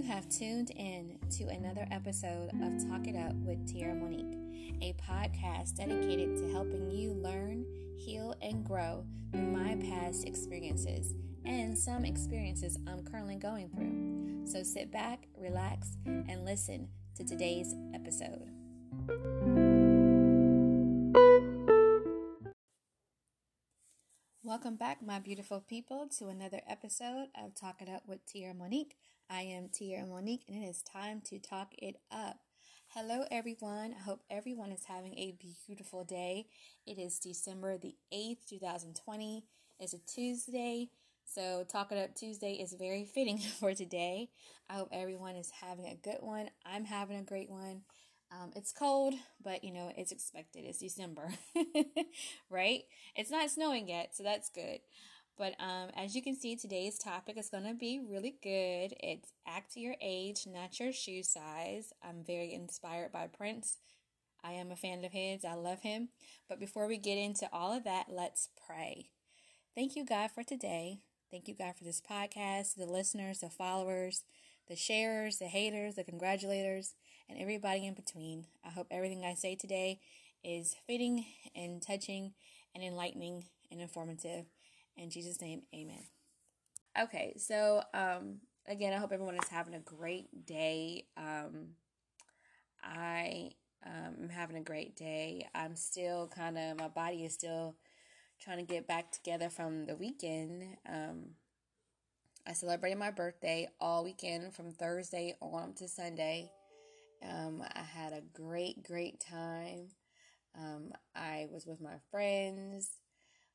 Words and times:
You 0.00 0.06
have 0.06 0.30
tuned 0.30 0.70
in 0.70 1.18
to 1.32 1.48
another 1.48 1.86
episode 1.90 2.48
of 2.62 2.88
Talk 2.88 3.06
It 3.06 3.16
Up 3.16 3.34
with 3.44 3.70
Tierra 3.70 3.94
Monique, 3.94 4.34
a 4.80 4.94
podcast 4.94 5.76
dedicated 5.76 6.38
to 6.38 6.50
helping 6.50 6.90
you 6.90 7.12
learn, 7.12 7.66
heal, 7.98 8.34
and 8.40 8.64
grow 8.64 9.04
through 9.30 9.42
my 9.42 9.76
past 9.90 10.26
experiences 10.26 11.12
and 11.44 11.76
some 11.76 12.06
experiences 12.06 12.78
I'm 12.86 13.04
currently 13.04 13.36
going 13.36 13.68
through. 13.68 14.46
So 14.50 14.62
sit 14.62 14.90
back, 14.90 15.26
relax, 15.36 15.98
and 16.06 16.46
listen 16.46 16.88
to 17.16 17.22
today's 17.22 17.74
episode. 17.92 18.48
Welcome 24.42 24.76
back, 24.76 25.02
my 25.02 25.18
beautiful 25.18 25.60
people, 25.60 26.08
to 26.18 26.28
another 26.28 26.62
episode 26.66 27.28
of 27.40 27.54
Talk 27.54 27.82
It 27.82 27.90
Up 27.90 28.04
with 28.08 28.24
Tierra 28.24 28.54
Monique. 28.54 28.96
I 29.32 29.42
am 29.42 29.68
Tierra 29.68 30.06
Monique, 30.06 30.42
and 30.48 30.64
it 30.64 30.66
is 30.66 30.82
time 30.82 31.20
to 31.26 31.38
talk 31.38 31.72
it 31.78 32.00
up. 32.10 32.40
Hello, 32.88 33.26
everyone. 33.30 33.94
I 33.96 34.02
hope 34.02 34.22
everyone 34.28 34.72
is 34.72 34.86
having 34.86 35.16
a 35.16 35.36
beautiful 35.68 36.02
day. 36.02 36.48
It 36.84 36.98
is 36.98 37.20
December 37.20 37.78
the 37.78 37.94
8th, 38.12 38.48
2020. 38.48 39.44
It's 39.78 39.94
a 39.94 39.98
Tuesday, 39.98 40.88
so 41.24 41.64
Talk 41.70 41.92
It 41.92 41.98
Up 41.98 42.16
Tuesday 42.16 42.54
is 42.54 42.72
very 42.72 43.04
fitting 43.04 43.38
for 43.60 43.72
today. 43.72 44.30
I 44.68 44.74
hope 44.74 44.88
everyone 44.90 45.36
is 45.36 45.52
having 45.62 45.86
a 45.86 45.94
good 45.94 46.18
one. 46.22 46.50
I'm 46.66 46.84
having 46.84 47.16
a 47.16 47.22
great 47.22 47.50
one. 47.50 47.82
Um, 48.32 48.50
it's 48.56 48.72
cold, 48.72 49.14
but 49.44 49.62
you 49.62 49.72
know, 49.72 49.92
it's 49.96 50.10
expected. 50.10 50.64
It's 50.64 50.78
December, 50.78 51.30
right? 52.50 52.82
It's 53.14 53.30
not 53.30 53.48
snowing 53.50 53.88
yet, 53.88 54.16
so 54.16 54.24
that's 54.24 54.50
good. 54.50 54.80
But 55.40 55.54
um, 55.58 55.88
as 55.96 56.14
you 56.14 56.20
can 56.20 56.36
see, 56.36 56.54
today's 56.54 56.98
topic 56.98 57.38
is 57.38 57.48
going 57.48 57.64
to 57.64 57.72
be 57.72 57.98
really 57.98 58.36
good. 58.42 58.94
It's 59.02 59.32
act 59.46 59.74
your 59.74 59.94
age, 59.98 60.46
not 60.46 60.78
your 60.78 60.92
shoe 60.92 61.22
size. 61.22 61.94
I'm 62.06 62.22
very 62.22 62.52
inspired 62.52 63.10
by 63.10 63.26
Prince. 63.26 63.78
I 64.44 64.52
am 64.52 64.70
a 64.70 64.76
fan 64.76 65.02
of 65.02 65.12
his. 65.12 65.42
I 65.42 65.54
love 65.54 65.80
him. 65.80 66.10
But 66.46 66.60
before 66.60 66.86
we 66.86 66.98
get 66.98 67.16
into 67.16 67.48
all 67.54 67.74
of 67.74 67.84
that, 67.84 68.08
let's 68.10 68.50
pray. 68.66 69.08
Thank 69.74 69.96
you, 69.96 70.04
God, 70.04 70.30
for 70.30 70.42
today. 70.42 70.98
Thank 71.30 71.48
you, 71.48 71.54
God, 71.54 71.74
for 71.74 71.84
this 71.84 72.02
podcast, 72.02 72.74
the 72.74 72.84
listeners, 72.84 73.38
the 73.38 73.48
followers, 73.48 74.24
the 74.68 74.76
sharers, 74.76 75.38
the 75.38 75.46
haters, 75.46 75.94
the 75.94 76.04
congratulators, 76.04 76.92
and 77.30 77.38
everybody 77.38 77.86
in 77.86 77.94
between. 77.94 78.44
I 78.62 78.68
hope 78.68 78.88
everything 78.90 79.24
I 79.24 79.32
say 79.32 79.54
today 79.54 80.00
is 80.44 80.76
fitting 80.86 81.24
and 81.56 81.80
touching 81.80 82.34
and 82.74 82.84
enlightening 82.84 83.44
and 83.70 83.80
informative. 83.80 84.44
In 84.96 85.10
Jesus' 85.10 85.40
name, 85.40 85.62
amen. 85.74 86.04
Okay, 87.00 87.34
so 87.36 87.82
um, 87.94 88.40
again, 88.66 88.92
I 88.92 88.96
hope 88.96 89.12
everyone 89.12 89.36
is 89.36 89.48
having 89.48 89.74
a 89.74 89.80
great 89.80 90.46
day. 90.46 91.06
Um, 91.16 91.74
I 92.82 93.50
um, 93.86 94.16
am 94.24 94.28
having 94.28 94.56
a 94.56 94.62
great 94.62 94.96
day. 94.96 95.48
I'm 95.54 95.76
still 95.76 96.28
kind 96.34 96.58
of, 96.58 96.78
my 96.78 96.88
body 96.88 97.24
is 97.24 97.34
still 97.34 97.76
trying 98.40 98.58
to 98.58 98.64
get 98.64 98.86
back 98.86 99.12
together 99.12 99.48
from 99.48 99.86
the 99.86 99.96
weekend. 99.96 100.76
Um, 100.88 101.30
I 102.46 102.52
celebrated 102.52 102.98
my 102.98 103.10
birthday 103.10 103.68
all 103.80 104.04
weekend 104.04 104.54
from 104.54 104.72
Thursday 104.72 105.34
on 105.40 105.74
to 105.74 105.88
Sunday. 105.88 106.50
Um, 107.22 107.62
I 107.74 107.82
had 107.82 108.12
a 108.12 108.22
great, 108.32 108.82
great 108.82 109.20
time. 109.20 109.88
Um, 110.58 110.92
I 111.14 111.46
was 111.50 111.66
with 111.66 111.80
my 111.80 111.96
friends. 112.10 112.90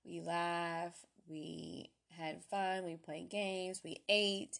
We 0.05 0.21
laughed. 0.21 1.05
We 1.27 1.89
had 2.09 2.43
fun. 2.43 2.85
We 2.85 2.95
played 2.95 3.29
games. 3.29 3.81
We 3.83 3.97
ate. 4.09 4.59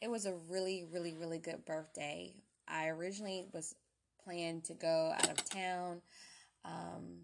It 0.00 0.10
was 0.10 0.26
a 0.26 0.34
really, 0.48 0.84
really, 0.92 1.14
really 1.14 1.38
good 1.38 1.64
birthday. 1.64 2.34
I 2.68 2.88
originally 2.88 3.46
was 3.52 3.74
planned 4.24 4.64
to 4.64 4.74
go 4.74 5.12
out 5.14 5.30
of 5.30 5.48
town 5.48 6.02
um, 6.64 7.20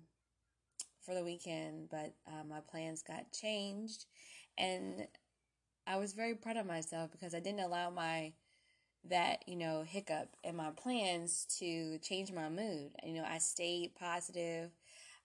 for 1.05 1.15
the 1.15 1.25
weekend, 1.25 1.89
but 1.91 2.15
uh, 2.27 2.45
my 2.49 2.61
plans 2.61 3.03
got 3.03 3.33
changed. 3.33 4.07
And 4.57 5.07
I 5.87 5.97
was 5.97 6.13
very 6.13 6.35
proud 6.35 6.57
of 6.57 6.67
myself 6.67 7.11
because 7.11 7.35
I 7.35 7.41
didn't 7.41 7.61
allow 7.61 7.91
my 7.91 8.33
that 9.09 9.43
you 9.47 9.57
know 9.57 9.83
hiccup 9.87 10.29
in 10.45 10.57
my 10.57 10.71
plans 10.71 11.47
to 11.59 11.99
change 11.99 12.31
my 12.31 12.49
mood 12.49 12.91
you 13.03 13.13
know 13.15 13.25
i 13.29 13.39
stayed 13.39 13.95
positive 13.97 14.71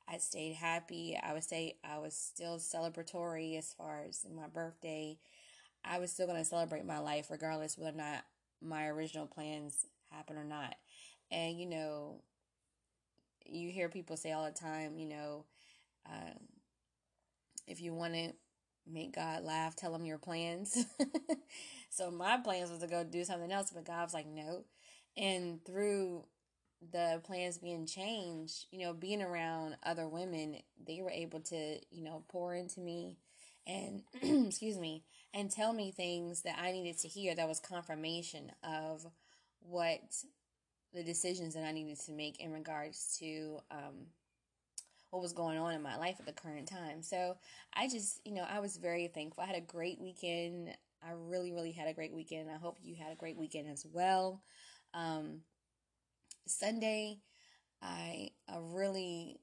i 0.07 0.18
stayed 0.18 0.56
happy 0.56 1.18
i 1.22 1.34
would 1.34 1.44
say 1.44 1.75
i 1.84 1.97
was 1.97 2.16
still 2.16 2.57
celebratory 2.57 3.57
as 3.57 3.73
far 3.73 4.03
as 4.07 4.25
my 4.35 4.47
birthday 4.47 5.18
i 5.85 6.00
was 6.00 6.12
still 6.12 6.28
going 6.28 6.40
to 6.40 6.45
celebrate 6.45 6.85
my 6.85 7.00
life 7.00 7.29
regardless 7.29 7.78
whether 7.78 7.95
or 7.95 8.01
not 8.01 8.23
my 8.62 8.88
original 8.88 9.28
plans 9.28 9.85
happen 10.12 10.38
or 10.38 10.44
not 10.44 10.75
and 11.31 11.59
you 11.59 11.66
know 11.66 12.22
you 13.45 13.69
hear 13.69 13.90
people 13.90 14.18
say 14.18 14.31
all 14.31 14.45
the 14.45 14.51
time 14.51 14.97
you 14.97 15.07
know 15.07 15.45
um, 16.09 16.47
if 17.68 17.81
you 17.81 17.94
want 17.94 18.13
to 18.13 18.31
make 18.89 19.16
God 19.16 19.44
laugh, 19.44 19.75
tell 19.75 19.94
him 19.94 20.06
your 20.06 20.18
plans. 20.18 20.85
so 21.89 22.09
my 22.09 22.38
plans 22.38 22.72
was 22.72 22.79
to 22.79 22.88
go 22.88 23.03
do 23.03 23.24
something 23.24 23.51
else, 23.51 23.72
but 23.74 23.85
God 23.85 24.03
was 24.03 24.13
like, 24.13 24.28
no. 24.28 24.63
And 25.16 25.63
through 25.66 26.25
the 26.91 27.21
plans 27.23 27.57
being 27.57 27.85
changed, 27.85 28.65
you 28.71 28.79
know, 28.79 28.93
being 28.93 29.21
around 29.21 29.77
other 29.83 30.07
women, 30.07 30.57
they 30.85 31.01
were 31.01 31.11
able 31.11 31.39
to, 31.39 31.79
you 31.91 32.03
know, 32.03 32.23
pour 32.29 32.53
into 32.53 32.79
me 32.79 33.17
and, 33.65 34.03
excuse 34.47 34.77
me, 34.77 35.03
and 35.33 35.51
tell 35.51 35.73
me 35.73 35.91
things 35.91 36.43
that 36.43 36.57
I 36.59 36.71
needed 36.71 36.97
to 36.99 37.07
hear 37.07 37.35
that 37.35 37.47
was 37.47 37.59
confirmation 37.59 38.51
of 38.63 39.05
what 39.59 40.01
the 40.93 41.03
decisions 41.03 41.53
that 41.55 41.65
I 41.65 41.71
needed 41.71 41.99
to 42.05 42.11
make 42.11 42.39
in 42.39 42.51
regards 42.51 43.17
to 43.19 43.59
um, 43.71 44.07
what 45.09 45.21
was 45.21 45.33
going 45.33 45.57
on 45.57 45.73
in 45.73 45.81
my 45.81 45.97
life 45.97 46.17
at 46.19 46.25
the 46.25 46.31
current 46.31 46.67
time. 46.67 47.01
So 47.01 47.38
I 47.73 47.88
just, 47.88 48.21
you 48.25 48.33
know, 48.33 48.45
I 48.49 48.59
was 48.59 48.77
very 48.77 49.07
thankful. 49.07 49.44
I 49.44 49.47
had 49.47 49.57
a 49.57 49.61
great 49.61 49.99
weekend. 49.99 50.69
I 51.03 51.11
really, 51.15 51.51
really 51.51 51.71
had 51.71 51.88
a 51.88 51.94
great 51.94 52.13
weekend. 52.13 52.49
I 52.49 52.57
hope 52.57 52.77
you 52.81 52.95
had 52.95 53.11
a 53.11 53.15
great 53.15 53.38
weekend 53.38 53.69
as 53.69 53.85
well. 53.91 54.41
Um, 54.94 55.41
Sunday, 56.47 57.19
I, 57.81 58.31
really 58.71 59.39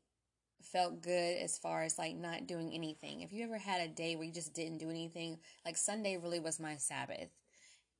felt 0.62 1.02
good 1.02 1.36
as 1.38 1.58
far 1.58 1.82
as 1.82 1.98
like 1.98 2.16
not 2.16 2.46
doing 2.46 2.72
anything. 2.72 3.20
If 3.20 3.32
you 3.32 3.44
ever 3.44 3.58
had 3.58 3.80
a 3.80 3.92
day 3.92 4.16
where 4.16 4.24
you 4.24 4.32
just 4.32 4.54
didn't 4.54 4.78
do 4.78 4.90
anything, 4.90 5.38
like 5.64 5.76
Sunday 5.76 6.16
really 6.16 6.40
was 6.40 6.58
my 6.58 6.76
Sabbath 6.76 7.28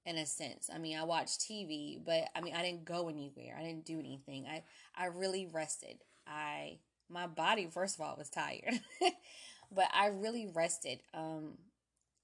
in 0.06 0.16
a 0.16 0.26
sense. 0.26 0.70
I 0.75 0.78
mean, 0.78 0.98
I 0.98 1.04
watched 1.04 1.41
TV, 1.41 1.98
but 2.04 2.25
I 2.34 2.41
mean, 2.41 2.54
I 2.54 2.62
didn't 2.62 2.84
go 2.84 3.09
anywhere. 3.09 3.56
I 3.59 3.62
didn't 3.62 3.84
do 3.84 3.98
anything. 3.98 4.47
I 4.47 4.65
I 4.97 5.06
really 5.06 5.47
rested. 5.47 5.98
I 6.26 6.78
my 7.09 7.26
body 7.26 7.69
first 7.71 7.97
of 7.97 8.00
all 8.04 8.16
was 8.16 8.31
tired 8.31 8.81
but 9.72 9.88
i 9.92 10.06
really 10.06 10.47
rested 10.47 11.00
um 11.12 11.59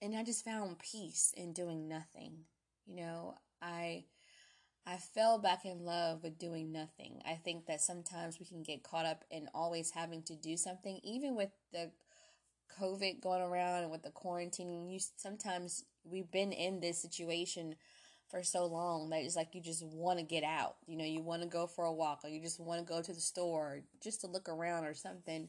and 0.01 0.17
i 0.17 0.25
just 0.25 0.45
found 0.45 0.79
peace 0.79 1.33
in 1.37 1.53
doing 1.53 1.89
nothing 1.89 2.33
you 2.87 2.97
know 2.97 3.35
i 3.61 4.05
i 4.87 4.97
fell 4.97 5.39
back 5.39 5.65
in 5.65 5.85
love 5.85 6.23
with 6.23 6.39
doing 6.39 6.73
nothing 6.73 7.21
i 7.27 7.35
think 7.35 7.67
that 7.67 7.81
sometimes 7.81 8.39
we 8.39 8.47
can 8.47 8.63
get 8.63 8.83
caught 8.83 9.07
up 9.07 9.25
in 9.31 9.49
always 9.55 9.91
having 9.91 10.23
to 10.23 10.35
do 10.35 10.57
something 10.57 11.01
even 11.03 11.37
with 11.37 11.51
the 11.73 11.91
covid 12.81 13.21
going 13.21 13.43
around 13.43 13.83
and 13.83 13.91
with 13.91 14.03
the 14.03 14.11
quarantining 14.11 14.91
you 14.91 14.99
sometimes 15.17 15.85
we've 16.05 16.31
been 16.31 16.53
in 16.53 16.81
this 16.81 17.01
situation 17.01 17.75
for 18.31 18.43
so 18.43 18.65
long 18.65 19.11
that 19.11 19.23
it's 19.23 19.37
like 19.37 19.55
you 19.55 19.61
just 19.61 19.85
want 19.85 20.19
to 20.19 20.25
get 20.25 20.45
out. 20.45 20.77
You 20.87 20.97
know, 20.97 21.05
you 21.05 21.21
want 21.21 21.43
to 21.43 21.49
go 21.49 21.67
for 21.67 21.85
a 21.85 21.93
walk 21.93 22.21
or 22.23 22.31
you 22.31 22.41
just 22.41 22.61
want 22.61 22.81
to 22.81 22.91
go 22.91 23.03
to 23.03 23.13
the 23.13 23.21
store 23.21 23.81
just 24.03 24.21
to 24.21 24.29
look 24.29 24.49
around 24.49 24.85
or 24.85 24.95
something. 24.95 25.49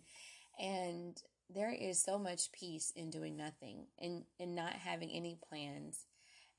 And 0.60 1.16
there 1.54 1.72
is 1.72 2.02
so 2.02 2.18
much 2.18 2.52
peace 2.52 2.92
in 2.96 3.10
doing 3.10 3.38
nothing 3.38 3.86
and, 4.00 4.24
and 4.40 4.56
not 4.56 4.74
having 4.74 5.12
any 5.12 5.38
plans 5.48 6.06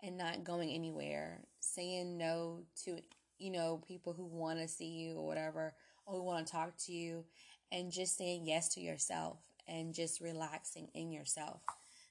and 0.02 0.16
not 0.16 0.44
going 0.44 0.70
anywhere, 0.70 1.40
saying 1.62 2.18
no 2.18 2.64
to, 2.84 2.98
you 3.38 3.50
know, 3.50 3.82
people 3.86 4.12
who 4.12 4.26
want 4.26 4.58
to 4.60 4.68
see 4.68 4.88
you 4.88 5.16
or 5.16 5.26
whatever, 5.26 5.74
or 6.06 6.16
who 6.16 6.22
want 6.24 6.46
to 6.46 6.52
talk 6.52 6.76
to 6.86 6.92
you, 6.92 7.24
and 7.70 7.92
just 7.92 8.16
saying 8.18 8.46
yes 8.46 8.68
to 8.74 8.80
yourself 8.80 9.38
and 9.68 9.94
just 9.94 10.20
relaxing 10.20 10.88
in 10.94 11.12
yourself. 11.12 11.62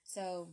So, 0.03 0.49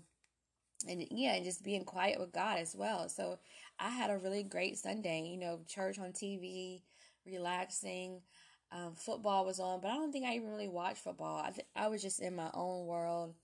and 0.89 1.05
yeah, 1.11 1.35
and 1.35 1.45
just 1.45 1.65
being 1.65 1.85
quiet 1.85 2.21
with 2.21 2.33
God 2.33 2.59
as 2.59 2.75
well. 2.77 3.09
So 3.09 3.39
I 3.81 3.91
had 3.91 4.11
a 4.11 4.19
really 4.19 4.43
great 4.43 4.79
Sunday, 4.79 5.23
you 5.31 5.39
know, 5.39 5.61
church 5.69 5.99
on 5.99 6.13
TV, 6.13 6.83
relaxing. 7.27 8.21
Um, 8.71 8.95
football 8.95 9.47
was 9.47 9.61
on, 9.61 9.81
but 9.81 9.91
I 9.91 9.95
don't 9.95 10.13
think 10.13 10.27
I 10.27 10.35
even 10.35 10.51
really 10.51 10.69
watched 10.69 10.99
football. 10.99 11.43
I, 11.45 11.51
th- 11.51 11.67
I 11.75 11.89
was 11.89 12.03
just 12.03 12.21
in 12.21 12.37
my 12.37 12.51
own 12.53 12.87
world. 12.87 13.35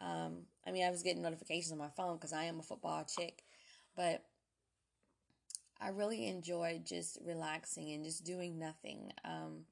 Um, 0.00 0.38
I 0.66 0.72
mean, 0.72 0.84
I 0.84 0.90
was 0.90 1.04
getting 1.04 1.22
notifications 1.22 1.70
on 1.72 1.78
my 1.78 1.90
phone 1.96 2.16
because 2.16 2.32
I 2.32 2.44
am 2.44 2.58
a 2.58 2.64
football 2.64 3.04
chick, 3.04 3.44
but 3.96 4.24
I 5.82 5.88
really 5.88 6.26
enjoyed 6.26 6.84
just 6.84 7.18
relaxing 7.24 7.90
and 7.92 8.04
just 8.04 8.24
doing 8.24 8.58
nothing. 8.58 9.12
Um, 9.24 9.64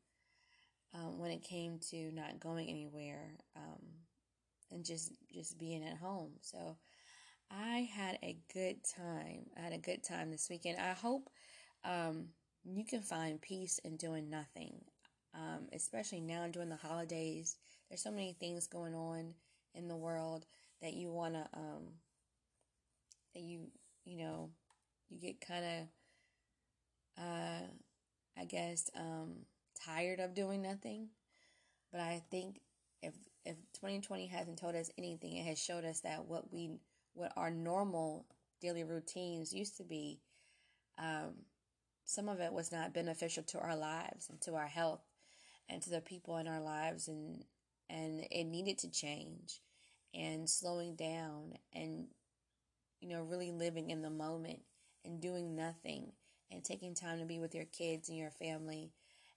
um, 0.94 1.18
when 1.18 1.30
it 1.30 1.42
came 1.42 1.78
to 1.90 2.10
not 2.12 2.40
going 2.40 2.68
anywhere, 2.68 3.30
um, 3.56 3.80
and 4.72 4.84
just 4.84 5.12
just 5.32 5.58
being 5.58 5.84
at 5.84 5.96
home. 5.96 6.32
So 6.40 6.76
I 7.50 7.88
had 7.92 8.18
a 8.22 8.36
good 8.52 8.78
time. 8.84 9.46
I 9.56 9.60
had 9.60 9.72
a 9.72 9.78
good 9.78 10.02
time 10.02 10.30
this 10.30 10.48
weekend. 10.50 10.78
I 10.78 10.92
hope 10.92 11.28
um, 11.84 12.26
you 12.64 12.84
can 12.84 13.02
find 13.02 13.40
peace 13.40 13.78
in 13.84 13.96
doing 13.96 14.30
nothing, 14.30 14.80
um, 15.34 15.68
especially 15.72 16.20
now 16.20 16.46
during 16.48 16.68
the 16.68 16.76
holidays. 16.76 17.56
There's 17.88 18.02
so 18.02 18.10
many 18.10 18.36
things 18.38 18.66
going 18.66 18.94
on 18.94 19.34
in 19.74 19.88
the 19.88 19.96
world 19.96 20.44
that 20.82 20.94
you 20.94 21.10
want 21.10 21.34
to, 21.34 21.46
um, 21.54 21.82
that 23.34 23.42
you, 23.42 23.68
you 24.04 24.18
know, 24.18 24.50
you 25.08 25.20
get 25.20 25.40
kind 25.40 25.64
of, 25.64 25.88
uh, 27.20 27.66
I 28.38 28.44
guess, 28.46 28.90
um, 28.96 29.46
tired 29.84 30.20
of 30.20 30.34
doing 30.34 30.62
nothing. 30.62 31.08
But 31.92 32.00
I 32.00 32.22
think 32.30 32.60
if 33.02 33.14
if 33.44 33.56
2020 33.74 34.26
hasn't 34.26 34.58
told 34.58 34.74
us 34.74 34.90
anything, 34.98 35.36
it 35.36 35.46
has 35.46 35.58
showed 35.58 35.84
us 35.84 36.00
that 36.00 36.26
what 36.26 36.52
we 36.52 36.72
what 37.14 37.32
our 37.36 37.50
normal 37.50 38.26
daily 38.60 38.84
routines 38.84 39.52
used 39.52 39.76
to 39.78 39.84
be, 39.84 40.20
um, 40.98 41.34
some 42.04 42.28
of 42.28 42.40
it 42.40 42.52
was 42.52 42.72
not 42.72 42.94
beneficial 42.94 43.42
to 43.44 43.58
our 43.58 43.76
lives 43.76 44.28
and 44.28 44.40
to 44.42 44.54
our 44.54 44.66
health 44.66 45.02
and 45.68 45.82
to 45.82 45.90
the 45.90 46.00
people 46.00 46.36
in 46.38 46.48
our 46.48 46.60
lives 46.60 47.08
and 47.08 47.44
and 47.88 48.26
it 48.30 48.44
needed 48.44 48.78
to 48.78 48.90
change 48.90 49.60
and 50.14 50.48
slowing 50.48 50.94
down 50.96 51.54
and 51.72 52.06
you 53.00 53.08
know 53.08 53.22
really 53.22 53.52
living 53.52 53.90
in 53.90 54.02
the 54.02 54.10
moment 54.10 54.60
and 55.04 55.20
doing 55.20 55.56
nothing 55.56 56.12
and 56.50 56.64
taking 56.64 56.94
time 56.94 57.18
to 57.18 57.24
be 57.24 57.38
with 57.38 57.54
your 57.54 57.66
kids 57.66 58.08
and 58.08 58.18
your 58.18 58.30
family 58.30 58.92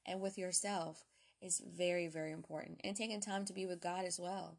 and 0.05 0.21
with 0.21 0.37
yourself 0.37 1.03
is 1.41 1.61
very 1.75 2.07
very 2.07 2.31
important 2.31 2.79
and 2.83 2.95
taking 2.95 3.21
time 3.21 3.45
to 3.45 3.53
be 3.53 3.65
with 3.65 3.81
God 3.81 4.05
as 4.05 4.19
well. 4.19 4.57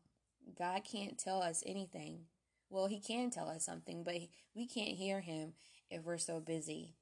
God 0.59 0.83
can't 0.85 1.19
tell 1.19 1.43
us 1.43 1.63
anything 1.67 2.27
well, 2.75 2.87
he 2.89 2.99
can 2.99 3.31
tell 3.31 3.49
us 3.49 3.65
something, 3.65 4.03
but 4.03 4.17
we 4.55 4.67
can't 4.67 4.97
hear 4.97 5.21
him 5.21 5.53
if 5.91 6.05
we're 6.05 6.19
so 6.19 6.41
busy. 6.41 6.97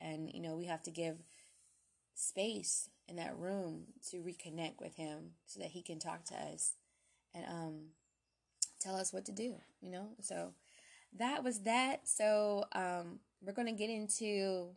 And, 0.00 0.30
you 0.32 0.40
know, 0.40 0.54
we 0.54 0.66
have 0.66 0.82
to 0.84 0.92
give 0.92 1.16
space 2.14 2.88
in 3.08 3.16
that 3.16 3.36
room 3.36 3.86
to 4.10 4.18
reconnect 4.18 4.80
with 4.80 4.94
him 4.94 5.32
so 5.46 5.58
that 5.58 5.70
he 5.70 5.82
can 5.82 5.98
talk 5.98 6.24
to 6.26 6.34
us 6.34 6.74
and 7.34 7.44
um, 7.46 7.74
tell 8.80 8.94
us 8.94 9.12
what 9.12 9.24
to 9.24 9.32
do, 9.32 9.56
you 9.80 9.90
know? 9.90 10.10
So 10.20 10.52
that 11.18 11.42
was 11.42 11.62
that. 11.62 12.06
So 12.08 12.64
um, 12.72 13.18
we're 13.42 13.52
going 13.52 13.66
to 13.66 13.72
get 13.72 13.90
into 13.90 14.68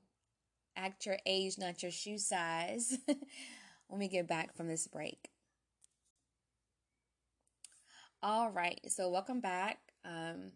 act 0.76 1.06
your 1.06 1.18
age, 1.26 1.58
not 1.58 1.82
your 1.82 1.92
shoe 1.92 2.18
size 2.18 2.98
when 3.88 4.00
we 4.00 4.08
get 4.08 4.28
back 4.28 4.56
from 4.56 4.68
this 4.68 4.88
break. 4.88 5.30
All 8.24 8.52
right, 8.52 8.80
so 8.88 9.10
welcome 9.10 9.42
back. 9.42 9.80
Um, 10.06 10.52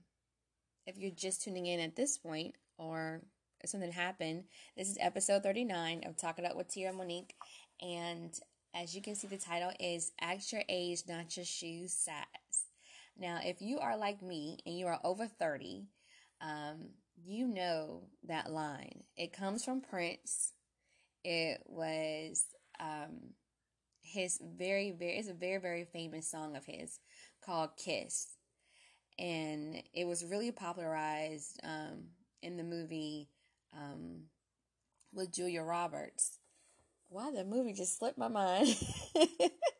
if 0.85 0.97
you're 0.97 1.12
just 1.12 1.44
tuning 1.44 1.65
in 1.65 1.79
at 1.79 1.95
this 1.95 2.17
point 2.17 2.56
or 2.77 3.21
something 3.65 3.91
happened, 3.91 4.44
this 4.77 4.89
is 4.89 4.97
episode 5.01 5.44
39 5.44 6.03
of 6.06 6.15
Talk 6.15 6.38
It 6.38 6.45
Up 6.45 6.56
with 6.56 6.68
Tierra 6.68 6.94
Monique. 6.94 7.33
And 7.81 8.38
as 8.75 8.95
you 8.95 9.01
can 9.01 9.15
see, 9.15 9.27
the 9.27 9.38
title 9.38 9.71
is 9.79 10.11
Act 10.21 10.51
Your 10.53 10.63
Age, 10.69 11.03
Not 11.07 11.35
Your 11.35 11.45
Shoe 11.45 11.88
Size. 11.88 12.65
Now, 13.18 13.39
if 13.44 13.61
you 13.61 13.79
are 13.79 13.97
like 13.97 14.21
me 14.21 14.59
and 14.65 14.77
you 14.77 14.88
are 14.88 15.00
over 15.03 15.25
30, 15.25 15.88
um, 16.41 16.89
you 17.23 17.47
know 17.47 18.03
that 18.27 18.51
line. 18.51 19.03
It 19.17 19.33
comes 19.33 19.63
from 19.63 19.81
Prince. 19.81 20.53
It 21.23 21.62
was 21.65 22.45
um, 22.79 23.33
his 24.01 24.39
very, 24.57 24.91
very, 24.91 25.17
it's 25.17 25.29
a 25.29 25.33
very, 25.33 25.59
very 25.59 25.85
famous 25.85 26.29
song 26.29 26.56
of 26.56 26.65
his 26.65 27.00
called 27.45 27.71
Kiss 27.77 28.27
and 29.17 29.81
it 29.94 30.06
was 30.06 30.25
really 30.25 30.51
popularized 30.51 31.59
um, 31.63 32.06
in 32.41 32.57
the 32.57 32.63
movie 32.63 33.29
um, 33.73 34.23
with 35.13 35.33
Julia 35.33 35.63
Roberts. 35.63 36.39
Wow, 37.09 37.31
the 37.31 37.45
movie 37.45 37.73
just 37.73 38.00
slipped 38.00 38.18
my 38.18 38.27
mind. 38.27 38.75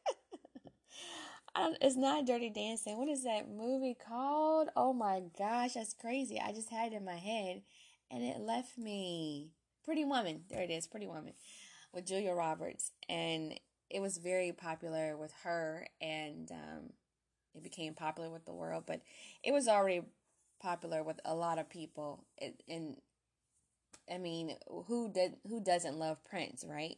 it's 1.82 1.96
not 1.96 2.26
Dirty 2.26 2.50
Dancing. 2.50 2.98
What 2.98 3.10
is 3.10 3.24
that 3.24 3.50
movie 3.50 3.96
called? 3.96 4.70
Oh 4.76 4.94
my 4.94 5.22
gosh, 5.38 5.74
that's 5.74 5.94
crazy. 5.94 6.40
I 6.40 6.52
just 6.52 6.70
had 6.70 6.94
it 6.94 6.96
in 6.96 7.06
my 7.06 7.16
head 7.16 7.62
and 8.12 8.24
it 8.24 8.40
left 8.40 8.78
me. 8.78 9.52
Pretty 9.84 10.04
Woman. 10.04 10.42
There 10.50 10.64
it 10.64 10.72
is, 10.72 10.88
Pretty 10.88 11.08
Woman 11.08 11.34
with 11.94 12.06
Julia 12.06 12.34
Roberts. 12.34 12.92
And 13.08 13.60
it 13.90 14.02
was 14.02 14.18
very 14.18 14.52
popular 14.52 15.16
with 15.16 15.32
her 15.44 15.88
and 16.02 16.52
um, 16.52 16.90
it 17.54 17.64
became 17.64 17.94
popular 17.94 18.30
with 18.30 18.46
the 18.46 18.54
world, 18.54 18.84
but 18.86 19.02
it 19.44 19.54
was 19.54 19.68
already 19.68 20.02
popular 20.62 21.04
with 21.04 21.20
a 21.24 21.36
lot 21.36 21.60
of 21.60 21.70
people. 21.70 22.26
It, 22.38 22.62
and 22.68 22.98
I 24.12 24.18
mean, 24.18 24.56
who 24.88 25.12
did 25.12 25.36
who 25.48 25.62
doesn't 25.62 25.98
love 25.98 26.24
Prince, 26.24 26.66
right? 26.68 26.98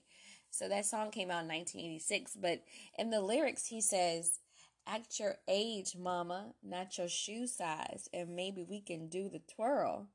So 0.50 0.68
that 0.70 0.86
song 0.86 1.12
came 1.12 1.30
out 1.30 1.44
in 1.44 1.50
1986, 1.50 2.38
but 2.42 2.64
in 2.98 3.10
the 3.10 3.22
lyrics 3.22 3.68
he 3.68 3.82
says, 3.82 4.40
"Act 4.88 5.20
your 5.20 5.36
age, 5.48 5.96
mama, 5.98 6.54
not 6.64 6.98
your 6.98 7.10
shoe 7.10 7.46
size, 7.48 8.10
and 8.14 8.36
maybe 8.36 8.64
we 8.64 8.82
can 8.82 9.10
do 9.10 9.30
the 9.30 9.42
twirl." 9.54 10.08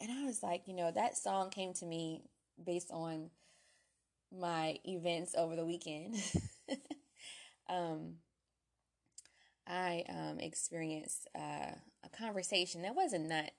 And 0.00 0.10
I 0.10 0.24
was 0.24 0.42
like, 0.42 0.68
you 0.68 0.74
know, 0.74 0.90
that 0.90 1.16
song 1.16 1.50
came 1.50 1.72
to 1.74 1.86
me 1.86 2.22
based 2.62 2.90
on 2.90 3.30
my 4.32 4.78
events 4.84 5.34
over 5.36 5.56
the 5.56 5.64
weekend. 5.64 6.16
um, 7.68 8.16
I 9.66 10.04
um, 10.08 10.38
experienced 10.38 11.28
uh, 11.34 11.72
a 12.04 12.08
conversation 12.16 12.82
that 12.82 12.94
wasn't 12.94 13.28
not 13.28 13.50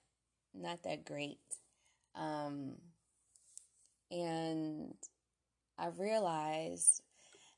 not 0.54 0.82
that 0.84 1.04
great, 1.04 1.38
um, 2.14 2.76
and 4.10 4.94
I 5.78 5.88
realized 5.88 7.02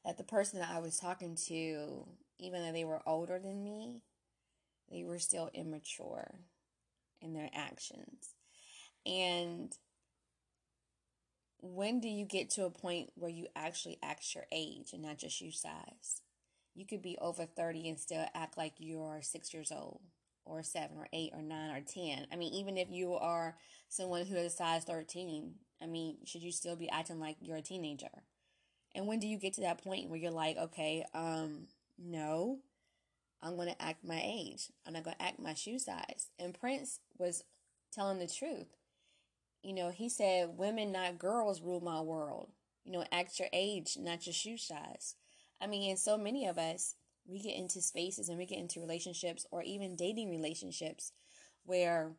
that 0.05 0.19
the 0.19 0.25
person 0.25 0.59
that 0.59 0.71
I 0.71 0.81
was 0.81 0.99
talking 0.99 1.37
to, 1.49 2.07
even 2.41 2.63
though 2.63 2.73
they 2.73 2.85
were 2.85 3.03
older 3.07 3.39
than 3.39 3.63
me, 3.63 4.03
they 4.91 5.05
were 5.05 5.19
still 5.19 5.51
immature 5.55 6.35
in 7.21 7.35
their 7.35 7.51
actions, 7.55 8.35
and 9.07 9.77
when 11.63 12.01
do 12.01 12.09
you 12.09 12.25
get 12.25 12.49
to 12.49 12.65
a 12.65 12.71
point 12.71 13.11
where 13.15 13.31
you 13.31 13.47
actually 13.55 13.99
act 14.03 14.35
your 14.35 14.47
age 14.51 14.95
and 14.95 15.03
not 15.03 15.19
just 15.19 15.43
your 15.43 15.53
size? 15.53 16.23
you 16.75 16.87
could 16.87 17.03
be 17.03 17.19
over 17.21 17.45
30 17.45 17.89
and 17.89 17.99
still 17.99 18.25
act 18.35 18.57
like 18.57 18.75
you're 18.79 19.21
six 19.23 19.53
years 19.53 19.73
old 19.73 20.01
or 20.45 20.63
seven 20.63 20.97
or 20.97 21.09
eight 21.13 21.33
or 21.35 21.43
nine 21.43 21.77
or 21.77 21.81
10. 21.81 22.27
I 22.33 22.37
mean, 22.37 22.53
even 22.55 22.77
if 22.77 22.89
you 22.91 23.15
are 23.15 23.57
someone 23.89 24.27
who 24.27 24.37
is 24.37 24.57
size 24.57 24.85
13, 24.85 25.55
I 25.83 25.87
mean, 25.87 26.19
should 26.25 26.43
you 26.43 26.53
still 26.53 26.77
be 26.77 26.91
acting 26.91 27.21
like 27.21 27.37
you're 27.41 27.57
a 27.57 27.63
teenager? 27.63 28.25
And 28.95 29.07
when 29.07 29.21
do 29.21 29.27
you 29.27 29.39
get 29.39 29.55
to 29.55 29.61
that 29.63 29.83
point 29.83 30.09
where 30.09 30.19
you're 30.19 30.31
like, 30.31 30.57
okay, 30.57 31.05
um, 31.15 31.67
no, 32.03 32.61
I'm 33.43 33.57
going 33.57 33.69
to 33.69 33.83
act 33.83 34.05
my 34.05 34.21
age. 34.25 34.71
I'm 34.87 34.95
not 34.95 35.05
going 35.05 35.17
to 35.17 35.23
act 35.23 35.39
my 35.39 35.55
shoe 35.55 35.79
size. 35.79 36.29
And 36.39 36.59
Prince 36.59 37.01
was 37.19 37.45
telling 37.93 38.19
the 38.19 38.27
truth. 38.27 38.77
You 39.63 39.75
know, 39.75 39.91
he 39.91 40.09
said, 40.09 40.57
women, 40.57 40.93
not 40.93 41.19
girls, 41.19 41.61
rule 41.61 41.81
my 41.81 42.01
world. 42.01 42.49
You 42.85 42.93
know, 42.93 43.05
act 43.13 43.39
your 43.39 43.49
age, 43.53 43.97
not 43.99 44.27
your 44.27 44.33
shoe 44.33 44.57
size. 44.57 45.17
I 45.61 45.67
mean, 45.67 45.91
and 45.91 45.99
so 45.99 46.17
many 46.17 46.47
of 46.47 46.59
us, 46.59 46.95
we 47.27 47.39
get 47.41 47.57
into 47.57 47.83
spaces 47.83 48.29
and 48.29 48.39
we 48.39 48.47
get 48.47 48.59
into 48.59 48.81
relationships 48.81 49.47
or 49.51 49.63
even 49.63 49.97
dating 49.97 50.31
relationships 50.31 51.13
where 51.65 52.13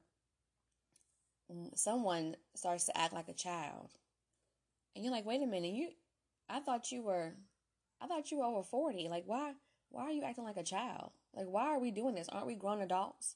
someone 1.76 2.36
starts 2.56 2.86
to 2.86 2.98
act 2.98 3.14
like 3.14 3.28
a 3.28 3.34
child. 3.34 3.90
And 4.96 5.04
you're 5.04 5.14
like, 5.14 5.26
wait 5.26 5.42
a 5.42 5.48
minute, 5.48 5.72
you 5.72 5.90
I 6.50 6.60
thought 6.60 6.92
you 6.92 7.02
were 7.02 7.34
I 8.02 8.08
thought 8.08 8.32
you 8.32 8.40
were 8.40 8.46
over 8.46 8.64
40. 8.64 9.08
Like 9.10 9.24
why 9.26 9.54
why 9.92 10.04
are 10.04 10.12
you 10.12 10.24
acting 10.24 10.44
like 10.44 10.58
a 10.58 10.64
child? 10.64 11.12
Like 11.34 11.48
why 11.48 11.68
are 11.68 11.80
we 11.80 11.92
doing 11.92 12.16
this? 12.16 12.30
Aren't 12.30 12.48
we 12.48 12.56
grown 12.56 12.82
adults? 12.82 13.36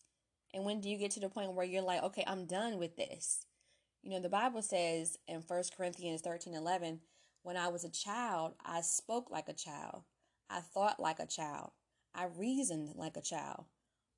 And 0.53 0.63
when 0.63 0.79
do 0.79 0.89
you 0.89 0.97
get 0.97 1.12
to 1.12 1.19
the 1.19 1.29
point 1.29 1.53
where 1.53 1.65
you're 1.65 1.81
like, 1.81 2.03
okay, 2.03 2.24
I'm 2.25 2.45
done 2.45 2.77
with 2.77 2.95
this? 2.95 3.45
You 4.01 4.12
know, 4.12 4.21
the 4.21 4.29
Bible 4.29 4.62
says 4.62 5.17
in 5.27 5.41
First 5.41 5.75
Corinthians 5.75 6.21
13 6.21 6.53
11, 6.53 7.01
when 7.43 7.57
I 7.57 7.67
was 7.67 7.83
a 7.83 7.89
child, 7.89 8.53
I 8.65 8.81
spoke 8.81 9.29
like 9.29 9.50
a 9.50 9.53
child. 9.53 10.03
I 10.50 10.62
thought 10.62 11.00
like 11.00 11.19
a 11.19 11.27
child. 11.27 11.71
I 12.13 12.25
reasoned 12.25 12.95
like 12.95 13.17
a 13.17 13.21
child. 13.21 13.65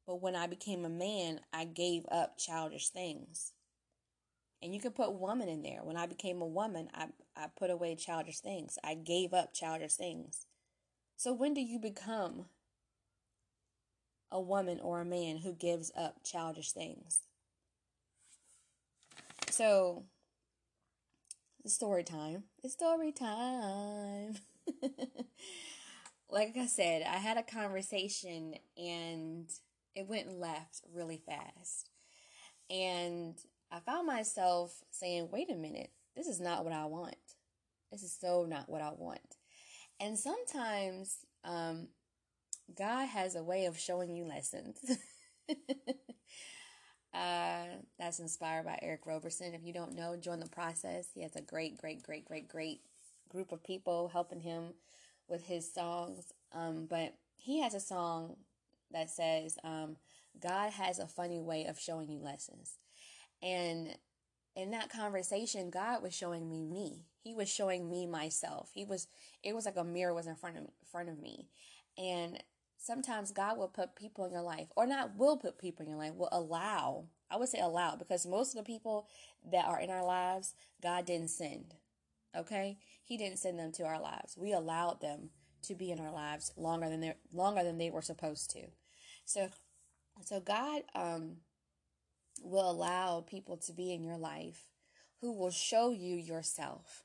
But 0.05 0.21
when 0.21 0.35
I 0.35 0.47
became 0.47 0.85
a 0.85 0.89
man, 0.89 1.41
I 1.51 1.65
gave 1.65 2.05
up 2.09 2.37
childish 2.37 2.89
things. 2.89 3.53
And 4.61 4.73
you 4.73 4.79
can 4.79 4.91
put 4.91 5.13
woman 5.13 5.49
in 5.49 5.61
there. 5.61 5.81
When 5.83 5.97
I 5.97 6.05
became 6.07 6.41
a 6.41 6.47
woman, 6.47 6.89
I, 6.93 7.07
I 7.35 7.47
put 7.57 7.69
away 7.69 7.95
childish 7.95 8.39
things. 8.39 8.77
I 8.83 8.95
gave 8.95 9.33
up 9.33 9.53
childish 9.53 9.95
things. 9.95 10.46
So 11.17 11.33
when 11.33 11.55
do 11.55 11.61
you 11.61 11.79
become 11.79 12.45
a 14.31 14.39
woman 14.39 14.79
or 14.79 15.01
a 15.01 15.05
man 15.05 15.37
who 15.37 15.51
gives 15.51 15.91
up 15.97 16.23
childish 16.23 16.73
things? 16.73 17.21
So 19.49 20.03
story 21.65 22.03
time. 22.03 22.43
It's 22.63 22.73
story 22.73 23.11
time. 23.11 24.35
like 26.29 26.55
I 26.55 26.67
said, 26.67 27.01
I 27.01 27.17
had 27.17 27.37
a 27.37 27.43
conversation 27.43 28.53
and 28.77 29.49
it 29.95 30.07
went 30.07 30.39
left 30.39 30.81
really 30.93 31.17
fast. 31.25 31.89
And 32.69 33.35
I 33.71 33.79
found 33.79 34.05
myself 34.05 34.83
saying, 34.91 35.29
wait 35.31 35.49
a 35.49 35.55
minute, 35.55 35.89
this 36.15 36.27
is 36.27 36.39
not 36.39 36.63
what 36.63 36.73
I 36.73 36.85
want. 36.85 37.15
This 37.91 38.03
is 38.03 38.13
so 38.13 38.45
not 38.47 38.69
what 38.69 38.83
I 38.83 38.91
want. 38.95 39.36
And 39.99 40.17
sometimes 40.17 41.17
um, 41.43 41.87
God 42.77 43.07
has 43.07 43.35
a 43.35 43.43
way 43.43 43.65
of 43.65 43.79
showing 43.79 44.15
you 44.15 44.25
lessons. 44.25 44.77
uh, 47.13 47.63
that's 47.97 48.19
inspired 48.19 48.65
by 48.65 48.79
Eric 48.81 49.05
Roberson. 49.05 49.53
If 49.53 49.63
you 49.63 49.73
don't 49.73 49.95
know, 49.95 50.15
join 50.15 50.39
the 50.39 50.49
process. 50.49 51.07
He 51.13 51.23
has 51.23 51.35
a 51.35 51.41
great, 51.41 51.77
great, 51.77 52.03
great, 52.03 52.25
great, 52.25 52.47
great 52.47 52.81
group 53.29 53.51
of 53.51 53.63
people 53.63 54.09
helping 54.09 54.41
him 54.41 54.73
with 55.27 55.45
his 55.45 55.71
songs. 55.71 56.31
Um, 56.53 56.87
but 56.89 57.15
he 57.35 57.61
has 57.61 57.73
a 57.73 57.79
song 57.79 58.35
that 58.91 59.09
says, 59.09 59.57
um, 59.63 59.97
God 60.39 60.71
has 60.73 60.99
a 60.99 61.07
funny 61.07 61.39
way 61.39 61.65
of 61.65 61.79
showing 61.79 62.09
you 62.09 62.19
lessons. 62.19 62.77
And 63.41 63.95
in 64.67 64.71
that 64.71 64.89
conversation, 64.89 65.69
God 65.69 66.03
was 66.03 66.13
showing 66.13 66.49
me 66.49 66.61
me. 66.61 67.05
He 67.23 67.33
was 67.33 67.47
showing 67.47 67.89
me 67.89 68.05
myself. 68.05 68.69
He 68.73 68.83
was 68.83 69.07
it 69.41 69.55
was 69.55 69.65
like 69.65 69.77
a 69.77 69.83
mirror 69.85 70.13
was 70.13 70.27
in 70.27 70.35
front 70.35 70.57
of 70.57 70.63
me, 70.63 70.69
front 70.91 71.07
of 71.07 71.17
me. 71.17 71.47
And 71.97 72.43
sometimes 72.77 73.31
God 73.31 73.57
will 73.57 73.69
put 73.69 73.95
people 73.95 74.25
in 74.25 74.33
your 74.33 74.41
life 74.41 74.67
or 74.75 74.85
not 74.85 75.15
will 75.15 75.37
put 75.37 75.57
people 75.57 75.85
in 75.85 75.91
your 75.91 75.99
life, 75.99 76.15
will 76.15 76.27
allow. 76.33 77.05
I 77.31 77.37
would 77.37 77.47
say 77.47 77.61
allow 77.61 77.95
because 77.95 78.25
most 78.27 78.57
of 78.57 78.57
the 78.57 78.69
people 78.69 79.07
that 79.49 79.65
are 79.65 79.79
in 79.79 79.89
our 79.89 80.03
lives, 80.03 80.53
God 80.83 81.05
didn't 81.05 81.29
send. 81.29 81.75
Okay? 82.37 82.77
He 83.05 83.15
didn't 83.15 83.39
send 83.39 83.57
them 83.57 83.71
to 83.71 83.83
our 83.83 84.01
lives. 84.01 84.35
We 84.37 84.51
allowed 84.51 84.99
them 84.99 85.29
to 85.63 85.75
be 85.75 85.91
in 85.91 85.99
our 86.01 86.11
lives 86.11 86.51
longer 86.57 86.89
than 86.89 86.99
they 86.99 87.13
longer 87.31 87.63
than 87.63 87.77
they 87.77 87.89
were 87.89 88.01
supposed 88.01 88.49
to. 88.49 88.63
So 89.23 89.47
so 90.25 90.41
God 90.41 90.81
um 90.93 91.37
will 92.43 92.69
allow 92.69 93.21
people 93.21 93.57
to 93.57 93.73
be 93.73 93.93
in 93.93 94.03
your 94.03 94.17
life 94.17 94.69
who 95.21 95.33
will 95.33 95.51
show 95.51 95.91
you 95.91 96.15
yourself, 96.15 97.03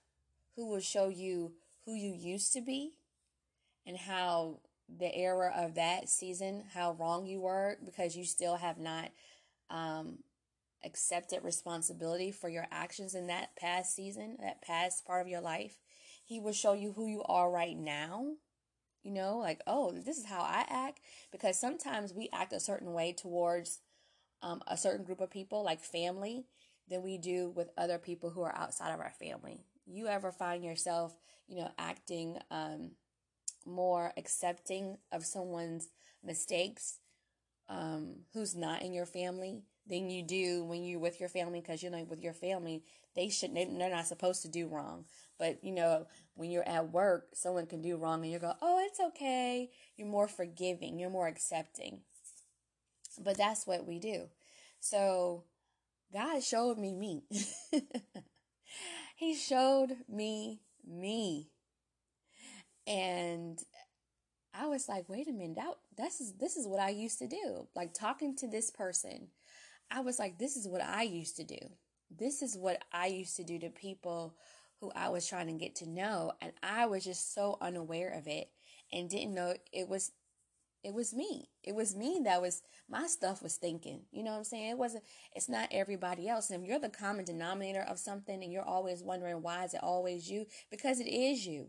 who 0.56 0.68
will 0.68 0.80
show 0.80 1.08
you 1.08 1.52
who 1.84 1.94
you 1.94 2.12
used 2.14 2.52
to 2.52 2.60
be 2.60 2.92
and 3.86 3.96
how 3.96 4.60
the 4.88 5.14
era 5.14 5.52
of 5.56 5.74
that 5.74 6.08
season, 6.08 6.64
how 6.74 6.92
wrong 6.92 7.26
you 7.26 7.40
were 7.40 7.78
because 7.84 8.16
you 8.16 8.24
still 8.24 8.56
have 8.56 8.78
not 8.78 9.10
um, 9.70 10.18
accepted 10.84 11.42
responsibility 11.42 12.30
for 12.30 12.48
your 12.48 12.66
actions 12.70 13.14
in 13.14 13.26
that 13.28 13.56
past 13.56 13.94
season, 13.94 14.36
that 14.40 14.62
past 14.62 15.06
part 15.06 15.22
of 15.22 15.28
your 15.28 15.40
life. 15.40 15.78
He 16.24 16.38
will 16.38 16.52
show 16.52 16.72
you 16.72 16.92
who 16.92 17.06
you 17.06 17.22
are 17.24 17.50
right 17.50 17.76
now. 17.76 18.34
You 19.02 19.10
know, 19.10 19.38
like, 19.38 19.60
oh, 19.66 19.90
this 19.92 20.18
is 20.18 20.26
how 20.26 20.40
I 20.40 20.64
act. 20.68 21.00
Because 21.32 21.58
sometimes 21.58 22.14
we 22.14 22.28
act 22.32 22.52
a 22.52 22.60
certain 22.60 22.92
way 22.92 23.12
towards 23.12 23.80
um, 24.42 24.62
a 24.66 24.76
certain 24.76 25.04
group 25.04 25.20
of 25.20 25.30
people, 25.30 25.64
like 25.64 25.82
family, 25.82 26.44
than 26.88 27.02
we 27.02 27.18
do 27.18 27.50
with 27.50 27.70
other 27.78 27.98
people 27.98 28.30
who 28.30 28.42
are 28.42 28.54
outside 28.56 28.92
of 28.92 29.00
our 29.00 29.12
family. 29.18 29.64
You 29.86 30.08
ever 30.08 30.32
find 30.32 30.64
yourself, 30.64 31.16
you 31.48 31.56
know, 31.56 31.70
acting 31.78 32.38
um, 32.50 32.92
more 33.66 34.12
accepting 34.16 34.98
of 35.12 35.24
someone's 35.24 35.88
mistakes 36.24 36.98
um, 37.68 38.16
who's 38.34 38.54
not 38.54 38.82
in 38.82 38.92
your 38.92 39.06
family 39.06 39.62
than 39.86 40.10
you 40.10 40.22
do 40.22 40.64
when 40.64 40.84
you're 40.84 41.00
with 41.00 41.20
your 41.20 41.28
family? 41.28 41.60
Because 41.60 41.82
you 41.82 41.90
know 41.90 42.04
with 42.04 42.22
your 42.22 42.32
family 42.32 42.84
they 43.14 43.28
should 43.28 43.54
they, 43.54 43.64
they're 43.64 43.90
not 43.90 44.06
supposed 44.06 44.42
to 44.42 44.48
do 44.48 44.68
wrong. 44.68 45.04
But 45.38 45.62
you 45.62 45.72
know 45.72 46.06
when 46.34 46.50
you're 46.50 46.68
at 46.68 46.92
work 46.92 47.28
someone 47.34 47.66
can 47.66 47.82
do 47.82 47.96
wrong 47.96 48.22
and 48.22 48.32
you 48.32 48.38
go 48.38 48.54
oh 48.60 48.84
it's 48.86 49.00
okay. 49.00 49.70
You're 49.96 50.08
more 50.08 50.28
forgiving. 50.28 50.98
You're 50.98 51.10
more 51.10 51.28
accepting 51.28 52.00
but 53.18 53.36
that's 53.36 53.66
what 53.66 53.86
we 53.86 53.98
do. 53.98 54.28
So 54.80 55.44
God 56.12 56.42
showed 56.42 56.78
me 56.78 56.94
me. 56.94 57.24
he 59.16 59.34
showed 59.34 59.96
me 60.08 60.60
me. 60.86 61.50
And 62.86 63.58
I 64.54 64.66
was 64.66 64.88
like, 64.88 65.08
wait 65.08 65.28
a 65.28 65.32
minute, 65.32 65.56
that 65.56 65.74
this 65.96 66.20
is 66.20 66.34
this 66.34 66.56
is 66.56 66.66
what 66.66 66.80
I 66.80 66.90
used 66.90 67.18
to 67.20 67.28
do. 67.28 67.68
Like 67.74 67.94
talking 67.94 68.36
to 68.36 68.48
this 68.48 68.70
person, 68.70 69.28
I 69.90 70.00
was 70.00 70.18
like, 70.18 70.38
this 70.38 70.56
is 70.56 70.68
what 70.68 70.82
I 70.82 71.02
used 71.02 71.36
to 71.36 71.44
do. 71.44 71.58
This 72.10 72.42
is 72.42 72.56
what 72.56 72.82
I 72.92 73.06
used 73.06 73.36
to 73.36 73.44
do 73.44 73.58
to 73.60 73.70
people 73.70 74.36
who 74.80 74.90
I 74.94 75.08
was 75.08 75.26
trying 75.26 75.46
to 75.46 75.52
get 75.52 75.76
to 75.76 75.88
know. 75.88 76.32
And 76.42 76.52
I 76.62 76.86
was 76.86 77.04
just 77.04 77.34
so 77.34 77.56
unaware 77.60 78.10
of 78.10 78.26
it 78.26 78.50
and 78.92 79.08
didn't 79.08 79.34
know 79.34 79.54
it 79.72 79.88
was 79.88 80.10
it 80.82 80.94
was 80.94 81.14
me. 81.14 81.48
It 81.62 81.74
was 81.74 81.94
me 81.94 82.20
that 82.24 82.42
was 82.42 82.62
my 82.88 83.06
stuff 83.06 83.42
was 83.42 83.56
thinking. 83.56 84.02
You 84.10 84.24
know 84.24 84.32
what 84.32 84.38
I'm 84.38 84.44
saying? 84.44 84.70
It 84.70 84.78
wasn't 84.78 85.04
it's 85.34 85.48
not 85.48 85.68
everybody 85.70 86.28
else. 86.28 86.50
And 86.50 86.62
if 86.62 86.68
you're 86.68 86.78
the 86.78 86.88
common 86.88 87.24
denominator 87.24 87.82
of 87.82 87.98
something 87.98 88.42
and 88.42 88.52
you're 88.52 88.64
always 88.64 89.02
wondering 89.02 89.42
why 89.42 89.64
is 89.64 89.74
it 89.74 89.82
always 89.82 90.30
you? 90.30 90.46
Because 90.70 91.00
it 91.00 91.08
is 91.08 91.46
you. 91.46 91.68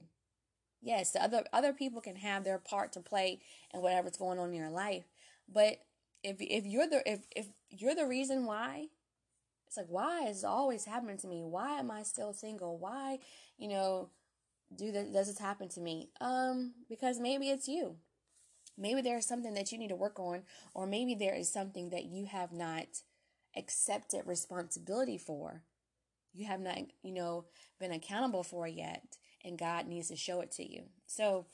Yes, 0.82 1.12
the 1.12 1.24
other 1.24 1.44
other 1.54 1.74
people 1.74 2.02
can 2.02 2.18
have 2.18 2.44
their 2.44 2.58
part 2.58 2.92
to 2.94 3.00
play 3.00 3.40
in 3.74 3.82
whatever's 3.82 4.18
going 4.18 4.40
on 4.40 4.50
in 4.50 4.56
your 4.56 4.70
life. 4.70 5.06
But 5.48 5.80
if 6.24 6.38
if 6.40 6.66
you're 6.66 6.88
the 6.88 7.10
if 7.10 7.22
if 7.36 7.48
you're 7.70 7.96
the 7.96 8.08
reason 8.08 8.46
why, 8.46 8.88
it's 9.68 9.78
like 9.78 9.88
why 9.90 10.28
is 10.28 10.44
always 10.44 10.86
happening 10.86 11.18
to 11.20 11.28
me? 11.28 11.44
Why 11.44 11.80
am 11.80 11.92
I 11.92 12.04
still 12.04 12.34
single? 12.34 12.78
Why, 12.78 13.20
you 13.58 13.68
know, 13.70 14.10
do 14.76 14.92
this 14.92 15.08
does 15.14 15.28
this 15.28 15.40
happen 15.40 15.70
to 15.70 15.82
me? 15.82 16.10
Um, 16.20 16.74
because 16.90 17.20
maybe 17.20 17.50
it's 17.50 17.68
you. 17.68 17.98
Maybe 18.78 19.02
there 19.02 19.18
is 19.18 19.26
something 19.26 19.54
that 19.54 19.72
you 19.72 19.78
need 19.78 19.90
to 19.90 19.96
work 19.96 20.20
on, 20.20 20.44
or 20.74 20.88
maybe 20.88 21.16
there 21.16 21.36
is 21.36 21.52
something 21.52 21.90
that 21.90 22.06
you 22.06 22.26
have 22.26 22.52
not 22.52 22.88
accepted 23.56 24.26
responsibility 24.26 25.18
for. 25.18 25.64
You 26.34 26.48
have 26.48 26.60
not, 26.62 26.78
you 27.04 27.14
know, 27.14 27.46
been 27.80 27.92
accountable 27.92 28.44
for 28.44 28.68
yet, 28.68 29.18
and 29.44 29.58
God 29.58 29.88
needs 29.88 30.10
to 30.10 30.16
show 30.16 30.42
it 30.42 30.52
to 30.54 30.64
you. 30.70 30.84
So 31.06 31.46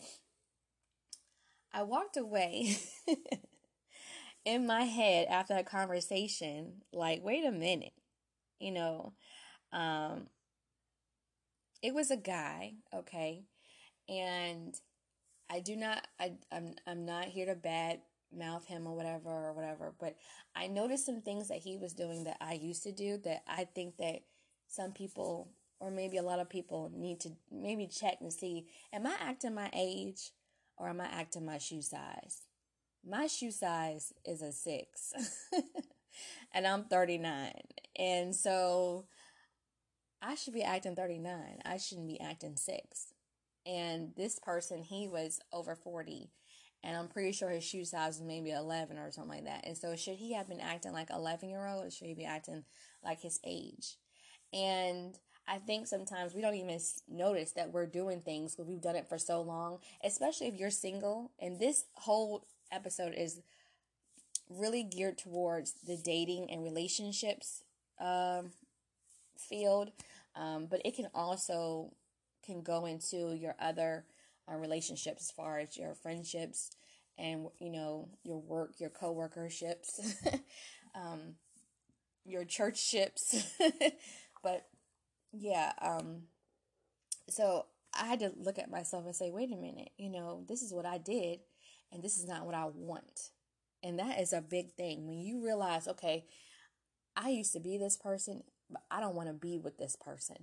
I 1.73 1.83
walked 1.83 2.17
away 2.17 2.77
in 4.45 4.65
my 4.65 4.83
head 4.83 5.27
after 5.29 5.53
that 5.53 5.65
conversation, 5.65 6.81
like, 6.91 7.23
wait 7.23 7.45
a 7.45 7.51
minute, 7.51 7.93
you 8.59 8.71
know, 8.71 9.13
um, 9.73 10.27
it 11.81 11.93
was 11.93 12.11
a 12.11 12.17
guy, 12.17 12.73
okay, 12.93 13.43
and 14.09 14.75
I 15.49 15.59
do 15.59 15.75
not 15.75 16.07
I 16.19 16.33
I'm 16.51 16.75
I'm 16.85 17.05
not 17.05 17.25
here 17.25 17.45
to 17.47 17.55
bad 17.55 18.01
mouth 18.31 18.65
him 18.65 18.85
or 18.85 18.95
whatever 18.95 19.29
or 19.29 19.53
whatever, 19.53 19.93
but 19.99 20.15
I 20.55 20.67
noticed 20.67 21.05
some 21.05 21.21
things 21.21 21.47
that 21.47 21.57
he 21.57 21.77
was 21.77 21.93
doing 21.93 22.25
that 22.25 22.37
I 22.39 22.53
used 22.53 22.83
to 22.83 22.91
do 22.91 23.17
that 23.25 23.43
I 23.47 23.65
think 23.65 23.97
that 23.97 24.19
some 24.67 24.91
people 24.91 25.49
or 25.79 25.89
maybe 25.89 26.17
a 26.17 26.23
lot 26.23 26.39
of 26.39 26.49
people 26.49 26.91
need 26.93 27.19
to 27.21 27.29
maybe 27.51 27.87
check 27.87 28.17
and 28.21 28.31
see 28.31 28.67
am 28.93 29.07
I 29.07 29.15
acting 29.19 29.55
my 29.55 29.69
age 29.73 30.31
or 30.77 30.87
am 30.87 31.01
I 31.01 31.05
acting 31.05 31.45
my 31.45 31.57
shoe 31.57 31.81
size? 31.81 32.41
My 33.07 33.27
shoe 33.27 33.51
size 33.51 34.13
is 34.25 34.41
a 34.41 34.51
6. 34.51 35.13
and 36.53 36.67
I'm 36.67 36.83
39. 36.85 37.53
And 37.97 38.35
so 38.35 39.05
I 40.21 40.35
should 40.35 40.53
be 40.53 40.63
acting 40.63 40.95
39. 40.95 41.59
I 41.65 41.77
shouldn't 41.77 42.07
be 42.07 42.19
acting 42.19 42.55
6 42.55 43.13
and 43.69 44.11
this 44.17 44.39
person 44.39 44.81
he 44.81 45.07
was 45.07 45.39
over 45.53 45.75
40 45.75 46.29
and 46.83 46.97
i'm 46.97 47.07
pretty 47.07 47.31
sure 47.31 47.49
his 47.49 47.63
shoe 47.63 47.85
size 47.85 48.17
was 48.19 48.27
maybe 48.27 48.51
11 48.51 48.97
or 48.97 49.11
something 49.11 49.35
like 49.35 49.45
that. 49.45 49.65
And 49.65 49.77
so 49.77 49.95
should 49.95 50.15
he 50.15 50.33
have 50.33 50.47
been 50.47 50.61
acting 50.61 50.93
like 50.93 51.09
11 51.11 51.49
year 51.49 51.65
old 51.65 51.85
or 51.85 51.91
should 51.91 52.07
he 52.07 52.13
be 52.13 52.25
acting 52.25 52.63
like 53.03 53.21
his 53.21 53.39
age? 53.45 53.97
And 54.53 55.17
i 55.47 55.57
think 55.57 55.87
sometimes 55.87 56.33
we 56.33 56.41
don't 56.41 56.55
even 56.55 56.79
notice 57.07 57.51
that 57.53 57.71
we're 57.71 57.87
doing 57.87 58.21
things 58.21 58.55
because 58.55 58.69
we've 58.69 58.81
done 58.81 58.95
it 58.95 59.09
for 59.09 59.17
so 59.17 59.41
long 59.41 59.79
especially 60.03 60.47
if 60.47 60.55
you're 60.55 60.71
single. 60.71 61.31
And 61.39 61.59
this 61.59 61.85
whole 61.93 62.45
episode 62.71 63.13
is 63.15 63.41
really 64.49 64.83
geared 64.83 65.17
towards 65.17 65.73
the 65.85 65.97
dating 65.97 66.49
and 66.49 66.63
relationships 66.63 67.63
um, 67.99 68.51
field. 69.37 69.91
Um, 70.35 70.67
but 70.69 70.81
it 70.85 70.95
can 70.95 71.07
also 71.13 71.93
can 72.45 72.61
go 72.61 72.85
into 72.85 73.35
your 73.35 73.55
other 73.59 74.05
uh, 74.51 74.55
relationships 74.55 75.23
as 75.23 75.31
far 75.31 75.59
as 75.59 75.77
your 75.77 75.95
friendships 75.95 76.71
and 77.17 77.47
you 77.59 77.71
know 77.71 78.09
your 78.23 78.39
work 78.39 78.73
your 78.79 78.89
co-workerships 78.89 80.15
um, 80.95 81.35
your 82.25 82.45
church 82.45 82.77
ships 82.81 83.43
but 84.43 84.67
yeah 85.31 85.73
um 85.81 86.23
so 87.29 87.65
i 87.93 88.05
had 88.05 88.19
to 88.19 88.31
look 88.37 88.57
at 88.57 88.71
myself 88.71 89.05
and 89.05 89.15
say 89.15 89.29
wait 89.29 89.51
a 89.51 89.55
minute 89.55 89.89
you 89.97 90.09
know 90.09 90.43
this 90.47 90.61
is 90.61 90.73
what 90.73 90.85
i 90.85 90.97
did 90.97 91.39
and 91.91 92.03
this 92.03 92.17
is 92.17 92.27
not 92.27 92.45
what 92.45 92.55
i 92.55 92.65
want. 92.65 93.31
And 93.81 93.97
that 93.99 94.19
is 94.19 94.33
a 94.33 94.41
big 94.41 94.73
thing. 94.73 95.07
When 95.07 95.19
you 95.19 95.43
realize 95.43 95.87
okay 95.87 96.25
i 97.15 97.29
used 97.29 97.53
to 97.53 97.59
be 97.59 97.77
this 97.77 97.97
person 97.97 98.43
but 98.69 98.81
i 98.91 98.99
don't 98.99 99.15
want 99.15 99.27
to 99.27 99.33
be 99.33 99.57
with 99.57 99.77
this 99.77 99.95
person 99.95 100.37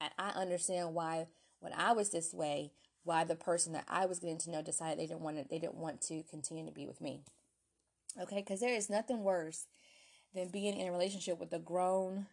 and 0.00 0.10
I 0.18 0.30
understand 0.30 0.94
why 0.94 1.26
when 1.60 1.72
I 1.72 1.92
was 1.92 2.10
this 2.10 2.32
way, 2.32 2.72
why 3.04 3.24
the 3.24 3.34
person 3.34 3.72
that 3.72 3.86
I 3.88 4.06
was 4.06 4.18
getting 4.18 4.38
to 4.38 4.50
know 4.50 4.62
decided 4.62 4.98
they 4.98 5.06
didn't 5.06 5.22
want 5.22 5.38
to, 5.38 5.44
they 5.48 5.58
didn't 5.58 5.76
want 5.76 6.00
to 6.02 6.22
continue 6.24 6.66
to 6.66 6.72
be 6.72 6.86
with 6.86 7.00
me. 7.00 7.22
Okay, 8.20 8.36
because 8.36 8.60
there 8.60 8.74
is 8.74 8.90
nothing 8.90 9.22
worse 9.22 9.66
than 10.34 10.48
being 10.48 10.78
in 10.78 10.88
a 10.88 10.92
relationship 10.92 11.38
with 11.38 11.52
a 11.52 11.58
grown 11.58 12.26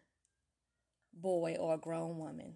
boy 1.14 1.56
or 1.60 1.76
a 1.76 1.80
grown 1.80 2.18
woman. 2.18 2.56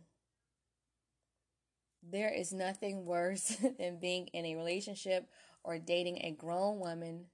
There 2.03 2.33
is 2.33 2.53
nothing 2.53 3.05
worse 3.05 3.57
than 3.79 3.99
being 3.99 4.27
in 4.27 4.45
a 4.45 4.55
relationship 4.55 5.29
or 5.63 5.77
dating 5.77 6.19
a 6.23 6.31
grown 6.31 6.79
woman, 6.79 7.25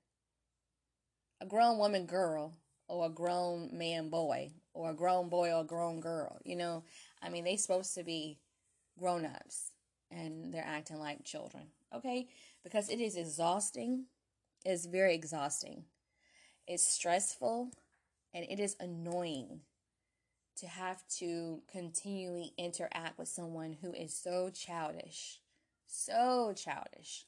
a 1.41 1.45
grown 1.45 1.77
woman 1.77 2.05
girl, 2.05 2.53
or 2.87 3.07
a 3.07 3.09
grown 3.09 3.69
man 3.75 4.09
boy, 4.09 4.51
or 4.73 4.91
a 4.91 4.93
grown 4.93 5.29
boy 5.29 5.51
or 5.51 5.61
a 5.61 5.65
grown 5.65 5.99
girl. 5.99 6.39
You 6.43 6.55
know, 6.55 6.83
I 7.25 7.29
mean, 7.29 7.43
they're 7.43 7.57
supposed 7.57 7.95
to 7.95 8.03
be 8.03 8.39
grown 8.99 9.25
ups 9.25 9.71
and 10.11 10.53
they're 10.53 10.65
acting 10.65 10.99
like 10.99 11.23
children. 11.23 11.63
Okay? 11.93 12.27
Because 12.63 12.89
it 12.89 12.99
is 12.99 13.15
exhausting. 13.15 14.05
It's 14.63 14.85
very 14.85 15.15
exhausting. 15.15 15.85
It's 16.67 16.87
stressful 16.87 17.71
and 18.33 18.45
it 18.49 18.59
is 18.59 18.75
annoying 18.79 19.61
to 20.57 20.67
have 20.67 21.05
to 21.17 21.61
continually 21.69 22.53
interact 22.57 23.17
with 23.17 23.27
someone 23.27 23.77
who 23.81 23.93
is 23.93 24.13
so 24.13 24.49
childish. 24.53 25.39
So 25.87 26.53
childish. 26.55 27.25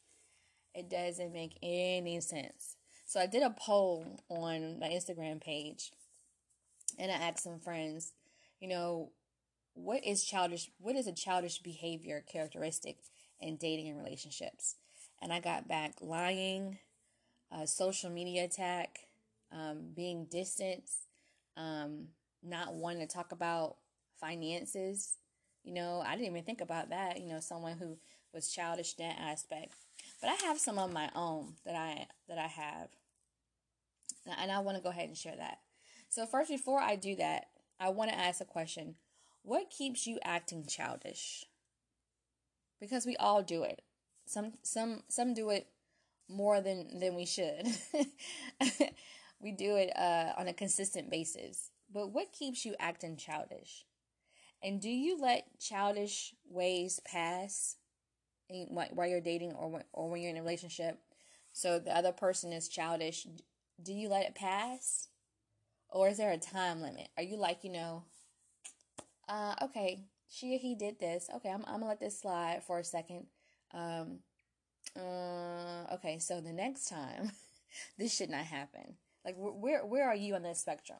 It 0.74 0.90
doesn't 0.90 1.34
make 1.34 1.58
any 1.62 2.20
sense. 2.22 2.78
So 3.06 3.20
I 3.20 3.26
did 3.26 3.44
a 3.44 3.56
poll 3.58 4.22
on 4.30 4.80
my 4.80 4.88
Instagram 4.90 5.42
page 5.42 5.92
and 7.00 7.12
I 7.12 7.16
asked 7.16 7.44
some 7.44 7.60
friends, 7.60 8.14
you 8.60 8.68
know, 8.68 9.12
what 9.78 10.04
is 10.06 10.24
childish 10.24 10.72
what 10.80 10.96
is 10.96 11.08
a 11.08 11.14
childish 11.14 11.60
behavior 11.60 12.24
characteristic 12.28 12.98
in 13.40 13.58
dating 13.58 13.90
and 13.90 13.98
relationships? 13.98 14.76
And 15.22 15.32
I 15.32 15.40
got 15.40 15.68
back 15.68 15.96
lying, 16.02 16.80
uh, 17.52 17.66
social 17.66 18.10
media 18.10 18.46
attack, 18.46 19.08
um, 19.52 19.90
being 19.96 20.26
distant, 20.26 20.84
um, 21.56 22.08
not 22.44 22.74
wanting 22.74 23.08
to 23.08 23.14
talk 23.14 23.32
about 23.32 23.78
finances. 24.20 25.18
You 25.64 25.74
know, 25.74 26.04
I 26.06 26.12
didn't 26.16 26.28
even 26.28 26.44
think 26.44 26.62
about 26.62 26.90
that. 26.90 27.20
You 27.20 27.30
know, 27.30 27.40
someone 27.40 27.78
who 27.78 27.98
was 28.34 28.50
childish 28.50 28.96
in 28.98 29.08
that 29.08 29.20
aspect. 29.20 29.74
But 30.22 30.30
I 30.30 30.34
have 30.48 30.60
some 30.60 30.80
of 30.80 30.92
my 30.92 31.10
own 31.16 31.54
that 31.66 31.76
I 31.76 32.08
that 32.28 32.38
I 32.38 32.48
have, 32.48 32.90
and 34.40 34.52
I 34.52 34.60
want 34.60 34.78
to 34.78 34.84
go 34.84 34.90
ahead 34.90 35.08
and 35.08 35.18
share 35.18 35.36
that. 35.36 35.60
So 36.10 36.26
first, 36.26 36.50
before 36.50 36.80
I 36.80 36.96
do 36.96 37.16
that, 37.18 37.48
I 37.80 37.90
want 37.90 38.12
to 38.12 38.18
ask 38.18 38.42
a 38.42 38.46
question: 38.46 38.96
What 39.44 39.70
keeps 39.70 40.06
you 40.08 40.20
acting 40.24 40.66
childish? 40.66 41.46
Because 42.80 43.06
we 43.06 43.16
all 43.18 43.42
do 43.42 43.64
it. 43.64 43.82
Some 44.26 44.54
some 44.62 45.04
some 45.08 45.34
do 45.34 45.50
it 45.50 45.68
more 46.30 46.62
than 46.62 47.00
than 47.00 47.16
we 47.16 47.26
should. 47.26 47.68
we 49.40 49.52
do 49.52 49.76
it 49.76 49.96
uh, 49.98 50.34
on 50.38 50.48
a 50.48 50.54
consistent 50.54 51.10
basis. 51.10 51.72
But 51.92 52.12
what 52.12 52.34
keeps 52.34 52.66
you 52.66 52.76
acting 52.80 53.18
childish? 53.18 53.86
And 54.62 54.82
do 54.82 54.90
you 54.90 55.18
let 55.20 55.60
childish 55.60 56.34
ways 56.50 57.00
pass 57.06 57.78
while 58.50 59.08
you're 59.08 59.22
dating 59.22 59.54
or 59.54 59.70
when, 59.70 59.84
or 59.94 60.10
when 60.10 60.22
you're 60.22 60.32
in 60.32 60.38
a 60.38 60.42
relationship? 60.42 61.00
So 61.54 61.80
the 61.80 61.96
other 61.96 62.12
person 62.12 62.52
is 62.52 62.68
childish. 62.68 63.28
Do 63.82 63.94
you 63.94 64.10
let 64.10 64.26
it 64.26 64.36
pass? 64.36 65.08
Or 65.90 66.10
is 66.10 66.18
there 66.18 66.32
a 66.32 66.38
time 66.38 66.82
limit? 66.82 67.10
Are 67.18 67.24
you 67.24 67.38
like, 67.38 67.64
you 67.64 67.72
know, 67.72 68.04
uh, 69.28 69.56
okay, 69.64 70.06
she 70.30 70.58
he 70.58 70.76
did 70.76 71.00
this. 71.00 71.30
Okay, 71.36 71.50
I'm, 71.50 71.64
I'm 71.66 71.80
gonna 71.80 71.88
let 71.88 72.00
this 72.00 72.20
slide 72.20 72.64
for 72.66 72.80
a 72.80 72.84
second. 72.84 73.28
Um, 73.74 74.20
uh, 74.96 75.94
okay, 75.96 76.20
so 76.20 76.42
the 76.42 76.54
next 76.54 76.90
time, 76.90 77.32
this 77.98 78.16
should 78.16 78.30
not 78.30 78.46
happen. 78.46 78.96
Like, 79.26 79.36
where 79.38 79.86
where 79.86 80.08
are 80.08 80.16
you 80.16 80.36
on 80.36 80.44
this 80.44 80.60
spectrum? 80.60 81.00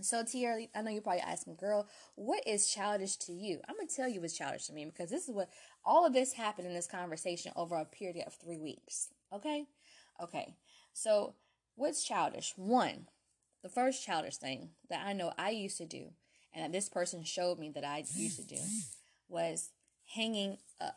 So, 0.00 0.22
Tierra, 0.22 0.62
I 0.76 0.82
know 0.82 0.90
you're 0.90 1.02
probably 1.02 1.22
asking, 1.22 1.56
girl, 1.56 1.88
what 2.14 2.46
is 2.46 2.70
childish 2.70 3.16
to 3.16 3.32
you? 3.32 3.60
I'm 3.68 3.74
going 3.74 3.88
to 3.88 3.94
tell 3.94 4.08
you 4.08 4.20
what's 4.20 4.36
childish 4.36 4.66
to 4.66 4.72
me 4.72 4.84
because 4.84 5.10
this 5.10 5.28
is 5.28 5.34
what 5.34 5.48
all 5.84 6.06
of 6.06 6.12
this 6.12 6.34
happened 6.34 6.68
in 6.68 6.74
this 6.74 6.86
conversation 6.86 7.52
over 7.56 7.74
a 7.74 7.84
period 7.84 8.24
of 8.26 8.34
three 8.34 8.58
weeks. 8.58 9.08
Okay? 9.32 9.64
Okay. 10.22 10.54
So, 10.92 11.34
what's 11.74 12.04
childish? 12.04 12.52
One, 12.56 13.08
the 13.62 13.68
first 13.68 14.04
childish 14.04 14.36
thing 14.36 14.70
that 14.88 15.04
I 15.04 15.14
know 15.14 15.32
I 15.36 15.50
used 15.50 15.78
to 15.78 15.86
do, 15.86 16.10
and 16.58 16.74
this 16.74 16.88
person 16.88 17.24
showed 17.24 17.58
me 17.58 17.70
that 17.70 17.84
I 17.84 18.04
used 18.14 18.36
to 18.36 18.46
do, 18.46 18.60
was 19.28 19.70
hanging 20.14 20.58
up. 20.80 20.96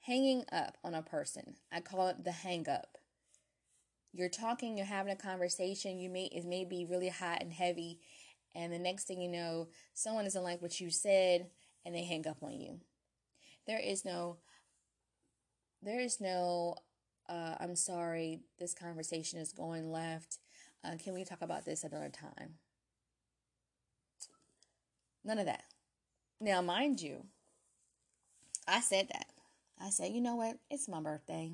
Hanging 0.00 0.44
up 0.50 0.78
on 0.82 0.94
a 0.94 1.02
person. 1.02 1.54
I 1.70 1.80
call 1.80 2.08
it 2.08 2.24
the 2.24 2.32
hang 2.32 2.68
up 2.68 2.98
you're 4.12 4.28
talking, 4.28 4.76
you're 4.76 4.86
having 4.86 5.12
a 5.12 5.16
conversation, 5.16 5.98
you 5.98 6.10
may 6.10 6.26
it 6.26 6.44
may 6.44 6.64
be 6.64 6.84
really 6.84 7.08
hot 7.08 7.38
and 7.40 7.52
heavy, 7.52 7.98
and 8.54 8.72
the 8.72 8.78
next 8.78 9.04
thing 9.04 9.20
you 9.20 9.28
know, 9.28 9.68
someone 9.94 10.24
doesn't 10.24 10.42
like 10.42 10.60
what 10.60 10.80
you 10.80 10.90
said 10.90 11.48
and 11.84 11.94
they 11.94 12.04
hang 12.04 12.26
up 12.26 12.42
on 12.42 12.60
you. 12.60 12.80
There 13.66 13.80
is 13.80 14.04
no 14.04 14.38
there 15.82 16.00
is 16.00 16.20
no 16.20 16.76
uh, 17.28 17.54
I'm 17.58 17.76
sorry, 17.76 18.40
this 18.58 18.74
conversation 18.74 19.38
is 19.38 19.52
going 19.52 19.90
left. 19.90 20.38
Uh, 20.84 20.96
can 21.02 21.14
we 21.14 21.24
talk 21.24 21.40
about 21.40 21.64
this 21.64 21.84
another 21.84 22.10
time? 22.10 22.54
None 25.24 25.38
of 25.38 25.46
that. 25.46 25.64
Now, 26.40 26.60
mind 26.60 27.00
you, 27.00 27.24
I 28.66 28.80
said 28.80 29.08
that. 29.12 29.26
I 29.80 29.90
said, 29.90 30.12
you 30.12 30.20
know 30.20 30.36
what? 30.36 30.56
It's 30.70 30.88
my 30.88 31.00
birthday. 31.00 31.52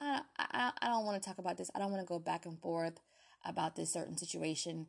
I, 0.00 0.20
I, 0.38 0.72
I 0.80 0.88
don't 0.88 1.04
want 1.04 1.22
to 1.22 1.28
talk 1.28 1.38
about 1.38 1.56
this. 1.56 1.70
I 1.74 1.78
don't 1.78 1.90
want 1.90 2.02
to 2.02 2.08
go 2.08 2.18
back 2.18 2.46
and 2.46 2.58
forth 2.60 3.00
about 3.44 3.76
this 3.76 3.92
certain 3.92 4.16
situation. 4.16 4.86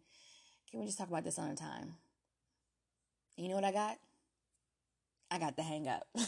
Can 0.70 0.80
we 0.80 0.86
just 0.86 0.98
talk 0.98 1.10
about 1.10 1.24
this 1.24 1.40
on 1.40 1.50
a 1.50 1.56
time? 1.56 1.96
And 3.38 3.46
you 3.46 3.50
know 3.50 3.56
what 3.56 3.64
I 3.64 3.72
got? 3.72 3.98
I 5.32 5.40
got 5.40 5.56
the 5.56 5.64
hang 5.64 5.88
up. 5.88 6.08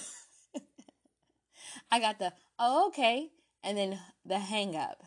I 1.92 2.00
got 2.00 2.20
the, 2.20 2.34
oh, 2.58 2.88
okay, 2.88 3.30
and 3.64 3.78
then 3.78 4.00
the 4.26 4.40
hang 4.40 4.76
up. 4.76 5.04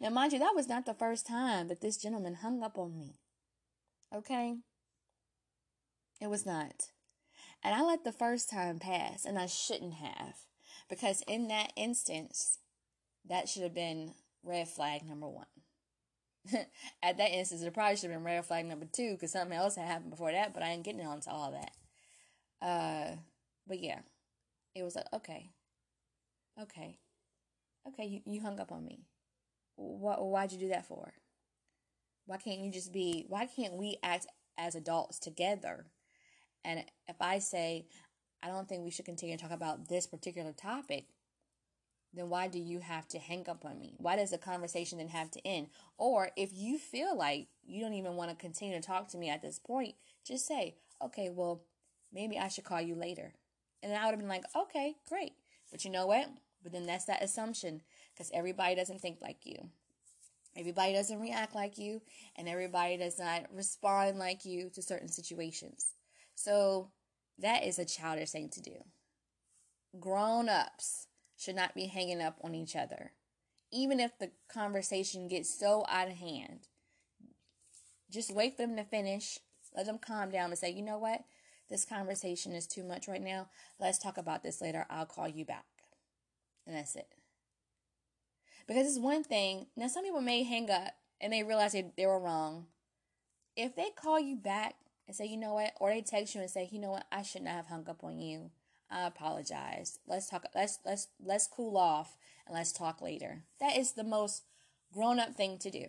Now, 0.00 0.10
mind 0.10 0.32
you, 0.32 0.38
that 0.38 0.54
was 0.54 0.68
not 0.68 0.86
the 0.86 0.94
first 0.94 1.26
time 1.26 1.68
that 1.68 1.80
this 1.80 1.96
gentleman 1.96 2.34
hung 2.34 2.62
up 2.62 2.78
on 2.78 2.96
me. 2.96 3.20
Okay? 4.14 4.56
It 6.20 6.28
was 6.28 6.46
not. 6.46 6.90
And 7.62 7.74
I 7.74 7.82
let 7.82 8.04
the 8.04 8.12
first 8.12 8.50
time 8.50 8.78
pass, 8.78 9.24
and 9.24 9.38
I 9.38 9.46
shouldn't 9.46 9.94
have. 9.94 10.36
Because 10.88 11.22
in 11.26 11.48
that 11.48 11.72
instance, 11.76 12.58
that 13.28 13.48
should 13.48 13.62
have 13.62 13.74
been 13.74 14.12
red 14.42 14.68
flag 14.68 15.02
number 15.06 15.28
one. 15.28 15.46
At 17.02 17.16
that 17.16 17.30
instance, 17.30 17.62
it 17.62 17.72
probably 17.72 17.96
should 17.96 18.10
have 18.10 18.18
been 18.18 18.24
red 18.24 18.44
flag 18.44 18.66
number 18.66 18.86
two 18.90 19.12
because 19.12 19.32
something 19.32 19.56
else 19.56 19.76
had 19.76 19.86
happened 19.88 20.10
before 20.10 20.32
that, 20.32 20.52
but 20.52 20.62
I 20.62 20.70
ain't 20.70 20.84
getting 20.84 21.06
onto 21.06 21.30
all 21.30 21.52
that. 21.52 22.66
Uh, 22.66 23.16
but 23.66 23.80
yeah, 23.80 24.00
it 24.74 24.82
was 24.82 24.94
like, 24.94 25.06
okay, 25.12 25.50
okay, 26.60 26.98
okay, 27.88 28.04
you, 28.04 28.20
you 28.26 28.40
hung 28.42 28.60
up 28.60 28.72
on 28.72 28.84
me. 28.84 29.06
What, 29.76 30.22
why'd 30.24 30.52
you 30.52 30.58
do 30.58 30.68
that 30.68 30.86
for? 30.86 31.14
Why 32.26 32.36
can't 32.36 32.60
you 32.60 32.70
just 32.70 32.92
be, 32.92 33.24
why 33.28 33.46
can't 33.46 33.74
we 33.74 33.96
act 34.02 34.26
as 34.58 34.74
adults 34.74 35.18
together? 35.18 35.86
And 36.64 36.84
if 37.08 37.16
I 37.20 37.38
say, 37.38 37.86
I 38.42 38.48
don't 38.48 38.68
think 38.68 38.84
we 38.84 38.90
should 38.90 39.04
continue 39.04 39.36
to 39.36 39.42
talk 39.42 39.52
about 39.52 39.88
this 39.88 40.06
particular 40.06 40.52
topic, 40.52 41.06
then 42.12 42.28
why 42.28 42.48
do 42.48 42.58
you 42.58 42.80
have 42.80 43.08
to 43.08 43.18
hang 43.18 43.48
up 43.48 43.64
on 43.64 43.78
me? 43.78 43.94
Why 43.98 44.16
does 44.16 44.30
the 44.30 44.38
conversation 44.38 44.98
then 44.98 45.08
have 45.08 45.30
to 45.32 45.46
end? 45.46 45.68
Or 45.98 46.30
if 46.36 46.50
you 46.54 46.78
feel 46.78 47.16
like 47.16 47.48
you 47.64 47.82
don't 47.82 47.94
even 47.94 48.14
want 48.14 48.30
to 48.30 48.36
continue 48.36 48.74
to 48.74 48.86
talk 48.86 49.08
to 49.08 49.18
me 49.18 49.28
at 49.28 49.42
this 49.42 49.58
point, 49.58 49.94
just 50.24 50.46
say, 50.46 50.76
okay, 51.02 51.30
well, 51.30 51.62
maybe 52.12 52.38
I 52.38 52.48
should 52.48 52.64
call 52.64 52.80
you 52.80 52.94
later. 52.94 53.32
And 53.82 53.92
then 53.92 54.00
I 54.00 54.04
would 54.04 54.12
have 54.12 54.20
been 54.20 54.28
like, 54.28 54.44
okay, 54.56 54.94
great. 55.08 55.32
But 55.70 55.84
you 55.84 55.90
know 55.90 56.06
what? 56.06 56.28
But 56.62 56.72
then 56.72 56.86
that's 56.86 57.04
that 57.06 57.22
assumption 57.22 57.82
because 58.14 58.30
everybody 58.32 58.74
doesn't 58.74 59.00
think 59.00 59.18
like 59.20 59.44
you. 59.44 59.70
Everybody 60.56 60.92
doesn't 60.92 61.20
react 61.20 61.54
like 61.54 61.78
you, 61.78 62.00
and 62.36 62.48
everybody 62.48 62.96
does 62.96 63.18
not 63.18 63.46
respond 63.52 64.20
like 64.20 64.44
you 64.44 64.70
to 64.74 64.82
certain 64.82 65.08
situations. 65.08 65.93
So 66.34 66.90
that 67.38 67.64
is 67.64 67.78
a 67.78 67.84
childish 67.84 68.30
thing 68.30 68.48
to 68.50 68.60
do. 68.60 68.84
Grown 69.98 70.48
ups 70.48 71.06
should 71.36 71.56
not 71.56 71.74
be 71.74 71.86
hanging 71.86 72.22
up 72.22 72.38
on 72.42 72.54
each 72.54 72.76
other. 72.76 73.12
Even 73.72 74.00
if 74.00 74.18
the 74.18 74.30
conversation 74.52 75.28
gets 75.28 75.58
so 75.58 75.84
out 75.88 76.08
of 76.08 76.14
hand, 76.14 76.68
just 78.10 78.34
wait 78.34 78.56
for 78.56 78.62
them 78.62 78.76
to 78.76 78.84
finish. 78.84 79.38
Let 79.76 79.86
them 79.86 79.98
calm 79.98 80.30
down 80.30 80.50
and 80.50 80.58
say, 80.58 80.70
you 80.70 80.82
know 80.82 80.98
what? 80.98 81.24
This 81.68 81.84
conversation 81.84 82.52
is 82.52 82.66
too 82.66 82.84
much 82.84 83.08
right 83.08 83.22
now. 83.22 83.48
Let's 83.80 83.98
talk 83.98 84.18
about 84.18 84.42
this 84.42 84.60
later. 84.60 84.86
I'll 84.88 85.06
call 85.06 85.28
you 85.28 85.44
back. 85.44 85.64
And 86.66 86.76
that's 86.76 86.94
it. 86.94 87.08
Because 88.66 88.86
it's 88.86 88.98
one 88.98 89.24
thing. 89.24 89.66
Now, 89.76 89.88
some 89.88 90.04
people 90.04 90.20
may 90.20 90.44
hang 90.44 90.70
up 90.70 90.94
and 91.20 91.32
they 91.32 91.42
realize 91.42 91.72
they, 91.72 91.90
they 91.96 92.06
were 92.06 92.20
wrong. 92.20 92.66
If 93.56 93.74
they 93.74 93.90
call 93.94 94.20
you 94.20 94.36
back 94.36 94.76
and 95.06 95.14
say, 95.14 95.26
you 95.26 95.36
know 95.36 95.54
what, 95.54 95.72
or 95.80 95.90
they 95.90 96.02
text 96.02 96.34
you 96.34 96.40
and 96.40 96.50
say, 96.50 96.68
you 96.70 96.80
know 96.80 96.90
what, 96.90 97.06
I 97.12 97.22
should 97.22 97.42
not 97.42 97.54
have 97.54 97.66
hung 97.66 97.88
up 97.88 98.02
on 98.04 98.18
you. 98.18 98.50
I 98.90 99.06
apologize. 99.06 99.98
Let's 100.06 100.28
talk 100.28 100.44
let's 100.54 100.78
let's 100.84 101.08
let's 101.22 101.48
cool 101.48 101.76
off 101.76 102.16
and 102.46 102.54
let's 102.54 102.72
talk 102.72 103.00
later. 103.00 103.42
That 103.60 103.76
is 103.76 103.92
the 103.92 104.04
most 104.04 104.44
grown 104.92 105.18
up 105.18 105.34
thing 105.34 105.58
to 105.58 105.70
do. 105.70 105.86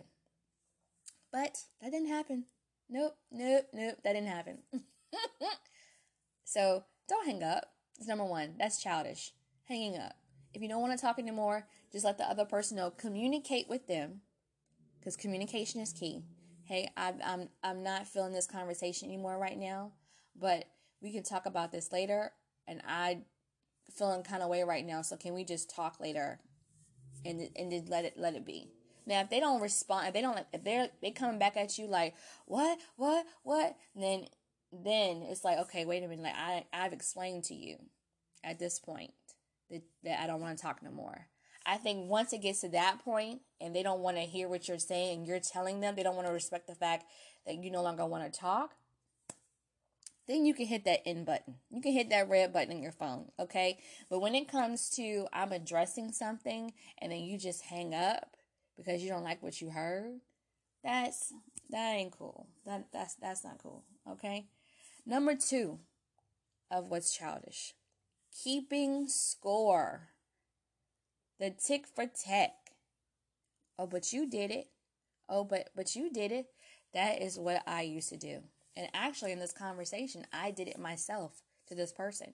But 1.32 1.58
that 1.80 1.92
didn't 1.92 2.08
happen. 2.08 2.44
Nope, 2.88 3.16
nope, 3.30 3.66
nope, 3.72 3.96
that 4.02 4.12
didn't 4.14 4.28
happen. 4.28 4.58
so 6.44 6.84
don't 7.08 7.26
hang 7.26 7.42
up. 7.42 7.66
It's 7.98 8.08
number 8.08 8.24
one. 8.24 8.54
That's 8.58 8.82
childish. 8.82 9.32
Hanging 9.64 9.96
up. 9.96 10.14
If 10.54 10.62
you 10.62 10.68
don't 10.68 10.80
want 10.80 10.98
to 10.98 11.04
talk 11.04 11.18
anymore, 11.18 11.66
just 11.92 12.04
let 12.04 12.18
the 12.18 12.28
other 12.28 12.44
person 12.44 12.76
know. 12.76 12.90
Communicate 12.90 13.68
with 13.68 13.86
them 13.86 14.22
because 14.98 15.16
communication 15.16 15.80
is 15.80 15.92
key. 15.92 16.24
Hey, 16.66 16.90
I, 16.96 17.14
I'm 17.24 17.48
I'm 17.62 17.84
not 17.84 18.08
feeling 18.08 18.32
this 18.32 18.48
conversation 18.48 19.08
anymore 19.08 19.38
right 19.38 19.56
now, 19.56 19.92
but 20.34 20.64
we 21.00 21.12
can 21.12 21.22
talk 21.22 21.46
about 21.46 21.70
this 21.70 21.92
later. 21.92 22.32
And 22.66 22.82
I 22.86 23.20
feeling 23.96 24.24
kind 24.24 24.42
of 24.42 24.48
way 24.48 24.64
right 24.64 24.84
now, 24.84 25.02
so 25.02 25.16
can 25.16 25.32
we 25.32 25.44
just 25.44 25.70
talk 25.70 26.00
later, 26.00 26.40
and 27.24 27.48
and 27.54 27.70
just 27.70 27.88
let 27.88 28.04
it 28.04 28.14
let 28.18 28.34
it 28.34 28.44
be. 28.44 28.72
Now, 29.06 29.20
if 29.20 29.30
they 29.30 29.38
don't 29.38 29.62
respond, 29.62 30.08
if 30.08 30.14
they 30.14 30.20
don't, 30.20 30.40
if 30.52 30.64
they're 30.64 30.90
they 31.00 31.12
coming 31.12 31.38
back 31.38 31.56
at 31.56 31.78
you 31.78 31.86
like 31.86 32.16
what, 32.46 32.78
what, 32.96 33.24
what, 33.44 33.76
then 33.94 34.26
then 34.72 35.22
it's 35.22 35.44
like 35.44 35.58
okay, 35.58 35.84
wait 35.84 36.02
a 36.02 36.08
minute, 36.08 36.24
like 36.24 36.34
I 36.36 36.64
I've 36.72 36.92
explained 36.92 37.44
to 37.44 37.54
you 37.54 37.76
at 38.42 38.58
this 38.58 38.80
point 38.80 39.12
that 39.70 39.82
that 40.02 40.20
I 40.20 40.26
don't 40.26 40.40
want 40.40 40.58
to 40.58 40.62
talk 40.62 40.82
no 40.82 40.90
more. 40.90 41.28
I 41.66 41.76
think 41.76 42.08
once 42.08 42.32
it 42.32 42.42
gets 42.42 42.60
to 42.60 42.68
that 42.70 43.04
point 43.04 43.40
and 43.60 43.74
they 43.74 43.82
don't 43.82 44.00
want 44.00 44.16
to 44.16 44.22
hear 44.22 44.48
what 44.48 44.68
you're 44.68 44.78
saying 44.78 45.18
and 45.18 45.26
you're 45.26 45.40
telling 45.40 45.80
them 45.80 45.96
they 45.96 46.04
don't 46.04 46.14
want 46.14 46.28
to 46.28 46.32
respect 46.32 46.68
the 46.68 46.76
fact 46.76 47.06
that 47.44 47.62
you 47.62 47.70
no 47.70 47.82
longer 47.82 48.06
want 48.06 48.32
to 48.32 48.40
talk, 48.40 48.74
then 50.28 50.44
you 50.44 50.54
can 50.54 50.66
hit 50.66 50.84
that 50.84 51.06
end 51.06 51.26
button. 51.26 51.56
You 51.70 51.82
can 51.82 51.92
hit 51.92 52.10
that 52.10 52.28
red 52.28 52.52
button 52.52 52.72
in 52.72 52.82
your 52.82 52.92
phone, 52.92 53.26
okay? 53.38 53.78
But 54.08 54.20
when 54.20 54.34
it 54.34 54.50
comes 54.50 54.90
to 54.90 55.26
I'm 55.32 55.52
addressing 55.52 56.12
something 56.12 56.72
and 56.98 57.10
then 57.10 57.20
you 57.20 57.36
just 57.38 57.62
hang 57.62 57.94
up 57.94 58.36
because 58.76 59.02
you 59.02 59.08
don't 59.08 59.24
like 59.24 59.42
what 59.42 59.60
you 59.60 59.70
heard, 59.70 60.20
that's 60.84 61.32
that 61.70 61.94
ain't 61.94 62.16
cool. 62.16 62.46
That 62.64 62.86
that's 62.92 63.16
that's 63.16 63.44
not 63.44 63.58
cool, 63.58 63.82
okay? 64.08 64.46
Number 65.04 65.34
2 65.34 65.78
of 66.70 66.88
what's 66.88 67.16
childish. 67.16 67.74
Keeping 68.44 69.08
score. 69.08 70.08
The 71.38 71.50
tick 71.50 71.86
for 71.86 72.06
tat. 72.06 72.54
Oh, 73.78 73.86
but 73.86 74.12
you 74.12 74.28
did 74.28 74.50
it. 74.50 74.68
Oh, 75.28 75.44
but 75.44 75.70
but 75.76 75.94
you 75.94 76.10
did 76.10 76.32
it. 76.32 76.46
That 76.94 77.20
is 77.20 77.38
what 77.38 77.62
I 77.66 77.82
used 77.82 78.08
to 78.10 78.16
do. 78.16 78.42
And 78.76 78.88
actually, 78.94 79.32
in 79.32 79.38
this 79.38 79.52
conversation, 79.52 80.26
I 80.32 80.50
did 80.50 80.68
it 80.68 80.78
myself 80.78 81.42
to 81.68 81.74
this 81.74 81.92
person 81.92 82.32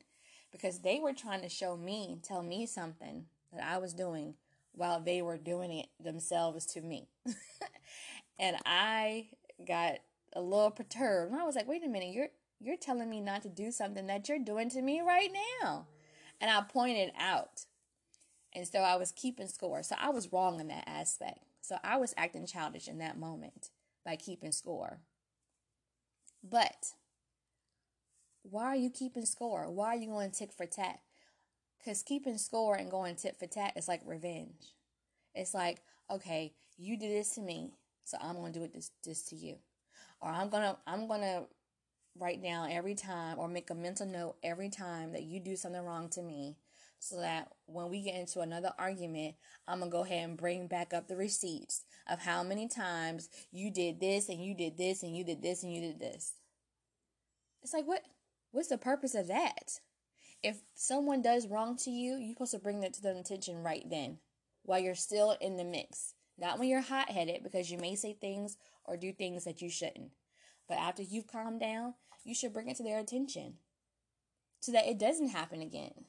because 0.50 0.80
they 0.80 1.00
were 1.00 1.12
trying 1.12 1.42
to 1.42 1.48
show 1.48 1.76
me, 1.76 2.18
tell 2.22 2.42
me 2.42 2.66
something 2.66 3.26
that 3.52 3.64
I 3.64 3.78
was 3.78 3.94
doing 3.94 4.34
while 4.72 5.00
they 5.00 5.22
were 5.22 5.38
doing 5.38 5.70
it 5.72 5.86
themselves 6.00 6.66
to 6.66 6.80
me. 6.80 7.08
and 8.38 8.56
I 8.66 9.28
got 9.66 9.98
a 10.34 10.40
little 10.40 10.70
perturbed. 10.70 11.32
And 11.32 11.40
I 11.40 11.44
was 11.44 11.54
like, 11.54 11.68
wait 11.68 11.84
a 11.84 11.88
minute, 11.88 12.12
you're 12.12 12.28
you're 12.60 12.76
telling 12.76 13.10
me 13.10 13.20
not 13.20 13.42
to 13.42 13.48
do 13.48 13.72
something 13.72 14.06
that 14.06 14.28
you're 14.28 14.38
doing 14.38 14.70
to 14.70 14.82
me 14.82 15.00
right 15.00 15.30
now. 15.62 15.86
And 16.40 16.50
I 16.50 16.60
pointed 16.62 17.12
out. 17.18 17.66
And 18.54 18.66
so 18.66 18.80
I 18.80 18.96
was 18.96 19.12
keeping 19.12 19.48
score. 19.48 19.82
So 19.82 19.96
I 19.98 20.10
was 20.10 20.32
wrong 20.32 20.60
in 20.60 20.68
that 20.68 20.84
aspect. 20.86 21.40
So 21.62 21.76
I 21.82 21.96
was 21.96 22.14
acting 22.16 22.46
childish 22.46 22.88
in 22.88 22.98
that 22.98 23.18
moment 23.18 23.70
by 24.04 24.16
keeping 24.16 24.52
score. 24.52 24.98
But 26.42 26.92
why 28.42 28.64
are 28.64 28.76
you 28.76 28.90
keeping 28.90 29.24
score? 29.24 29.70
Why 29.70 29.88
are 29.88 29.96
you 29.96 30.08
going 30.08 30.32
tick 30.32 30.52
for 30.52 30.66
tat? 30.66 31.00
Because 31.78 32.02
keeping 32.02 32.38
score 32.38 32.74
and 32.76 32.90
going 32.90 33.16
tit 33.16 33.36
for 33.38 33.46
tat 33.46 33.72
is 33.76 33.88
like 33.88 34.00
revenge. 34.04 34.74
It's 35.34 35.54
like, 35.54 35.82
okay, 36.10 36.52
you 36.76 36.96
did 36.98 37.10
this 37.10 37.34
to 37.36 37.40
me, 37.40 37.72
so 38.04 38.18
I'm 38.20 38.36
gonna 38.36 38.52
do 38.52 38.64
it 38.64 38.74
this 38.74 38.90
this 39.04 39.22
to 39.26 39.36
you. 39.36 39.56
Or 40.20 40.30
I'm 40.30 40.50
gonna 40.50 40.76
I'm 40.86 41.08
gonna 41.08 41.44
write 42.18 42.42
down 42.42 42.70
every 42.70 42.94
time 42.94 43.38
or 43.38 43.48
make 43.48 43.70
a 43.70 43.74
mental 43.74 44.06
note 44.06 44.36
every 44.42 44.68
time 44.68 45.12
that 45.12 45.22
you 45.22 45.40
do 45.40 45.56
something 45.56 45.82
wrong 45.82 46.08
to 46.10 46.22
me 46.22 46.56
so 47.02 47.18
that 47.18 47.48
when 47.66 47.90
we 47.90 48.00
get 48.00 48.14
into 48.14 48.40
another 48.40 48.72
argument, 48.78 49.34
I'm 49.66 49.80
gonna 49.80 49.90
go 49.90 50.04
ahead 50.04 50.28
and 50.28 50.38
bring 50.38 50.68
back 50.68 50.94
up 50.94 51.08
the 51.08 51.16
receipts 51.16 51.82
of 52.08 52.20
how 52.20 52.44
many 52.44 52.68
times 52.68 53.28
you 53.50 53.72
did 53.72 53.98
this 53.98 54.28
and 54.28 54.40
you 54.40 54.54
did 54.54 54.78
this 54.78 55.02
and 55.02 55.16
you 55.16 55.24
did 55.24 55.42
this 55.42 55.64
and 55.64 55.74
you 55.74 55.80
did 55.80 55.98
this. 55.98 56.34
It's 57.60 57.72
like 57.72 57.88
what 57.88 58.02
what's 58.52 58.68
the 58.68 58.78
purpose 58.78 59.16
of 59.16 59.26
that? 59.26 59.80
If 60.44 60.60
someone 60.76 61.22
does 61.22 61.48
wrong 61.48 61.76
to 61.78 61.90
you, 61.90 62.18
you're 62.18 62.34
supposed 62.34 62.52
to 62.52 62.60
bring 62.60 62.78
that 62.80 62.94
to 62.94 63.02
their 63.02 63.16
attention 63.16 63.64
right 63.64 63.84
then 63.90 64.18
while 64.62 64.78
you're 64.78 64.94
still 64.94 65.36
in 65.40 65.56
the 65.56 65.64
mix. 65.64 66.14
Not 66.38 66.60
when 66.60 66.68
you're 66.68 66.82
hot 66.82 67.10
headed 67.10 67.42
because 67.42 67.68
you 67.68 67.78
may 67.78 67.96
say 67.96 68.12
things 68.12 68.56
or 68.84 68.96
do 68.96 69.12
things 69.12 69.42
that 69.42 69.60
you 69.60 69.70
shouldn't. 69.70 70.12
But 70.68 70.78
after 70.78 71.02
you've 71.02 71.26
calmed 71.26 71.60
down, 71.60 71.94
you 72.22 72.32
should 72.32 72.52
bring 72.52 72.68
it 72.68 72.76
to 72.76 72.84
their 72.84 73.00
attention 73.00 73.54
so 74.60 74.70
that 74.70 74.86
it 74.86 75.00
doesn't 75.00 75.30
happen 75.30 75.60
again. 75.60 76.04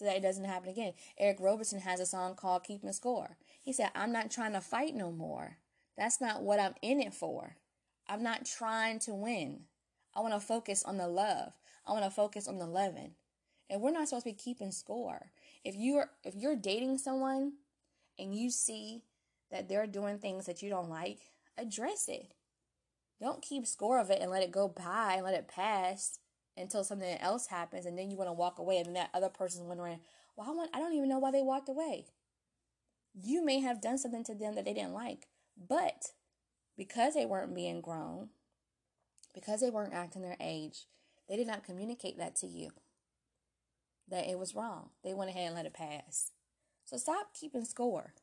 So 0.00 0.06
that 0.06 0.16
it 0.16 0.22
doesn't 0.22 0.46
happen 0.46 0.70
again. 0.70 0.94
Eric 1.18 1.36
Roberson 1.40 1.80
has 1.80 2.00
a 2.00 2.06
song 2.06 2.34
called 2.34 2.64
"Keep 2.64 2.80
Keeping 2.80 2.92
Score. 2.94 3.36
He 3.60 3.70
said, 3.70 3.90
I'm 3.94 4.12
not 4.12 4.30
trying 4.30 4.54
to 4.54 4.62
fight 4.62 4.94
no 4.94 5.12
more. 5.12 5.58
That's 5.98 6.22
not 6.22 6.42
what 6.42 6.58
I'm 6.58 6.72
in 6.80 7.02
it 7.02 7.12
for. 7.12 7.56
I'm 8.08 8.22
not 8.22 8.46
trying 8.46 8.98
to 9.00 9.12
win. 9.12 9.64
I 10.16 10.20
want 10.20 10.32
to 10.32 10.40
focus 10.40 10.84
on 10.84 10.96
the 10.96 11.06
love. 11.06 11.52
I 11.86 11.92
want 11.92 12.06
to 12.06 12.10
focus 12.10 12.48
on 12.48 12.58
the 12.58 12.66
loving. 12.66 13.10
And 13.68 13.82
we're 13.82 13.90
not 13.90 14.08
supposed 14.08 14.24
to 14.24 14.30
be 14.30 14.38
keeping 14.38 14.72
score. 14.72 15.32
If 15.64 15.74
you're 15.76 16.08
if 16.24 16.34
you're 16.34 16.56
dating 16.56 16.96
someone 16.96 17.52
and 18.18 18.34
you 18.34 18.48
see 18.48 19.02
that 19.50 19.68
they're 19.68 19.86
doing 19.86 20.16
things 20.16 20.46
that 20.46 20.62
you 20.62 20.70
don't 20.70 20.88
like, 20.88 21.18
address 21.58 22.08
it. 22.08 22.32
Don't 23.20 23.42
keep 23.42 23.66
score 23.66 24.00
of 24.00 24.10
it 24.10 24.22
and 24.22 24.30
let 24.30 24.42
it 24.42 24.50
go 24.50 24.66
by 24.66 25.16
and 25.16 25.26
let 25.26 25.34
it 25.34 25.46
pass 25.46 26.20
until 26.60 26.84
something 26.84 27.18
else 27.18 27.46
happens 27.46 27.86
and 27.86 27.98
then 27.98 28.10
you 28.10 28.16
want 28.16 28.28
to 28.28 28.34
walk 28.34 28.58
away 28.58 28.78
and 28.78 28.86
then 28.86 28.94
that 28.94 29.10
other 29.14 29.28
person's 29.28 29.66
wondering, 29.66 30.00
well, 30.36 30.48
I, 30.48 30.52
want, 30.52 30.70
I 30.74 30.78
don't 30.78 30.94
even 30.94 31.08
know 31.08 31.18
why 31.18 31.30
they 31.30 31.42
walked 31.42 31.68
away. 31.68 32.06
You 33.14 33.44
may 33.44 33.60
have 33.60 33.80
done 33.80 33.98
something 33.98 34.24
to 34.24 34.34
them 34.34 34.54
that 34.54 34.64
they 34.64 34.74
didn't 34.74 34.92
like, 34.92 35.26
but 35.68 36.12
because 36.76 37.14
they 37.14 37.26
weren't 37.26 37.54
being 37.54 37.80
grown, 37.80 38.28
because 39.34 39.60
they 39.60 39.70
weren't 39.70 39.94
acting 39.94 40.22
their 40.22 40.36
age, 40.40 40.86
they 41.28 41.36
did 41.36 41.46
not 41.46 41.64
communicate 41.64 42.18
that 42.18 42.36
to 42.36 42.46
you. 42.46 42.70
That 44.08 44.28
it 44.28 44.38
was 44.38 44.54
wrong. 44.54 44.90
They 45.04 45.14
went 45.14 45.30
ahead 45.30 45.46
and 45.46 45.54
let 45.54 45.66
it 45.66 45.74
pass. 45.74 46.32
So 46.84 46.96
stop 46.96 47.32
keeping 47.32 47.64
score. 47.64 48.14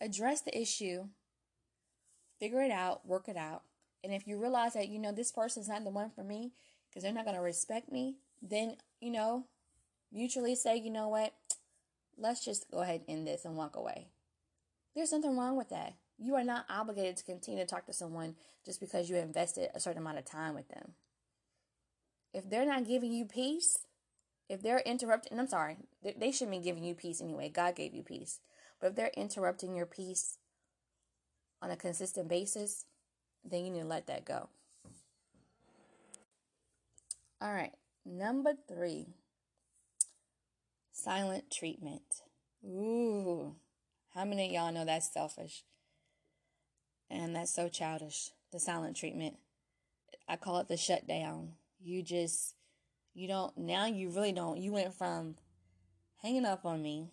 Address 0.00 0.42
the 0.42 0.58
issue 0.58 1.08
figure 2.40 2.62
it 2.62 2.70
out, 2.70 3.06
work 3.06 3.28
it 3.28 3.36
out. 3.36 3.62
And 4.02 4.12
if 4.12 4.26
you 4.26 4.40
realize 4.40 4.72
that, 4.72 4.88
you 4.88 4.98
know, 4.98 5.12
this 5.12 5.30
person's 5.30 5.68
not 5.68 5.84
the 5.84 5.90
one 5.90 6.10
for 6.10 6.24
me 6.24 6.52
because 6.90 7.02
they're 7.02 7.12
not 7.12 7.24
going 7.24 7.36
to 7.36 7.42
respect 7.42 7.90
me, 7.90 8.16
then, 8.42 8.76
you 9.00 9.10
know, 9.10 9.46
mutually 10.12 10.54
say, 10.54 10.76
you 10.76 10.90
know 10.90 11.08
what, 11.08 11.32
let's 12.18 12.44
just 12.44 12.70
go 12.70 12.80
ahead 12.80 13.02
and 13.06 13.18
end 13.18 13.26
this 13.26 13.44
and 13.44 13.56
walk 13.56 13.76
away. 13.76 14.08
There's 14.94 15.12
nothing 15.12 15.38
wrong 15.38 15.56
with 15.56 15.68
that. 15.70 15.94
You 16.18 16.34
are 16.34 16.44
not 16.44 16.66
obligated 16.68 17.16
to 17.18 17.24
continue 17.24 17.64
to 17.64 17.66
talk 17.66 17.86
to 17.86 17.92
someone 17.92 18.34
just 18.64 18.80
because 18.80 19.08
you 19.08 19.16
invested 19.16 19.70
a 19.74 19.80
certain 19.80 20.02
amount 20.02 20.18
of 20.18 20.24
time 20.24 20.54
with 20.54 20.68
them. 20.68 20.92
If 22.34 22.50
they're 22.50 22.66
not 22.66 22.86
giving 22.86 23.12
you 23.12 23.24
peace, 23.24 23.78
if 24.48 24.62
they're 24.62 24.80
interrupting, 24.80 25.38
I'm 25.38 25.48
sorry, 25.48 25.76
they 26.02 26.32
shouldn't 26.32 26.58
be 26.58 26.64
giving 26.64 26.84
you 26.84 26.94
peace 26.94 27.20
anyway. 27.20 27.48
God 27.48 27.76
gave 27.76 27.94
you 27.94 28.02
peace. 28.02 28.40
But 28.80 28.88
if 28.88 28.96
they're 28.96 29.12
interrupting 29.16 29.74
your 29.74 29.86
peace, 29.86 30.38
on 31.62 31.70
a 31.70 31.76
consistent 31.76 32.28
basis, 32.28 32.86
then 33.44 33.64
you 33.64 33.70
need 33.70 33.80
to 33.80 33.86
let 33.86 34.06
that 34.06 34.24
go. 34.24 34.48
All 37.42 37.54
right, 37.54 37.72
number 38.04 38.52
three 38.68 39.14
silent 40.92 41.50
treatment. 41.50 42.02
Ooh, 42.62 43.56
how 44.14 44.26
many 44.26 44.44
of 44.46 44.52
y'all 44.52 44.72
know 44.72 44.84
that's 44.84 45.10
selfish? 45.10 45.64
And 47.08 47.34
that's 47.34 47.54
so 47.54 47.70
childish. 47.70 48.32
The 48.52 48.60
silent 48.60 48.94
treatment. 48.94 49.36
I 50.28 50.36
call 50.36 50.58
it 50.58 50.68
the 50.68 50.76
shutdown. 50.76 51.52
You 51.82 52.02
just, 52.02 52.56
you 53.14 53.26
don't, 53.26 53.56
now 53.56 53.86
you 53.86 54.10
really 54.10 54.32
don't. 54.32 54.60
You 54.60 54.72
went 54.72 54.92
from 54.92 55.36
hanging 56.18 56.44
up 56.44 56.66
on 56.66 56.82
me, 56.82 57.08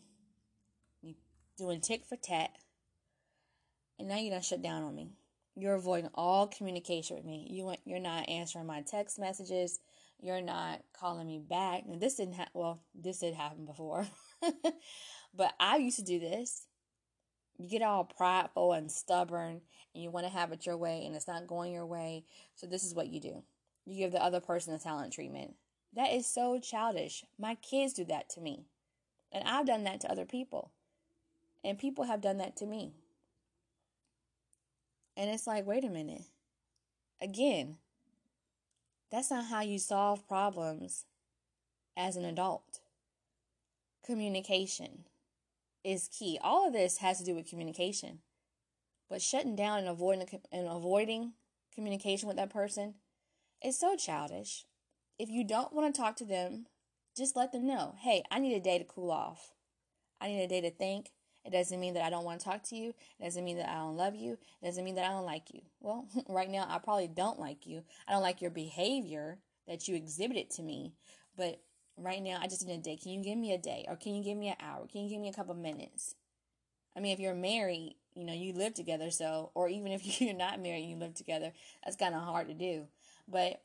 doing 1.58 1.80
tick 1.80 2.04
for 2.06 2.18
tat, 2.18 2.52
and 3.98 4.10
now 4.10 4.18
you 4.18 4.30
done 4.30 4.42
shut 4.42 4.62
down 4.62 4.84
on 4.84 4.94
me. 4.94 5.12
You're 5.56 5.76
avoiding 5.76 6.10
all 6.14 6.48
communication 6.48 7.16
with 7.16 7.26
me. 7.26 7.48
You 7.50 7.64
want 7.64 7.80
you're 7.86 8.00
not 8.00 8.30
answering 8.30 8.68
my 8.68 8.82
text 8.82 9.18
messages. 9.18 9.80
You're 10.20 10.42
not 10.42 10.82
calling 10.94 11.28
me 11.28 11.40
back. 11.40 11.84
This 12.00 12.16
didn't 12.16 12.36
happen. 12.36 12.52
Well, 12.54 12.82
this 12.96 13.20
did 13.20 13.36
happen 13.36 13.66
before, 13.66 14.08
but 15.34 15.54
I 15.60 15.78
used 15.78 15.98
to 15.98 16.04
do 16.04 16.20
this. 16.20 16.66
You 17.58 17.70
get 17.70 17.82
all 17.82 18.04
prideful 18.04 18.74
and 18.74 18.92
stubborn, 18.92 19.62
and 19.94 20.04
you 20.04 20.10
want 20.10 20.26
to 20.26 20.32
have 20.32 20.52
it 20.52 20.66
your 20.66 20.78
way, 20.78 21.04
and 21.06 21.16
it's 21.16 21.28
not 21.28 21.48
going 21.48 21.72
your 21.72 21.86
way. 21.86 22.26
So 22.56 22.68
this 22.68 22.84
is 22.84 22.96
what 22.96 23.08
you 23.08 23.20
do: 23.20 23.44
you 23.86 23.98
give 23.98 24.12
the 24.12 24.24
other 24.24 24.40
person 24.40 24.74
a 24.74 24.80
silent 24.80 25.14
treatment. 25.14 25.56
That 25.94 26.12
is 26.12 26.28
so 26.28 26.60
childish. 26.60 27.24
My 27.40 27.56
kids 27.56 27.94
do 27.94 28.06
that 28.06 28.30
to 28.30 28.42
me. 28.42 28.66
And 29.32 29.44
I've 29.48 29.66
done 29.66 29.84
that 29.84 30.02
to 30.02 30.12
other 30.12 30.26
people. 30.26 30.72
And 31.64 31.78
people 31.78 32.06
have 32.06 32.22
done 32.22 32.38
that 32.38 32.56
to 32.58 32.66
me. 32.66 32.94
And 35.16 35.30
it's 35.30 35.48
like, 35.48 35.66
wait 35.66 35.84
a 35.84 35.90
minute. 35.90 36.26
Again, 37.22 37.78
that's 39.12 39.32
not 39.32 39.46
how 39.46 39.62
you 39.62 39.80
solve 39.80 40.28
problems 40.28 41.06
as 41.96 42.16
an 42.16 42.26
adult. 42.26 42.82
Communication 44.06 45.06
is 45.84 46.10
key. 46.10 46.38
All 46.42 46.68
of 46.68 46.74
this 46.74 46.98
has 46.98 47.18
to 47.20 47.26
do 47.26 47.36
with 47.36 47.50
communication. 47.50 48.20
But 49.10 49.22
shutting 49.22 49.56
down 49.56 49.80
and 49.80 49.88
avoiding 49.88 50.28
and 50.52 50.68
avoiding 50.68 51.34
communication 51.74 52.28
with 52.28 52.38
that 52.38 52.50
person 52.50 52.96
is 53.64 53.80
so 53.80 53.96
childish. 53.96 54.66
If 55.18 55.30
you 55.30 55.44
don't 55.44 55.74
want 55.74 55.94
to 55.94 56.02
talk 56.02 56.16
to 56.18 56.26
them, 56.26 56.68
just 57.16 57.36
let 57.36 57.52
them 57.52 57.66
know, 57.66 57.96
"Hey, 58.00 58.24
I 58.30 58.40
need 58.40 58.54
a 58.54 58.60
day 58.60 58.78
to 58.78 58.84
cool 58.84 59.12
off. 59.12 59.54
I 60.20 60.28
need 60.28 60.44
a 60.44 60.48
day 60.48 60.62
to 60.62 60.72
think. 60.72 61.12
It 61.48 61.52
doesn't 61.52 61.80
mean 61.80 61.94
that 61.94 62.04
I 62.04 62.10
don't 62.10 62.26
want 62.26 62.42
to 62.42 62.46
talk 62.46 62.62
to 62.64 62.76
you. 62.76 62.90
It 63.20 63.24
doesn't 63.24 63.46
mean 63.46 63.58
that 63.58 63.70
I 63.70 63.76
don't 63.76 63.96
love 63.96 64.16
you. 64.16 64.34
It 64.62 64.66
doesn't 64.66 64.84
mean 64.84 64.96
that 64.96 65.06
I 65.06 65.14
don't 65.14 65.26
like 65.26 65.54
you. 65.54 65.62
Well, 65.80 66.06
right 66.28 66.50
now, 66.50 66.68
I 66.70 66.78
probably 66.80 67.08
don't 67.08 67.40
like 67.40 67.66
you. 67.66 67.84
I 68.06 68.12
don't 68.12 68.22
like 68.22 68.42
your 68.42 68.52
behavior 68.52 69.40
that 69.66 69.88
you 69.88 69.96
exhibited 69.96 70.50
to 70.52 70.62
me. 70.62 70.94
But 71.38 71.62
right 71.96 72.22
now, 72.22 72.40
I 72.42 72.48
just 72.48 72.68
need 72.68 72.80
a 72.80 72.84
day. 72.84 72.98
Can 72.98 73.14
you 73.14 73.24
give 73.24 73.38
me 73.38 73.54
a 73.54 73.58
day? 73.58 73.86
Or 73.88 73.96
can 73.96 74.14
you 74.16 74.24
give 74.24 74.38
me 74.38 74.50
an 74.50 74.58
hour? 74.60 74.88
Can 74.88 75.04
you 75.04 75.10
give 75.10 75.22
me 75.22 75.30
a 75.30 75.34
couple 75.34 75.56
minutes? 75.56 76.16
I 76.98 77.00
mean, 77.00 77.14
if 77.14 77.20
you're 77.20 77.34
married, 77.34 77.96
you 78.14 78.26
know, 78.26 78.34
you 78.34 78.52
live 78.52 78.74
together. 78.74 79.10
So, 79.10 79.52
or 79.56 79.70
even 79.70 79.94
if 79.94 80.22
you're 80.22 80.34
not 80.34 80.62
married 80.62 80.82
and 80.82 80.92
you 80.92 80.98
live 80.98 81.14
together, 81.14 81.54
that's 81.86 81.96
kind 81.96 82.14
of 82.14 82.24
hard 82.24 82.50
to 82.50 82.54
do. 82.54 82.88
But 83.26 83.62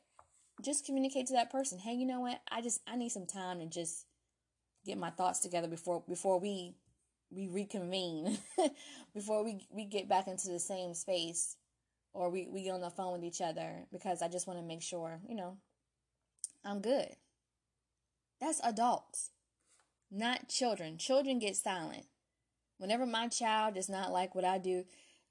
just 0.61 0.85
communicate 0.85 1.27
to 1.27 1.33
that 1.33 1.51
person. 1.51 1.79
Hey, 1.79 1.95
you 1.95 2.05
know 2.05 2.21
what? 2.21 2.39
I 2.49 2.61
just, 2.61 2.79
I 2.87 2.95
need 2.95 3.09
some 3.09 3.25
time 3.25 3.59
to 3.59 3.65
just 3.65 4.05
get 4.85 4.97
my 4.97 5.09
thoughts 5.09 5.39
together 5.39 5.67
before, 5.67 6.03
before 6.07 6.39
we 6.39 6.75
we 7.33 7.47
reconvene 7.47 8.37
before 9.13 9.43
we 9.43 9.65
we 9.71 9.85
get 9.85 10.07
back 10.07 10.27
into 10.27 10.49
the 10.49 10.59
same 10.59 10.93
space 10.93 11.57
or 12.13 12.29
we, 12.29 12.47
we 12.49 12.63
get 12.63 12.73
on 12.73 12.81
the 12.81 12.89
phone 12.89 13.13
with 13.13 13.23
each 13.23 13.41
other 13.41 13.85
because 13.91 14.21
I 14.21 14.27
just 14.27 14.47
want 14.47 14.59
to 14.59 14.65
make 14.65 14.81
sure, 14.81 15.19
you 15.27 15.35
know, 15.35 15.57
I'm 16.63 16.79
good. 16.79 17.09
That's 18.39 18.61
adults, 18.63 19.31
not 20.11 20.47
children. 20.47 20.97
Children 20.97 21.39
get 21.39 21.55
silent. 21.55 22.05
Whenever 22.77 23.05
my 23.05 23.27
child 23.27 23.75
does 23.75 23.89
not 23.89 24.11
like 24.11 24.35
what 24.35 24.45
I 24.45 24.57
do, 24.57 24.85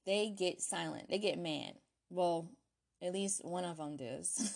they 0.06 0.30
get 0.30 0.60
silent. 0.60 1.08
They 1.08 1.18
get 1.18 1.38
mad. 1.38 1.74
Well, 2.10 2.48
at 3.00 3.12
least 3.12 3.44
one 3.44 3.64
of 3.64 3.76
them 3.76 3.96
does. 3.96 4.52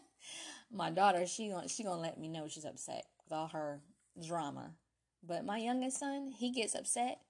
my 0.72 0.90
daughter, 0.90 1.26
she 1.26 1.48
gonna, 1.48 1.68
she 1.68 1.84
gonna 1.84 2.00
let 2.00 2.18
me 2.18 2.28
know 2.28 2.48
she's 2.48 2.64
upset 2.64 3.04
with 3.24 3.36
all 3.36 3.48
her 3.48 3.80
drama. 4.26 4.72
But 5.26 5.44
my 5.44 5.58
youngest 5.58 5.98
son, 6.00 6.32
he 6.36 6.50
gets 6.50 6.74
upset. 6.74 7.20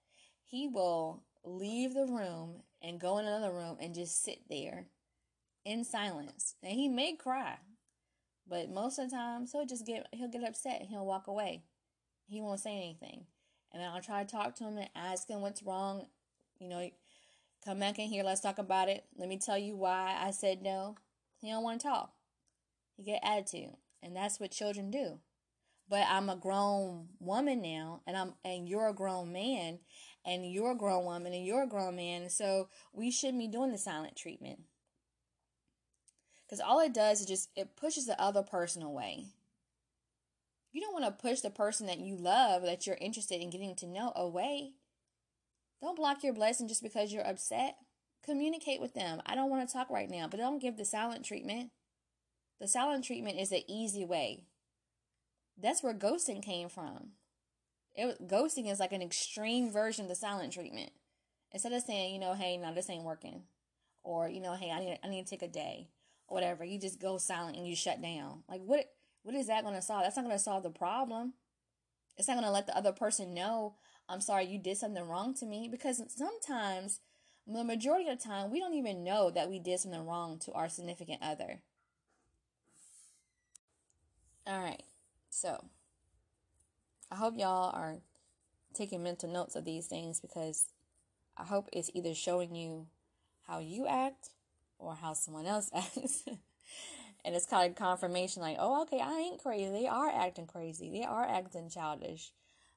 He 0.44 0.66
will 0.66 1.22
leave 1.44 1.94
the 1.94 2.07
room 2.07 2.62
and 2.81 3.00
go 3.00 3.18
in 3.18 3.26
another 3.26 3.52
room 3.52 3.76
and 3.81 3.94
just 3.94 4.22
sit 4.22 4.48
there 4.48 4.87
in 5.64 5.85
silence. 5.85 6.55
And 6.62 6.72
he 6.72 6.88
may 6.88 7.14
cry, 7.14 7.59
but 8.48 8.70
most 8.70 8.98
of 8.98 9.11
the 9.11 9.16
time, 9.16 9.46
he'll 9.50 9.66
just 9.66 9.87
get 9.87 10.07
he'll 10.12 10.28
get 10.28 10.44
upset 10.44 10.87
he'll 10.88 11.07
walk 11.07 11.26
away. 11.26 11.62
He 12.26 12.40
won't 12.40 12.61
say 12.61 12.76
anything. 12.76 13.26
And 13.72 13.83
then 13.83 13.90
I'll 13.90 14.02
try 14.02 14.22
to 14.22 14.31
talk 14.31 14.55
to 14.57 14.64
him 14.64 14.78
and 14.78 14.88
ask 14.94 15.28
him 15.28 15.40
what's 15.40 15.62
wrong. 15.62 16.07
You 16.59 16.68
know, 16.68 16.90
come 17.64 17.78
back 17.78 17.98
in 17.98 18.09
here, 18.09 18.24
let's 18.24 18.40
talk 18.40 18.59
about 18.59 18.88
it. 18.88 19.05
Let 19.16 19.28
me 19.28 19.38
tell 19.38 19.59
you 19.59 19.76
why 19.76 20.16
I 20.18 20.31
said 20.31 20.62
no. 20.62 20.96
He 21.40 21.50
don't 21.50 21.62
want 21.62 21.81
to 21.81 21.88
talk. 21.88 22.12
He 22.96 23.02
get 23.02 23.20
attitude. 23.24 23.76
And 24.02 24.16
that's 24.16 24.40
what 24.40 24.50
children 24.50 24.90
do 24.90 25.20
but 25.92 26.07
I'm 26.09 26.31
a 26.31 26.37
grown 26.37 27.09
woman 27.20 27.61
now 27.61 28.00
and 28.07 28.16
I'm 28.16 28.33
and 28.46 28.66
you're 28.66 28.88
a 28.88 28.94
grown 28.94 29.31
man 29.31 29.78
and 30.24 30.50
you're 30.50 30.72
a 30.72 30.74
grown 30.74 31.05
woman 31.05 31.35
and 31.35 31.44
you're 31.44 31.64
a 31.64 31.68
grown 31.68 31.96
man 31.96 32.31
so 32.31 32.70
we 32.94 33.11
shouldn't 33.11 33.38
be 33.38 33.46
doing 33.46 33.72
the 33.72 33.76
silent 33.76 34.16
treatment. 34.16 34.61
Because 36.46 36.61
all 36.61 36.81
it 36.81 36.94
does 36.94 37.20
is 37.20 37.26
just 37.26 37.50
it 37.57 37.76
pushes 37.76 38.07
the 38.07 38.18
other 38.18 38.42
person 38.42 38.83
away. 38.83 39.26
You 40.72 40.81
don't 40.81 40.94
want 40.98 41.05
to 41.05 41.22
push 41.22 41.40
the 41.40 41.50
person 41.50 41.87
that 41.88 42.00
you 42.00 42.16
love 42.16 42.62
that 42.62 42.87
you're 42.87 42.96
interested 42.98 43.42
in 43.42 43.50
getting 43.50 43.76
to 43.76 43.87
know 43.87 44.14
away. 44.16 44.70
Don't 45.83 45.94
block 45.94 46.24
your 46.24 46.33
blessing 46.33 46.68
just 46.68 46.83
because 46.83 47.12
you're 47.12 47.28
upset. 47.28 47.76
Communicate 48.24 48.81
with 48.81 48.94
them. 48.94 49.20
I 49.26 49.35
don't 49.35 49.50
want 49.50 49.68
to 49.68 49.70
talk 49.70 49.90
right 49.90 50.09
now 50.09 50.26
but 50.26 50.40
don't 50.40 50.59
give 50.59 50.78
the 50.78 50.87
silent 50.87 51.26
treatment. 51.26 51.68
The 52.62 52.66
silent 52.66 53.05
treatment 53.05 53.38
is 53.38 53.50
the 53.50 53.62
easy 53.68 54.07
way 54.07 54.46
that's 55.61 55.83
where 55.83 55.95
ghosting 55.95 56.43
came 56.43 56.69
from. 56.69 57.11
It 57.95 58.27
ghosting 58.29 58.71
is 58.71 58.81
like 58.81 58.93
an 58.93 59.03
extreme 59.03 59.71
version 59.71 60.05
of 60.05 60.09
the 60.09 60.15
silent 60.15 60.53
treatment. 60.53 60.91
Instead 61.53 61.73
of 61.73 61.83
saying, 61.83 62.15
you 62.15 62.21
know, 62.21 62.35
hey, 62.35 62.57
now 62.57 62.73
this 62.73 62.88
ain't 62.88 63.05
working, 63.05 63.43
or 64.03 64.29
you 64.29 64.41
know, 64.41 64.55
hey, 64.55 64.71
I 64.71 64.81
need 64.81 64.99
I 65.05 65.09
need 65.09 65.27
to 65.27 65.31
take 65.31 65.43
a 65.43 65.53
day, 65.53 65.88
or 66.29 66.35
whatever, 66.35 66.65
you 66.65 66.81
just 66.81 67.01
go 67.01 67.19
silent 67.19 67.57
and 67.57 67.67
you 67.67 67.77
shut 67.77 68.01
down. 68.01 68.45
Like 68.49 68.62
what 68.62 68.87
what 69.23 69.35
is 69.35 69.47
that 69.47 69.62
going 69.62 69.75
to 69.75 69.83
solve? 69.83 70.03
That's 70.03 70.17
not 70.17 70.25
going 70.25 70.37
to 70.37 70.43
solve 70.43 70.62
the 70.62 70.71
problem. 70.71 71.35
It's 72.17 72.29
not 72.29 72.35
going 72.35 72.45
to 72.45 72.51
let 72.51 72.67
the 72.67 72.77
other 72.77 72.93
person 72.93 73.35
know, 73.35 73.77
I'm 74.09 74.21
sorry, 74.21 74.47
you 74.47 74.59
did 74.59 74.77
something 74.77 75.03
wrong 75.03 75.35
to 75.35 75.47
me. 75.47 75.69
Because 75.71 76.03
sometimes, 76.15 77.01
the 77.47 77.65
majority 77.65 78.09
of 78.09 78.19
the 78.19 78.25
time, 78.25 78.51
we 78.51 78.59
don't 78.59 78.75
even 78.75 79.05
know 79.05 79.31
that 79.31 79.49
we 79.49 79.59
did 79.59 79.81
something 79.81 80.07
wrong 80.07 80.38
to 80.41 80.53
our 80.53 80.69
significant 80.69 81.23
other. 81.23 81.61
All 84.47 84.61
right. 84.61 84.83
So, 85.35 85.64
I 87.11 87.16
hope 87.16 87.38
y'all 87.38 87.75
are 87.75 87.97
taking 88.75 89.03
mental 89.03 89.31
notes 89.31 89.57
of 89.57 89.64
these 89.64 89.87
things 89.87 90.21
because 90.21 90.66
I 91.38 91.45
hope 91.45 91.71
it's 91.73 91.90
either 91.95 92.14
showing 92.14 92.55
you 92.55 92.88
how 93.49 93.59
you 93.59 93.87
act 93.87 94.29
or 94.79 94.95
how 94.95 95.14
someone 95.14 95.47
else 95.47 95.71
acts. 95.75 96.25
and 97.25 97.35
it's 97.35 97.47
kind 97.47 97.71
of 97.71 97.77
confirmation 97.79 98.42
like, 98.42 98.59
oh, 98.61 98.83
okay, 98.83 99.01
I 99.01 99.21
ain't 99.21 99.42
crazy. 99.42 99.71
They 99.71 99.87
are 99.87 100.11
acting 100.11 100.47
crazy. 100.47 100.90
They 100.90 101.05
are 101.05 101.27
acting 101.27 101.71
childish. 101.71 102.31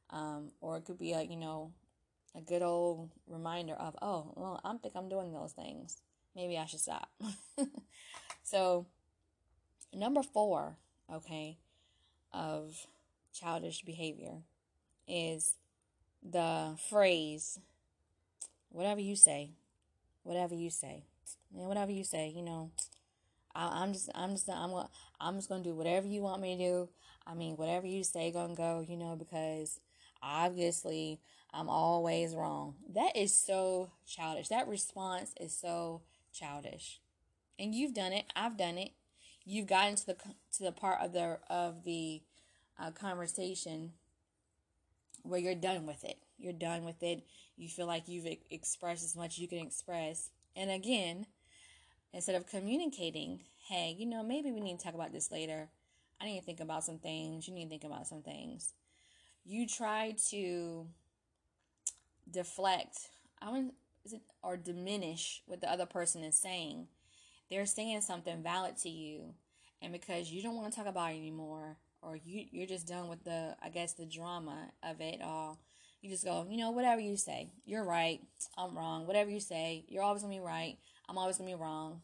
Um, 0.09 0.51
or 0.61 0.77
it 0.77 0.85
could 0.85 0.97
be 0.97 1.13
like, 1.13 1.29
you 1.29 1.37
know, 1.37 1.73
a 2.37 2.41
good 2.41 2.61
old 2.61 3.09
reminder 3.27 3.73
of, 3.73 3.97
oh, 4.01 4.31
well, 4.37 4.61
I 4.63 4.73
think 4.77 4.95
I'm 4.95 5.09
doing 5.09 5.33
those 5.33 5.51
things. 5.51 5.97
Maybe 6.33 6.57
I 6.57 6.65
should 6.67 6.79
stop. 6.79 7.09
so, 8.43 8.85
number 9.93 10.23
four, 10.23 10.77
okay, 11.13 11.57
of 12.35 12.85
childish 13.33 13.81
behavior 13.81 14.41
is 15.07 15.53
the 16.21 16.77
phrase, 16.89 17.59
whatever 18.69 18.99
you 18.99 19.15
say, 19.15 19.51
whatever 20.23 20.53
you 20.53 20.69
say, 20.69 21.05
and 21.55 21.67
whatever 21.67 21.91
you 21.91 22.03
say, 22.03 22.31
you 22.35 22.41
know, 22.41 22.71
I, 23.55 23.83
am 23.83 23.93
just, 23.93 24.09
I'm 24.13 24.31
just, 24.31 24.49
I'm, 24.49 24.71
gonna, 24.71 24.89
I'm 25.19 25.35
just 25.35 25.47
gonna 25.47 25.63
do 25.63 25.73
whatever 25.73 26.07
you 26.07 26.21
want 26.21 26.41
me 26.41 26.57
to 26.57 26.63
do. 26.63 26.89
I 27.25 27.33
mean, 27.33 27.55
whatever 27.55 27.87
you 27.87 28.03
say, 28.03 28.31
gonna 28.31 28.55
go, 28.55 28.85
you 28.87 28.97
know, 28.97 29.15
because 29.15 29.79
obviously 30.21 31.19
I'm 31.53 31.69
always 31.69 32.35
wrong. 32.35 32.75
That 32.93 33.15
is 33.15 33.33
so 33.33 33.91
childish. 34.05 34.49
That 34.49 34.67
response 34.67 35.33
is 35.39 35.57
so 35.57 36.01
childish, 36.33 36.99
and 37.57 37.73
you've 37.73 37.93
done 37.93 38.11
it. 38.11 38.25
I've 38.35 38.57
done 38.57 38.77
it 38.77 38.91
you've 39.45 39.67
gotten 39.67 39.95
to 39.95 40.05
the 40.07 40.15
to 40.57 40.63
the 40.63 40.71
part 40.71 40.99
of 41.01 41.13
the 41.13 41.39
of 41.49 41.83
the 41.83 42.21
uh, 42.79 42.91
conversation 42.91 43.93
where 45.23 45.39
you're 45.39 45.55
done 45.55 45.85
with 45.85 46.03
it. 46.03 46.17
You're 46.37 46.53
done 46.53 46.83
with 46.83 47.01
it. 47.01 47.23
You 47.57 47.69
feel 47.69 47.87
like 47.87 48.07
you've 48.07 48.27
expressed 48.49 49.03
as 49.03 49.15
much 49.15 49.35
as 49.35 49.39
you 49.39 49.47
can 49.47 49.59
express. 49.59 50.29
And 50.55 50.69
again, 50.69 51.25
instead 52.13 52.35
of 52.35 52.47
communicating, 52.47 53.41
hey, 53.69 53.95
you 53.97 54.05
know, 54.05 54.23
maybe 54.23 54.51
we 54.51 54.59
need 54.59 54.79
to 54.79 54.83
talk 54.83 54.93
about 54.93 55.13
this 55.13 55.31
later. 55.31 55.69
I 56.21 56.25
need 56.25 56.39
to 56.39 56.45
think 56.45 56.59
about 56.59 56.83
some 56.83 56.99
things. 56.99 57.47
You 57.47 57.53
need 57.53 57.65
to 57.65 57.69
think 57.69 57.83
about 57.83 58.07
some 58.07 58.21
things. 58.21 58.73
You 59.45 59.67
try 59.67 60.15
to 60.29 60.87
deflect. 62.29 63.09
I 63.41 63.51
would 63.51 63.71
or 64.43 64.57
diminish 64.57 65.41
what 65.47 65.61
the 65.61 65.71
other 65.71 65.85
person 65.85 66.23
is 66.23 66.37
saying 66.37 66.87
they're 67.49 67.65
saying 67.65 68.01
something 68.01 68.41
valid 68.43 68.77
to 68.77 68.89
you. 68.89 69.33
And 69.81 69.93
because 69.93 70.31
you 70.31 70.41
don't 70.41 70.55
want 70.55 70.71
to 70.71 70.77
talk 70.77 70.87
about 70.87 71.11
it 71.11 71.17
anymore 71.17 71.77
or 72.01 72.15
you 72.15 72.45
you're 72.51 72.67
just 72.67 72.87
done 72.87 73.07
with 73.07 73.23
the 73.23 73.55
I 73.61 73.69
guess 73.69 73.93
the 73.93 74.05
drama 74.05 74.71
of 74.83 75.01
it 75.01 75.21
all 75.23 75.59
you 76.01 76.09
just 76.09 76.23
go 76.23 76.45
you 76.49 76.57
know 76.57 76.71
whatever 76.71 77.01
you 77.01 77.17
say. 77.17 77.49
You're 77.65 77.83
right. 77.83 78.21
I'm 78.57 78.77
wrong. 78.77 79.07
Whatever 79.07 79.29
you 79.29 79.39
say 79.39 79.85
you're 79.87 80.03
always 80.03 80.21
gonna 80.21 80.35
be 80.35 80.39
right. 80.39 80.77
I'm 81.09 81.17
always 81.17 81.37
gonna 81.37 81.49
be 81.49 81.55
wrong. 81.55 82.01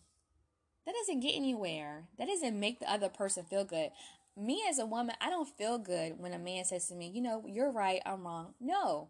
That 0.86 0.96
doesn't 0.96 1.22
get 1.22 1.36
anywhere. 1.36 2.06
That 2.18 2.28
doesn't 2.28 2.60
make 2.60 2.80
the 2.80 2.92
other 2.92 3.10
person 3.10 3.46
feel 3.46 3.64
good. 3.64 3.92
Me 4.36 4.64
as 4.70 4.80
a 4.80 4.86
woman 4.86 5.16
I 5.22 5.30
don't 5.30 5.50
feel 5.58 5.78
good 5.78 6.18
when 6.18 6.34
a 6.34 6.40
man 6.40 6.66
says 6.66 6.88
to 6.88 6.96
me 6.96 7.12
you 7.14 7.22
know 7.22 7.44
you're 7.48 7.72
right. 7.72 8.02
I'm 8.06 8.26
wrong. 8.26 8.54
No. 8.60 9.10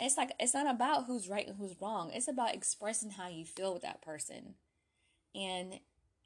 It's 0.00 0.16
like 0.16 0.32
it's 0.40 0.54
not 0.54 0.68
about 0.68 1.04
who's 1.06 1.28
right 1.28 1.46
and 1.46 1.56
who's 1.56 1.80
wrong. 1.80 2.10
It's 2.12 2.28
about 2.28 2.54
expressing 2.54 3.10
how 3.10 3.28
you 3.28 3.44
feel 3.44 3.74
with 3.74 3.82
that 3.82 4.02
person 4.02 4.54
and 5.34 5.80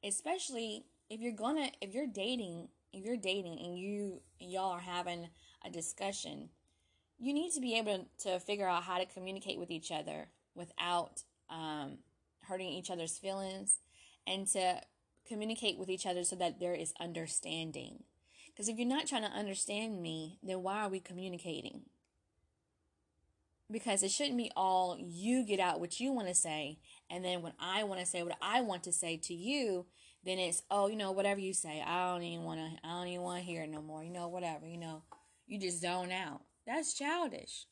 especially 0.05 0.85
if 1.09 1.21
you're 1.21 1.33
gonna 1.33 1.71
if 1.81 1.95
you're 1.95 2.07
dating 2.07 2.69
if 2.93 3.05
you're 3.05 3.17
dating 3.17 3.59
and 3.59 3.79
you 3.79 4.23
y'all 4.39 4.73
are 4.73 4.81
having 4.81 5.29
a 5.65 5.71
discussion, 5.71 6.49
you 7.19 7.33
need 7.33 7.53
to 7.53 7.61
be 7.61 7.77
able 7.77 8.09
to 8.19 8.41
figure 8.41 8.69
out 8.69 8.85
how 8.85 8.99
to 8.99 9.07
communicate 9.07 9.59
with 9.59 9.71
each 9.71 9.91
other 9.91 10.29
without 10.55 11.23
um, 11.51 11.99
hurting 12.49 12.69
each 12.69 12.91
other's 12.91 13.19
feelings 13.19 13.81
and 14.27 14.47
to 14.47 14.81
communicate 15.27 15.79
with 15.79 15.89
each 15.89 16.07
other 16.07 16.25
so 16.25 16.37
that 16.37 16.61
there 16.61 16.75
is 16.75 16.95
understanding. 17.01 18.05
Because 18.47 18.69
if 18.69 18.79
you're 18.79 18.89
not 18.89 19.07
trying 19.07 19.23
to 19.23 19.29
understand 19.29 20.01
me, 20.01 20.39
then 20.43 20.63
why 20.63 20.81
are 20.81 20.89
we 20.89 21.01
communicating? 21.01 21.83
Because 23.71 24.03
it 24.03 24.13
shouldn't 24.13 24.39
be 24.39 24.53
all 24.57 24.97
you 24.99 25.45
get 25.45 25.59
out 25.59 25.81
what 25.81 25.99
you 25.99 26.13
want 26.13 26.29
to 26.29 26.35
say, 26.35 26.79
and 27.11 27.25
then 27.25 27.43
when 27.43 27.53
I 27.59 27.83
want 27.83 28.01
to 28.01 28.07
say 28.07 28.23
what 28.23 28.37
I 28.41 28.61
want 28.61 28.85
to 28.85 28.93
say 28.93 29.17
to 29.25 29.35
you, 29.35 29.87
then 30.25 30.39
it's 30.39 30.63
oh, 30.71 30.89
you 30.89 30.97
know, 30.97 31.13
whatever 31.13 31.41
you 31.41 31.53
say, 31.53 31.83
I 31.85 32.13
don't 32.13 32.23
even 32.23 32.45
want 32.45 32.61
to, 32.61 32.87
I 32.87 32.93
don't 32.93 33.09
even 33.09 33.23
want 33.23 33.41
to 33.41 33.45
hear 33.45 33.63
it 33.63 33.71
no 33.71 33.83
more. 33.83 34.05
You 34.05 34.13
know, 34.13 34.29
whatever, 34.29 34.67
you 34.67 34.79
know, 34.79 35.03
you 35.47 35.59
just 35.59 35.81
zone 35.81 36.13
out. 36.13 36.43
That's 36.67 36.95
childish. 36.95 37.67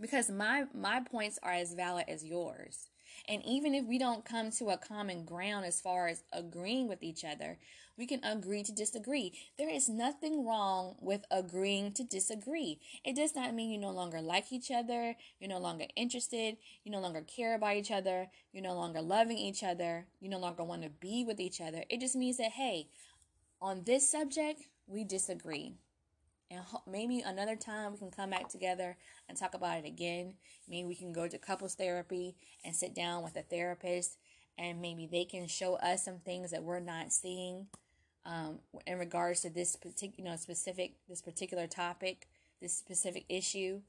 Because 0.00 0.30
my 0.30 0.64
my 0.74 1.00
points 1.00 1.38
are 1.42 1.52
as 1.52 1.74
valid 1.74 2.06
as 2.08 2.24
yours. 2.24 2.88
And 3.28 3.42
even 3.44 3.74
if 3.74 3.86
we 3.86 3.98
don't 3.98 4.24
come 4.24 4.50
to 4.52 4.70
a 4.70 4.78
common 4.78 5.24
ground 5.24 5.64
as 5.64 5.80
far 5.80 6.08
as 6.08 6.24
agreeing 6.32 6.88
with 6.88 7.02
each 7.02 7.24
other, 7.24 7.58
we 7.96 8.06
can 8.06 8.22
agree 8.24 8.62
to 8.62 8.72
disagree. 8.72 9.32
There 9.58 9.68
is 9.68 9.88
nothing 9.88 10.46
wrong 10.46 10.96
with 11.00 11.24
agreeing 11.30 11.92
to 11.94 12.04
disagree. 12.04 12.80
It 13.04 13.16
does 13.16 13.34
not 13.34 13.54
mean 13.54 13.70
you 13.70 13.78
no 13.78 13.90
longer 13.90 14.20
like 14.20 14.52
each 14.52 14.70
other, 14.70 15.14
you're 15.38 15.50
no 15.50 15.58
longer 15.58 15.86
interested, 15.96 16.56
you 16.84 16.92
no 16.92 17.00
longer 17.00 17.22
care 17.22 17.54
about 17.54 17.76
each 17.76 17.90
other, 17.90 18.28
you're 18.52 18.62
no 18.62 18.74
longer 18.74 19.00
loving 19.00 19.38
each 19.38 19.62
other, 19.62 20.06
you 20.20 20.28
no 20.28 20.38
longer 20.38 20.64
want 20.64 20.82
to 20.82 20.90
be 20.90 21.24
with 21.24 21.40
each 21.40 21.60
other. 21.60 21.84
It 21.88 22.00
just 22.00 22.16
means 22.16 22.38
that, 22.38 22.52
hey, 22.52 22.88
on 23.60 23.84
this 23.84 24.10
subject, 24.10 24.62
we 24.86 25.04
disagree 25.04 25.74
and 26.52 26.64
maybe 26.86 27.20
another 27.20 27.56
time 27.56 27.92
we 27.92 27.98
can 27.98 28.10
come 28.10 28.30
back 28.30 28.48
together 28.48 28.96
and 29.28 29.38
talk 29.38 29.54
about 29.54 29.78
it 29.78 29.86
again. 29.86 30.34
Maybe 30.68 30.86
we 30.86 30.94
can 30.94 31.12
go 31.12 31.26
to 31.26 31.38
couples 31.38 31.74
therapy 31.74 32.36
and 32.64 32.76
sit 32.76 32.94
down 32.94 33.22
with 33.22 33.36
a 33.36 33.42
therapist, 33.42 34.18
and 34.58 34.82
maybe 34.82 35.08
they 35.10 35.24
can 35.24 35.46
show 35.46 35.76
us 35.76 36.04
some 36.04 36.18
things 36.18 36.50
that 36.50 36.62
we're 36.62 36.80
not 36.80 37.12
seeing 37.12 37.68
um, 38.24 38.58
in 38.86 38.98
regards 38.98 39.40
to 39.40 39.50
this 39.50 39.76
particular, 39.76 40.14
you 40.16 40.24
know, 40.24 40.36
specific 40.36 40.94
this 41.08 41.22
particular 41.22 41.66
topic, 41.66 42.28
this 42.60 42.76
specific 42.76 43.24
issue. 43.28 43.80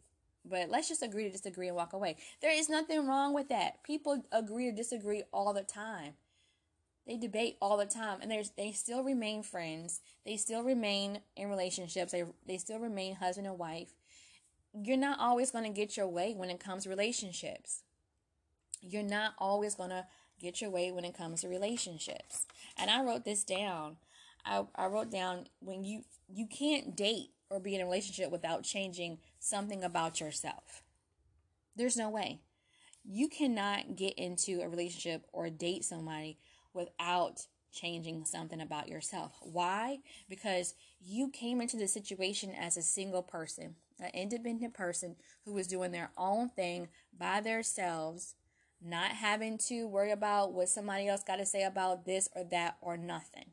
But 0.46 0.70
let's 0.70 0.90
just 0.90 1.04
agree 1.04 1.24
to 1.24 1.30
disagree 1.30 1.68
and 1.68 1.76
walk 1.76 1.94
away. 1.94 2.18
There 2.42 2.52
is 2.54 2.68
nothing 2.70 3.08
wrong 3.08 3.34
with 3.34 3.48
that. 3.50 3.82
People 3.84 4.26
agree 4.32 4.70
to 4.70 4.76
disagree 4.76 5.24
all 5.32 5.54
the 5.54 5.64
time. 5.64 6.14
They 7.08 7.18
debate 7.18 7.58
all 7.62 7.78
the 7.78 7.86
time, 7.86 8.20
and 8.22 8.32
there's 8.32 8.52
they 8.52 8.72
still 8.72 9.04
remain 9.04 9.44
friends. 9.44 10.02
They 10.26 10.38
still 10.38 10.64
remain 10.64 11.20
in 11.36 11.50
relationships. 11.50 12.12
They 12.12 12.24
they 12.46 12.58
still 12.58 12.80
remain 12.80 13.16
husband 13.16 13.48
and 13.48 13.60
wife. 13.60 13.94
You're 14.74 14.98
not 14.98 15.20
always 15.20 15.52
going 15.52 15.66
to 15.66 15.70
get 15.70 15.98
your 15.98 16.08
way 16.08 16.34
when 16.34 16.50
it 16.50 16.60
comes 16.60 16.84
to 16.84 16.90
relationships. 16.90 17.84
You're 18.82 19.04
not 19.04 19.34
always 19.38 19.76
going 19.76 19.92
to 19.92 20.08
get 20.40 20.62
your 20.62 20.70
way 20.72 20.92
when 20.92 21.06
it 21.06 21.16
comes 21.16 21.42
to 21.42 21.48
relationships. 21.48 22.48
And 22.78 22.90
I 22.90 23.04
wrote 23.04 23.24
this 23.24 23.44
down. 23.44 23.98
I, 24.46 24.66
I 24.76 24.88
wrote 24.88 25.12
down 25.12 25.48
when 25.60 25.84
you 25.84 26.04
you 26.28 26.48
can't 26.48 26.96
date 26.96 27.30
or 27.50 27.60
be 27.60 27.76
in 27.76 27.82
a 27.82 27.86
relationship 27.86 28.32
without 28.32 28.64
changing 28.64 29.20
something 29.40 29.84
about 29.84 30.20
yourself. 30.20 30.84
There's 31.76 31.98
no 31.98 32.10
way. 32.10 32.40
You 33.04 33.28
cannot 33.28 33.96
get 33.96 34.14
into 34.18 34.62
a 34.62 34.70
relationship 34.70 35.26
or 35.32 35.50
date 35.50 35.84
somebody 35.84 36.38
without 36.74 37.46
changing 37.72 38.26
something 38.26 38.62
about 38.62 38.88
yourself. 38.88 39.34
Why? 39.42 40.00
Because 40.30 40.76
you 41.02 41.30
came 41.30 41.60
into 41.60 41.78
the 41.78 41.88
situation 41.88 42.52
as 42.58 42.78
a 42.78 42.82
single 42.82 43.24
person, 43.24 43.76
an 44.00 44.12
independent 44.14 44.74
person 44.74 45.16
who 45.44 45.54
was 45.54 45.68
doing 45.68 45.92
their 45.92 46.12
own 46.18 46.50
thing 46.50 46.88
by 47.18 47.42
themselves, 47.42 48.36
not 48.82 49.12
having 49.12 49.58
to 49.58 49.88
worry 49.88 50.12
about 50.12 50.54
what 50.54 50.70
somebody 50.70 51.08
else 51.08 51.24
got 51.24 51.38
to 51.38 51.46
say 51.46 51.64
about 51.64 52.06
this 52.06 52.30
or 52.36 52.44
that 52.46 52.78
or 52.82 52.96
nothing. 52.96 53.53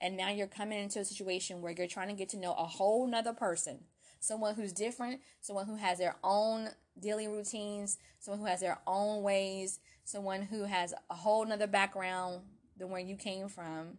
And 0.00 0.16
now 0.16 0.30
you're 0.30 0.46
coming 0.46 0.78
into 0.78 1.00
a 1.00 1.04
situation 1.04 1.60
where 1.60 1.72
you're 1.72 1.86
trying 1.86 2.08
to 2.08 2.14
get 2.14 2.30
to 2.30 2.38
know 2.38 2.54
a 2.54 2.64
whole 2.64 3.06
nother 3.06 3.34
person, 3.34 3.80
someone 4.18 4.54
who's 4.54 4.72
different, 4.72 5.20
someone 5.40 5.66
who 5.66 5.76
has 5.76 5.98
their 5.98 6.16
own 6.24 6.70
daily 6.98 7.28
routines, 7.28 7.98
someone 8.18 8.40
who 8.40 8.46
has 8.46 8.60
their 8.60 8.78
own 8.86 9.22
ways, 9.22 9.78
someone 10.04 10.42
who 10.42 10.64
has 10.64 10.94
a 11.10 11.14
whole 11.14 11.44
nother 11.44 11.66
background 11.66 12.42
than 12.76 12.90
where 12.90 13.00
you 13.00 13.16
came 13.16 13.48
from, 13.48 13.98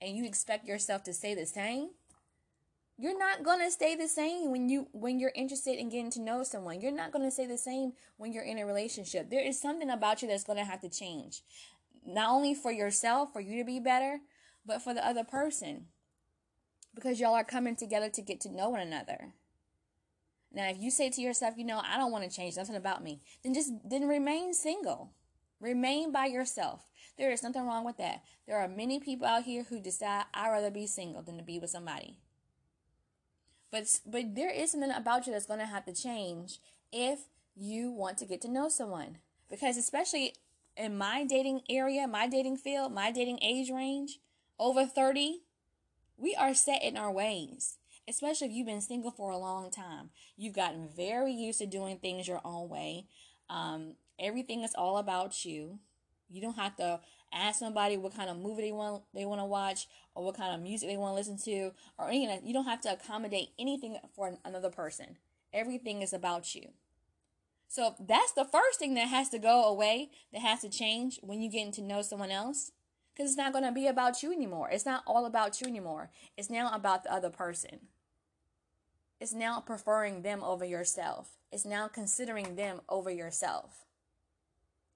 and 0.00 0.16
you 0.16 0.24
expect 0.24 0.66
yourself 0.66 1.02
to 1.04 1.12
stay 1.12 1.34
the 1.34 1.46
same, 1.46 1.90
you're 3.00 3.18
not 3.18 3.42
gonna 3.42 3.70
stay 3.70 3.94
the 3.94 4.08
same 4.08 4.50
when 4.50 4.68
you 4.68 4.86
when 4.92 5.18
you're 5.18 5.32
interested 5.34 5.78
in 5.78 5.88
getting 5.88 6.10
to 6.10 6.20
know 6.20 6.42
someone. 6.42 6.82
You're 6.82 6.92
not 6.92 7.12
gonna 7.12 7.30
stay 7.30 7.46
the 7.46 7.56
same 7.56 7.94
when 8.18 8.32
you're 8.32 8.44
in 8.44 8.58
a 8.58 8.66
relationship. 8.66 9.30
There 9.30 9.42
is 9.42 9.58
something 9.58 9.88
about 9.88 10.20
you 10.20 10.28
that's 10.28 10.44
gonna 10.44 10.66
have 10.66 10.82
to 10.82 10.90
change. 10.90 11.42
Not 12.06 12.30
only 12.30 12.54
for 12.54 12.70
yourself, 12.70 13.32
for 13.32 13.40
you 13.40 13.58
to 13.58 13.64
be 13.64 13.80
better, 13.80 14.20
but 14.64 14.82
for 14.82 14.94
the 14.94 15.06
other 15.06 15.24
person. 15.24 15.86
Because 16.94 17.20
y'all 17.20 17.34
are 17.34 17.44
coming 17.44 17.76
together 17.76 18.08
to 18.10 18.22
get 18.22 18.40
to 18.40 18.54
know 18.54 18.70
one 18.70 18.80
another. 18.80 19.34
Now, 20.52 20.68
if 20.68 20.78
you 20.80 20.90
say 20.90 21.10
to 21.10 21.20
yourself, 21.20 21.54
you 21.56 21.64
know, 21.64 21.80
I 21.84 21.96
don't 21.96 22.10
want 22.10 22.28
to 22.28 22.36
change 22.36 22.56
nothing 22.56 22.74
about 22.74 23.04
me, 23.04 23.20
then 23.42 23.54
just 23.54 23.72
then 23.84 24.08
remain 24.08 24.52
single. 24.52 25.12
Remain 25.60 26.10
by 26.10 26.26
yourself. 26.26 26.86
There 27.16 27.30
is 27.30 27.42
nothing 27.42 27.66
wrong 27.66 27.84
with 27.84 27.98
that. 27.98 28.22
There 28.46 28.58
are 28.58 28.66
many 28.66 28.98
people 28.98 29.26
out 29.26 29.44
here 29.44 29.64
who 29.64 29.78
decide 29.78 30.24
I'd 30.34 30.50
rather 30.50 30.70
be 30.70 30.86
single 30.86 31.22
than 31.22 31.36
to 31.36 31.44
be 31.44 31.58
with 31.58 31.70
somebody. 31.70 32.16
But 33.70 34.00
but 34.04 34.34
there 34.34 34.50
is 34.50 34.72
something 34.72 34.90
about 34.90 35.26
you 35.26 35.32
that's 35.32 35.46
going 35.46 35.60
to 35.60 35.66
have 35.66 35.84
to 35.84 35.94
change 35.94 36.58
if 36.92 37.20
you 37.54 37.90
want 37.90 38.18
to 38.18 38.26
get 38.26 38.40
to 38.42 38.50
know 38.50 38.68
someone. 38.68 39.18
Because 39.48 39.76
especially 39.76 40.34
in 40.76 40.96
my 40.96 41.24
dating 41.24 41.60
area, 41.68 42.08
my 42.08 42.26
dating 42.26 42.56
field, 42.56 42.92
my 42.92 43.12
dating 43.12 43.38
age 43.42 43.70
range, 43.70 44.18
over 44.60 44.86
30, 44.86 45.40
we 46.16 46.36
are 46.36 46.54
set 46.54 46.84
in 46.84 46.96
our 46.96 47.10
ways 47.10 47.78
especially 48.10 48.48
if 48.48 48.52
you've 48.52 48.66
been 48.66 48.80
single 48.80 49.12
for 49.12 49.30
a 49.30 49.38
long 49.38 49.70
time. 49.70 50.10
You've 50.36 50.54
gotten 50.56 50.88
very 50.94 51.32
used 51.32 51.60
to 51.60 51.66
doing 51.66 51.98
things 51.98 52.28
your 52.28 52.40
own 52.44 52.68
way. 52.68 53.06
Um, 53.48 53.94
everything 54.18 54.62
is 54.62 54.74
all 54.74 54.98
about 54.98 55.44
you. 55.44 55.78
You 56.28 56.42
don't 56.42 56.56
have 56.56 56.76
to 56.76 57.00
ask 57.32 57.60
somebody 57.60 57.96
what 57.96 58.14
kind 58.14 58.28
of 58.28 58.36
movie 58.36 58.62
they 58.62 58.72
want 58.72 59.04
they 59.14 59.24
want 59.24 59.40
to 59.40 59.44
watch 59.44 59.86
or 60.14 60.24
what 60.24 60.36
kind 60.36 60.54
of 60.54 60.60
music 60.60 60.88
they 60.88 60.96
want 60.96 61.12
to 61.12 61.16
listen 61.16 61.38
to 61.44 61.72
or 61.98 62.08
anything. 62.08 62.40
You 62.44 62.52
don't 62.52 62.66
have 62.66 62.80
to 62.82 62.92
accommodate 62.92 63.50
anything 63.58 63.96
for 64.14 64.36
another 64.44 64.70
person. 64.70 65.16
Everything 65.52 66.02
is 66.02 66.12
about 66.12 66.54
you. 66.54 66.70
So 67.68 67.94
that's 68.00 68.32
the 68.32 68.44
first 68.44 68.80
thing 68.80 68.94
that 68.94 69.08
has 69.08 69.28
to 69.28 69.38
go 69.38 69.64
away, 69.64 70.10
that 70.32 70.42
has 70.42 70.60
to 70.62 70.68
change 70.68 71.20
when 71.22 71.40
you 71.40 71.50
get 71.50 71.72
to 71.74 71.82
know 71.82 72.02
someone 72.02 72.32
else. 72.32 72.72
Because 73.20 73.32
it's 73.32 73.38
not 73.38 73.52
going 73.52 73.66
to 73.66 73.70
be 73.70 73.86
about 73.86 74.22
you 74.22 74.32
anymore. 74.32 74.70
It's 74.72 74.86
not 74.86 75.02
all 75.06 75.26
about 75.26 75.60
you 75.60 75.66
anymore. 75.66 76.08
It's 76.38 76.48
now 76.48 76.70
about 76.72 77.04
the 77.04 77.12
other 77.12 77.28
person. 77.28 77.80
It's 79.20 79.34
now 79.34 79.60
preferring 79.60 80.22
them 80.22 80.42
over 80.42 80.64
yourself. 80.64 81.32
It's 81.52 81.66
now 81.66 81.86
considering 81.86 82.56
them 82.56 82.80
over 82.88 83.10
yourself. 83.10 83.84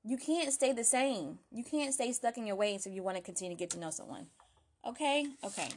You 0.03 0.17
can't 0.17 0.55
stay 0.55 0.73
the 0.73 0.85
same. 0.85 1.41
You 1.53 1.65
can't 1.65 1.93
stay 1.93 2.13
stuck 2.13 2.39
in 2.39 2.47
your 2.47 2.57
ways 2.57 2.87
if 2.87 2.95
you 2.95 3.03
want 3.03 3.19
to 3.19 3.23
continue 3.23 3.55
to 3.55 3.61
get 3.61 3.69
to 3.73 3.79
know 3.79 3.91
someone. 3.91 4.29
Okay? 4.89 5.27
Okay. 5.45 5.69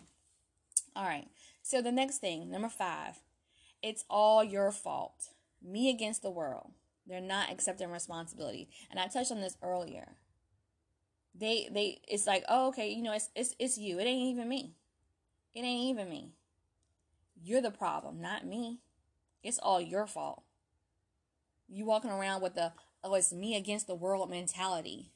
All 0.95 1.03
right. 1.03 1.27
So 1.63 1.81
the 1.81 1.91
next 1.91 2.19
thing, 2.19 2.49
number 2.49 2.69
five, 2.69 3.19
it's 3.83 4.05
all 4.09 4.41
your 4.41 4.71
fault. 4.71 5.31
Me 5.61 5.89
against 5.89 6.21
the 6.21 6.31
world. 6.31 6.71
They're 7.05 7.19
not 7.19 7.51
accepting 7.51 7.91
responsibility. 7.91 8.69
And 8.89 9.01
I 9.01 9.07
touched 9.07 9.33
on 9.33 9.41
this 9.41 9.57
earlier. 9.61 10.13
They 11.39 11.69
they 11.71 12.01
it's 12.07 12.27
like, 12.27 12.43
oh, 12.49 12.69
okay, 12.69 12.89
you 12.89 13.03
know, 13.03 13.13
it's 13.13 13.29
it's 13.35 13.55
it's 13.59 13.77
you. 13.77 13.99
It 13.99 14.05
ain't 14.05 14.31
even 14.31 14.49
me. 14.49 14.73
It 15.53 15.61
ain't 15.61 15.89
even 15.89 16.09
me. 16.09 16.33
You're 17.43 17.61
the 17.61 17.71
problem, 17.71 18.21
not 18.21 18.45
me. 18.45 18.79
It's 19.43 19.59
all 19.59 19.79
your 19.79 20.07
fault. 20.07 20.43
You 21.67 21.85
walking 21.85 22.11
around 22.11 22.41
with 22.41 22.55
the 22.55 22.73
oh 23.03 23.13
it's 23.15 23.33
me 23.33 23.55
against 23.55 23.87
the 23.87 23.95
world 23.95 24.29
mentality. 24.29 25.11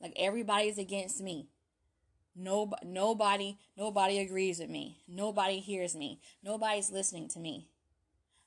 Like 0.00 0.12
everybody's 0.16 0.78
against 0.78 1.20
me. 1.22 1.48
No, 2.36 2.72
nobody, 2.84 3.58
nobody 3.76 4.18
agrees 4.18 4.58
with 4.58 4.68
me. 4.68 4.98
Nobody 5.06 5.60
hears 5.60 5.94
me. 5.94 6.20
Nobody's 6.42 6.90
listening 6.90 7.28
to 7.28 7.38
me. 7.38 7.68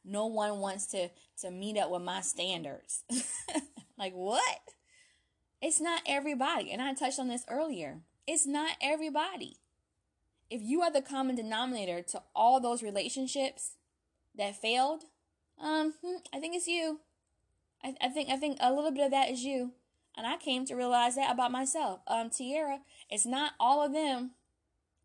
No 0.03 0.27
one 0.27 0.59
wants 0.59 0.87
to 0.87 1.09
to 1.41 1.51
meet 1.51 1.77
up 1.77 1.89
with 1.89 2.01
my 2.01 2.21
standards. 2.21 3.03
like 3.97 4.13
what? 4.13 4.59
It's 5.61 5.81
not 5.81 6.01
everybody, 6.05 6.71
and 6.71 6.81
I 6.81 6.93
touched 6.93 7.19
on 7.19 7.27
this 7.27 7.45
earlier. 7.49 8.01
It's 8.27 8.45
not 8.45 8.71
everybody 8.81 9.57
if 10.49 10.61
you 10.63 10.81
are 10.81 10.91
the 10.91 11.01
common 11.01 11.35
denominator 11.35 12.01
to 12.01 12.21
all 12.35 12.59
those 12.59 12.83
relationships 12.83 13.73
that 14.35 14.55
failed, 14.55 15.03
um, 15.61 15.93
hmm, 16.03 16.17
I 16.33 16.39
think 16.39 16.55
it's 16.55 16.67
you. 16.67 16.99
I, 17.83 17.95
I 18.01 18.09
think 18.09 18.29
I 18.29 18.37
think 18.37 18.57
a 18.59 18.73
little 18.73 18.91
bit 18.91 19.05
of 19.05 19.11
that 19.11 19.29
is 19.29 19.43
you, 19.43 19.71
and 20.15 20.25
I 20.25 20.37
came 20.37 20.65
to 20.65 20.75
realize 20.75 21.15
that 21.15 21.31
about 21.31 21.51
myself. 21.51 22.01
Um, 22.07 22.29
Tierra, 22.29 22.79
it's 23.09 23.25
not 23.25 23.53
all 23.59 23.85
of 23.85 23.93
them. 23.93 24.31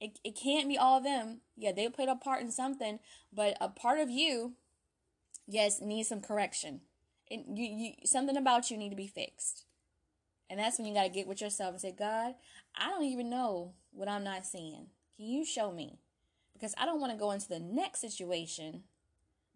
It, 0.01 0.19
it 0.25 0.37
can't 0.37 0.69
be 0.69 0.79
all 0.79 0.99
of 0.99 1.05
them. 1.05 1.41
Yeah, 1.57 1.73
they 1.73 1.89
played 1.89 2.09
a 2.09 2.17
part 2.17 2.41
in 2.41 2.51
something, 2.51 2.99
but 3.33 3.57
a 3.61 3.69
part 3.69 4.01
of 4.01 4.11
you, 4.11 4.55
yes, 5.47 5.81
needs 5.81 6.09
some 6.09 6.21
correction. 6.21 6.81
It, 7.29 7.45
you, 7.47 7.65
you, 7.65 7.93
something 8.05 8.37
about 8.37 8.71
you 8.71 8.77
need 8.77 8.91
to 8.91 8.97
be 8.97 9.07
fixed. 9.07 9.65
And 10.53 10.61
that's 10.61 10.77
when 10.77 10.87
you 10.87 10.93
got 10.93 11.05
to 11.05 11.09
get 11.09 11.27
with 11.27 11.41
yourself 11.41 11.71
and 11.71 11.81
say, 11.81 11.93
God, 11.99 12.35
I 12.77 12.91
don't 12.91 13.05
even 13.05 13.31
know 13.31 13.73
what 13.91 14.07
I'm 14.07 14.23
not 14.23 14.45
seeing. 14.45 14.89
Can 15.17 15.25
you 15.25 15.47
show 15.47 15.73
me? 15.73 15.99
Because 16.53 16.75
I 16.77 16.85
don't 16.85 17.01
want 17.01 17.11
to 17.11 17.19
go 17.19 17.31
into 17.31 17.49
the 17.49 17.59
next 17.59 18.03
situation 18.03 18.83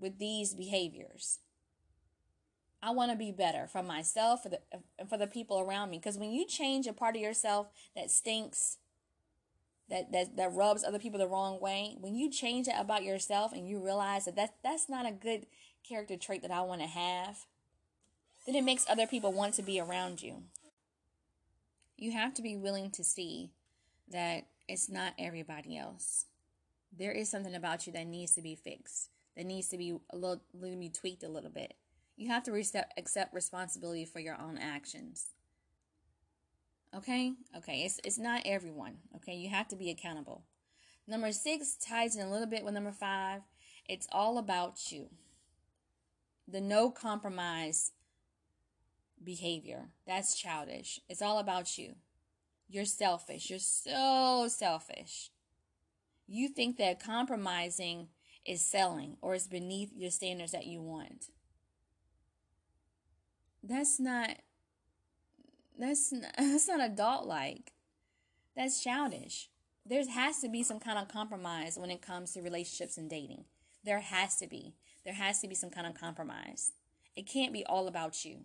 with 0.01 0.19
these 0.19 0.55
behaviors. 0.55 1.41
I 2.83 2.93
want 2.93 3.11
to 3.11 3.17
be 3.19 3.31
better 3.31 3.67
for 3.67 3.83
myself, 3.83 4.43
for 4.43 4.49
the 4.49 4.61
for 5.07 5.19
the 5.19 5.27
people 5.27 5.61
around 5.61 5.91
me. 5.91 5.99
Because 5.99 6.17
when 6.17 6.31
you 6.31 6.47
change 6.47 6.87
a 6.87 6.95
part 6.95 7.15
of 7.15 7.21
yourself 7.21 7.67
that 7.95 8.11
stinks, 8.11 8.79
that, 9.91 10.13
that 10.13 10.35
that 10.39 10.55
rubs 10.55 10.83
other 10.83 10.99
people 10.99 11.19
the 11.19 11.29
wrong 11.29 11.61
way, 11.61 11.99
when 12.01 12.15
you 12.15 12.31
change 12.31 12.69
that 12.69 12.81
about 12.81 13.05
yourself 13.05 13.53
and 13.53 13.69
you 13.69 13.85
realize 13.85 14.25
that, 14.25 14.37
that 14.37 14.55
that's 14.65 14.89
not 14.89 15.05
a 15.05 15.13
good 15.13 15.45
character 15.87 16.17
trait 16.17 16.41
that 16.41 16.51
I 16.51 16.63
want 16.63 16.81
to 16.81 16.87
have, 16.87 17.45
then 18.47 18.55
it 18.55 18.65
makes 18.65 18.89
other 18.89 19.07
people 19.07 19.31
want 19.31 19.53
to 19.55 19.63
be 19.63 19.79
around 19.79 20.23
you. 20.23 20.45
You 21.97 22.13
have 22.13 22.35
to 22.35 22.43
be 22.43 22.57
willing 22.57 22.91
to 22.93 23.05
see 23.05 23.53
that 24.09 24.47
it's 24.69 24.89
not 24.89 25.15
everybody 25.19 25.77
else. 25.77 26.27
There 26.97 27.13
is 27.13 27.31
something 27.31 27.55
about 27.55 27.87
you 27.87 27.93
that 27.95 28.07
needs 28.07 28.35
to 28.35 28.43
be 28.43 28.55
fixed, 28.55 29.11
that 29.37 29.47
needs 29.47 29.69
to 29.69 29.79
be 29.79 29.97
a 30.11 30.17
little, 30.17 30.43
little 30.53 30.79
be 30.79 30.91
tweaked 30.91 31.23
a 31.23 31.29
little 31.29 31.51
bit. 31.51 31.75
You 32.17 32.29
have 32.29 32.43
to 32.45 32.55
accept, 32.55 32.99
accept 32.99 33.35
responsibility 33.35 34.05
for 34.05 34.21
your 34.21 34.37
own 34.41 34.59
actions. 34.59 35.29
Okay? 36.95 37.33
Okay, 37.57 37.83
it's, 37.83 38.01
it's 38.05 38.19
not 38.19 38.43
everyone. 38.45 38.99
Okay, 39.17 39.35
you 39.35 39.51
have 39.51 39.69
to 39.69 39.77
be 39.77 39.91
accountable. 39.91 40.45
Number 41.07 41.33
six 41.33 41.77
ties 41.77 42.17
in 42.17 42.27
a 42.27 42.31
little 42.31 42.47
bit 42.47 42.65
with 42.65 42.75
number 42.75 42.93
five. 42.93 43.43
It's 43.89 44.09
all 44.11 44.39
about 44.39 44.91
you. 44.91 45.09
The 46.49 46.61
no 46.61 46.91
compromise 46.91 47.93
behavior. 49.27 49.91
That's 50.07 50.35
childish. 50.35 51.01
It's 51.11 51.21
all 51.21 51.39
about 51.39 51.77
you. 51.77 51.97
You're 52.69 52.87
selfish. 52.87 53.51
You're 53.51 53.59
so 53.59 54.49
selfish. 54.49 55.31
You 56.27 56.49
think 56.49 56.79
that 56.79 57.03
compromising 57.03 58.09
is 58.47 58.65
selling 58.65 59.19
or 59.21 59.35
is 59.35 59.47
beneath 59.47 59.91
your 59.95 60.11
standards 60.11 60.53
that 60.53 60.67
you 60.67 60.81
want. 60.81 61.27
That's 63.63 64.01
not 64.01 64.31
that's 65.79 66.13
not, 66.13 66.33
that's 66.39 66.69
not 66.69 66.81
adult 66.81 67.27
like. 67.27 67.73
That's 68.57 68.83
childish. 68.83 69.51
There 69.85 70.03
has 70.09 70.41
to 70.41 70.49
be 70.49 70.63
some 70.63 70.81
kind 70.81 70.99
of 70.99 71.09
compromise 71.09 71.77
when 71.77 71.91
it 71.91 72.03
comes 72.03 72.33
to 72.33 72.41
relationships 72.41 72.97
and 72.97 73.11
dating. 73.11 73.45
There 73.85 74.01
has 74.01 74.37
to 74.39 74.49
be. 74.49 74.75
There 75.05 75.15
has 75.15 75.41
to 75.41 75.49
be 75.49 75.55
some 75.55 75.71
kind 75.71 75.87
of 75.87 75.95
compromise. 75.95 76.73
It 77.15 77.27
can't 77.27 77.53
be 77.53 77.65
all 77.65 77.87
about 77.87 78.25
you. 78.25 78.41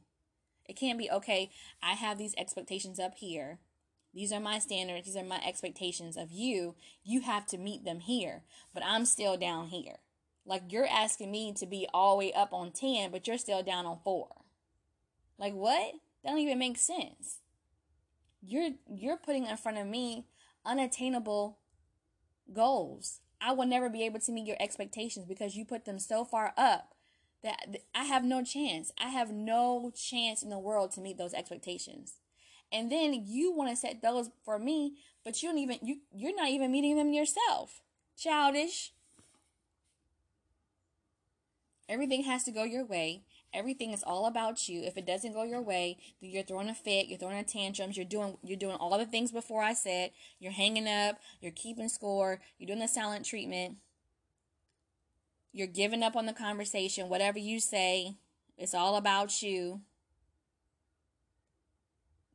It 0.66 0.78
can't 0.78 0.97
be, 0.97 1.09
okay, 1.09 1.51
I 1.82 1.93
have 1.93 2.18
these 2.18 2.36
expectations 2.38 2.99
up 2.99 3.16
here. 3.16 3.59
These 4.14 4.32
are 4.32 4.39
my 4.39 4.59
standards. 4.59 5.05
These 5.05 5.16
are 5.16 5.24
my 5.24 5.41
expectations 5.45 6.18
of 6.18 6.32
you. 6.32 6.76
You 7.03 7.22
have 7.22 7.45
to 7.47 7.57
meet 7.57 7.86
them 7.86 8.01
here, 8.01 8.43
but 8.74 8.84
I'm 8.86 9.05
still 9.05 9.38
down 9.38 9.68
here. 9.68 9.97
Like 10.45 10.64
you're 10.70 10.88
asking 10.88 11.32
me 11.32 11.53
to 11.53 11.66
be 11.66 11.88
all 11.93 12.18
the 12.18 12.26
way 12.26 12.34
up 12.34 12.51
on 12.51 12.72
10, 12.72 13.12
but 13.12 13.28
you're 13.28 13.38
still 13.38 13.64
down 13.64 13.86
on 13.86 13.99
4. 14.03 14.28
Like 15.38 15.53
what? 15.53 15.93
That 16.24 16.32
don't 16.32 16.39
even 16.39 16.59
make 16.59 16.78
sense. 16.78 17.39
You're 18.41 18.72
you're 18.89 19.18
putting 19.18 19.45
in 19.45 19.57
front 19.57 19.78
of 19.78 19.88
me 19.88 20.26
unattainable 20.66 21.59
goals. 22.51 23.22
I 23.39 23.53
will 23.53 23.66
never 23.66 23.89
be 23.89 24.03
able 24.03 24.20
to 24.20 24.32
meet 24.32 24.47
your 24.47 24.57
expectations 24.59 25.26
because 25.26 25.55
you 25.55 25.66
put 25.66 25.86
them 25.86 25.99
so 25.99 26.26
far 26.26 26.53
up 26.57 26.93
that 27.43 27.77
I 27.95 28.03
have 28.03 28.23
no 28.23 28.43
chance. 28.43 28.91
I 28.99 29.09
have 29.09 29.31
no 29.31 29.91
chance 29.95 30.43
in 30.43 30.49
the 30.49 30.59
world 30.59 30.91
to 30.91 31.01
meet 31.01 31.17
those 31.17 31.33
expectations. 31.33 32.15
And 32.71 32.91
then 32.91 33.25
you 33.27 33.51
want 33.51 33.69
to 33.69 33.75
set 33.75 34.01
those 34.01 34.29
for 34.45 34.57
me, 34.57 34.93
but 35.25 35.41
you 35.41 35.49
don't 35.49 35.57
even 35.57 35.79
you 35.81 35.97
you're 36.13 36.35
not 36.35 36.49
even 36.49 36.71
meeting 36.71 36.97
them 36.97 37.13
yourself. 37.13 37.81
Childish. 38.17 38.93
Everything 41.89 42.23
has 42.23 42.43
to 42.45 42.51
go 42.51 42.63
your 42.63 42.85
way. 42.85 43.23
Everything 43.53 43.91
is 43.91 44.03
all 44.03 44.25
about 44.25 44.69
you. 44.69 44.81
If 44.83 44.95
it 44.97 45.05
doesn't 45.05 45.33
go 45.33 45.43
your 45.43 45.61
way, 45.61 45.97
you're 46.21 46.43
throwing 46.43 46.69
a 46.69 46.73
fit, 46.73 47.07
you're 47.07 47.17
throwing 47.17 47.37
a 47.37 47.43
tantrums, 47.43 47.97
you're 47.97 48.05
doing 48.05 48.37
you're 48.43 48.57
doing 48.57 48.77
all 48.77 48.97
the 48.97 49.05
things 49.05 49.31
before 49.31 49.61
I 49.63 49.73
said. 49.73 50.11
You're 50.39 50.53
hanging 50.53 50.87
up, 50.87 51.17
you're 51.41 51.51
keeping 51.51 51.89
score, 51.89 52.39
you're 52.57 52.67
doing 52.67 52.79
the 52.79 52.87
silent 52.87 53.25
treatment 53.25 53.77
you're 55.54 55.68
giving 55.68 56.04
up 56.04 56.16
on 56.16 56.26
the 56.26 56.34
conversation. 56.34 57.10
Whatever 57.10 57.39
you 57.39 57.60
say, 57.60 58.16
it's 58.58 58.74
all 58.74 58.95
about 58.95 59.41
you. 59.41 59.82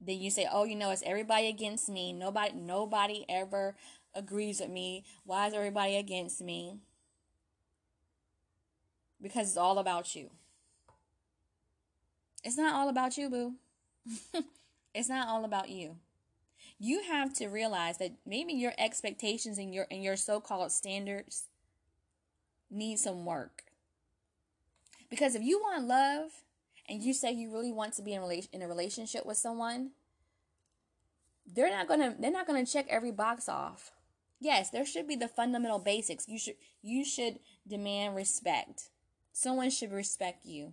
Then 0.00 0.20
you 0.20 0.30
say, 0.30 0.46
"Oh, 0.50 0.64
you 0.64 0.76
know, 0.76 0.90
it's 0.90 1.02
everybody 1.04 1.48
against 1.48 1.88
me. 1.88 2.12
Nobody 2.12 2.52
nobody 2.54 3.24
ever 3.28 3.76
agrees 4.14 4.60
with 4.60 4.70
me. 4.70 5.04
Why 5.24 5.46
is 5.46 5.54
everybody 5.54 5.96
against 5.96 6.40
me?" 6.42 6.78
Because 9.20 9.48
it's 9.48 9.56
all 9.56 9.78
about 9.78 10.14
you. 10.14 10.30
It's 12.44 12.58
not 12.58 12.74
all 12.74 12.88
about 12.88 13.16
you, 13.16 13.30
boo. 13.30 13.54
it's 14.94 15.08
not 15.08 15.28
all 15.28 15.44
about 15.44 15.70
you. 15.70 15.96
You 16.78 17.02
have 17.04 17.32
to 17.34 17.48
realize 17.48 17.96
that 17.98 18.12
maybe 18.26 18.52
your 18.52 18.74
expectations 18.76 19.56
and 19.56 19.74
your 19.74 19.86
and 19.90 20.04
your 20.04 20.16
so-called 20.16 20.70
standards 20.70 21.48
need 22.70 22.98
some 22.98 23.24
work. 23.24 23.62
Because 25.08 25.34
if 25.34 25.42
you 25.42 25.58
want 25.58 25.86
love 25.86 26.30
and 26.88 27.02
you 27.02 27.12
say 27.12 27.32
you 27.32 27.52
really 27.52 27.72
want 27.72 27.94
to 27.94 28.02
be 28.02 28.12
in 28.12 28.20
relation 28.20 28.50
in 28.52 28.62
a 28.62 28.68
relationship 28.68 29.24
with 29.24 29.36
someone, 29.36 29.90
they're 31.46 31.70
not 31.70 31.88
gonna 31.88 32.14
they're 32.18 32.30
not 32.30 32.46
gonna 32.46 32.66
check 32.66 32.86
every 32.88 33.12
box 33.12 33.48
off. 33.48 33.92
Yes, 34.40 34.70
there 34.70 34.84
should 34.84 35.08
be 35.08 35.16
the 35.16 35.28
fundamental 35.28 35.78
basics. 35.78 36.28
You 36.28 36.38
should 36.38 36.56
you 36.82 37.04
should 37.04 37.38
demand 37.66 38.16
respect. 38.16 38.90
Someone 39.32 39.70
should 39.70 39.92
respect 39.92 40.44
you 40.44 40.72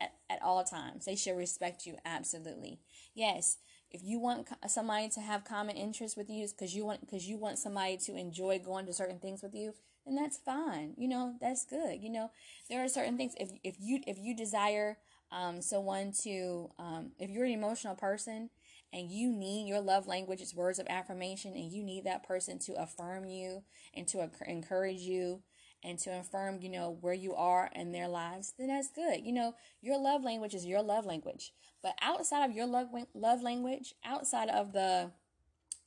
at, 0.00 0.14
at 0.30 0.42
all 0.42 0.64
times. 0.64 1.04
They 1.04 1.16
should 1.16 1.36
respect 1.36 1.86
you 1.86 1.96
absolutely. 2.04 2.80
Yes, 3.14 3.58
if 3.90 4.02
you 4.02 4.18
want 4.18 4.48
somebody 4.66 5.08
to 5.10 5.20
have 5.20 5.44
common 5.44 5.76
interests 5.76 6.16
with 6.16 6.28
you 6.28 6.46
because 6.48 6.74
you 6.74 6.84
want 6.84 7.00
because 7.00 7.26
you 7.26 7.38
want 7.38 7.58
somebody 7.58 7.96
to 7.98 8.16
enjoy 8.16 8.58
going 8.58 8.86
to 8.86 8.92
certain 8.92 9.18
things 9.18 9.42
with 9.42 9.54
you, 9.54 9.74
and 10.08 10.18
that's 10.18 10.38
fine. 10.38 10.94
You 10.96 11.08
know, 11.08 11.34
that's 11.40 11.64
good. 11.64 12.02
You 12.02 12.10
know, 12.10 12.30
there 12.68 12.82
are 12.84 12.88
certain 12.88 13.16
things 13.16 13.34
if 13.38 13.50
if 13.64 13.76
you 13.80 14.00
if 14.06 14.18
you 14.18 14.34
desire 14.34 14.98
um 15.30 15.60
someone 15.60 16.12
to 16.22 16.70
um 16.78 17.12
if 17.18 17.30
you're 17.30 17.44
an 17.44 17.52
emotional 17.52 17.94
person 17.94 18.50
and 18.92 19.10
you 19.10 19.30
need 19.32 19.68
your 19.68 19.80
love 19.80 20.06
language 20.06 20.40
is 20.40 20.54
words 20.54 20.78
of 20.78 20.86
affirmation 20.88 21.52
and 21.54 21.70
you 21.70 21.82
need 21.82 22.04
that 22.04 22.26
person 22.26 22.58
to 22.60 22.72
affirm 22.82 23.26
you 23.26 23.62
and 23.94 24.08
to 24.08 24.30
encourage 24.46 25.00
you 25.00 25.42
and 25.84 25.98
to 26.00 26.10
affirm, 26.18 26.58
you 26.60 26.68
know, 26.68 26.96
where 27.00 27.14
you 27.14 27.34
are 27.34 27.70
in 27.74 27.92
their 27.92 28.08
lives, 28.08 28.52
then 28.58 28.68
that's 28.68 28.90
good. 28.90 29.20
You 29.24 29.32
know, 29.32 29.54
your 29.80 29.98
love 30.00 30.24
language 30.24 30.54
is 30.54 30.66
your 30.66 30.82
love 30.82 31.06
language. 31.06 31.52
But 31.82 31.94
outside 32.02 32.44
of 32.48 32.56
your 32.56 32.66
love 32.66 32.88
love 33.14 33.42
language, 33.42 33.94
outside 34.04 34.48
of 34.48 34.72
the 34.72 35.12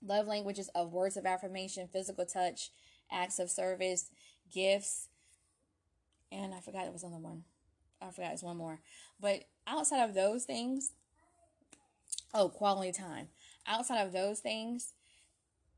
love 0.02 0.28
languages 0.28 0.70
of 0.76 0.92
words 0.94 1.18
of 1.18 1.26
affirmation, 1.26 1.88
physical 1.92 2.26
touch, 2.26 2.72
acts 3.12 3.40
of 3.40 3.50
service, 3.50 4.10
gifts, 4.54 5.08
and 6.32 6.54
I 6.54 6.60
forgot 6.60 6.86
it 6.86 6.94
was 6.94 7.04
another 7.04 7.22
one. 7.22 7.44
I 8.02 8.10
forgot 8.12 8.34
it's 8.34 8.44
one 8.44 8.58
more. 8.58 8.80
But 9.20 9.44
outside 9.68 10.04
of 10.04 10.14
those 10.14 10.46
things, 10.46 10.92
oh, 12.34 12.50
quality 12.50 12.92
time. 12.92 13.28
Outside 13.68 14.02
of 14.02 14.14
those 14.14 14.40
things, 14.40 14.94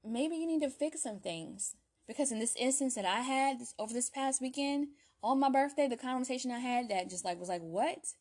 maybe 0.05 0.36
you 0.36 0.47
need 0.47 0.61
to 0.61 0.69
fix 0.69 1.03
some 1.03 1.19
things. 1.19 1.75
Because 2.07 2.31
in 2.31 2.39
this 2.39 2.55
instance 2.55 2.95
that 2.95 3.05
I 3.05 3.21
had 3.21 3.59
this, 3.59 3.73
over 3.79 3.93
this 3.93 4.09
past 4.09 4.41
weekend, 4.41 4.89
on 5.23 5.39
my 5.39 5.49
birthday, 5.49 5.88
the 5.88 5.97
conversation 5.97 6.51
I 6.51 6.59
had 6.59 6.89
that 6.89 7.09
just 7.09 7.23
like 7.23 7.39
was 7.39 7.49
like, 7.49 7.61
what? 7.61 8.13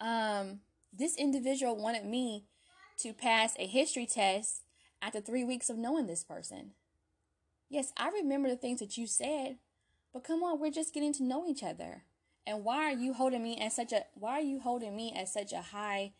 Um, 0.00 0.60
this 0.92 1.16
individual 1.16 1.76
wanted 1.76 2.04
me 2.04 2.44
to 3.00 3.12
pass 3.12 3.54
a 3.58 3.66
history 3.66 4.06
test 4.06 4.62
after 5.02 5.20
three 5.20 5.44
weeks 5.44 5.68
of 5.68 5.76
knowing 5.76 6.06
this 6.06 6.24
person. 6.24 6.72
Yes, 7.70 7.92
I 7.96 8.08
remember 8.08 8.48
the 8.48 8.56
things 8.56 8.80
that 8.80 8.96
you 8.96 9.06
said, 9.06 9.58
but 10.12 10.24
come 10.24 10.42
on, 10.42 10.58
we're 10.58 10.70
just 10.70 10.94
getting 10.94 11.12
to 11.14 11.22
know 11.22 11.46
each 11.46 11.62
other. 11.62 12.04
And 12.46 12.64
why 12.64 12.84
are 12.84 12.96
you 12.96 13.12
holding 13.12 13.42
me 13.42 13.58
at 13.60 13.72
such 13.72 13.92
a 13.92 14.04
why 14.14 14.32
are 14.32 14.42
you 14.42 14.60
holding 14.60 14.96
me 14.96 15.12
at 15.14 15.28
such 15.28 15.52
a 15.52 15.60
high 15.60 16.12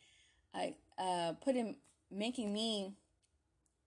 uh 0.54 0.66
uh 1.02 1.32
putting 1.42 1.76
making 2.10 2.52
me 2.52 2.92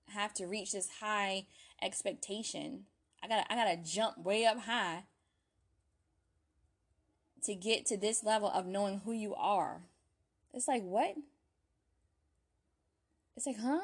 have 0.08 0.34
to 0.36 0.46
reach 0.46 0.72
this 0.72 0.90
high 1.00 1.46
expectation. 1.82 2.86
I 3.24 3.28
got 3.28 3.46
I 3.50 3.56
got 3.56 3.72
to 3.72 3.78
jump 3.78 4.18
way 4.18 4.46
up 4.46 4.62
high 4.62 5.04
to 7.44 7.56
get 7.56 7.86
to 7.88 7.98
this 7.98 8.24
level 8.24 8.50
of 8.50 8.66
knowing 8.66 9.02
who 9.06 9.12
you 9.12 9.36
are. 9.36 9.82
It's 10.54 10.68
like 10.68 10.84
what? 10.84 11.16
It's 13.36 13.46
like, 13.46 13.60
"Huh? 13.60 13.82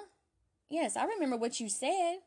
Yes, 0.70 0.98
I 0.98 1.06
remember 1.06 1.38
what 1.38 1.60
you 1.60 1.70
said, 1.70 2.18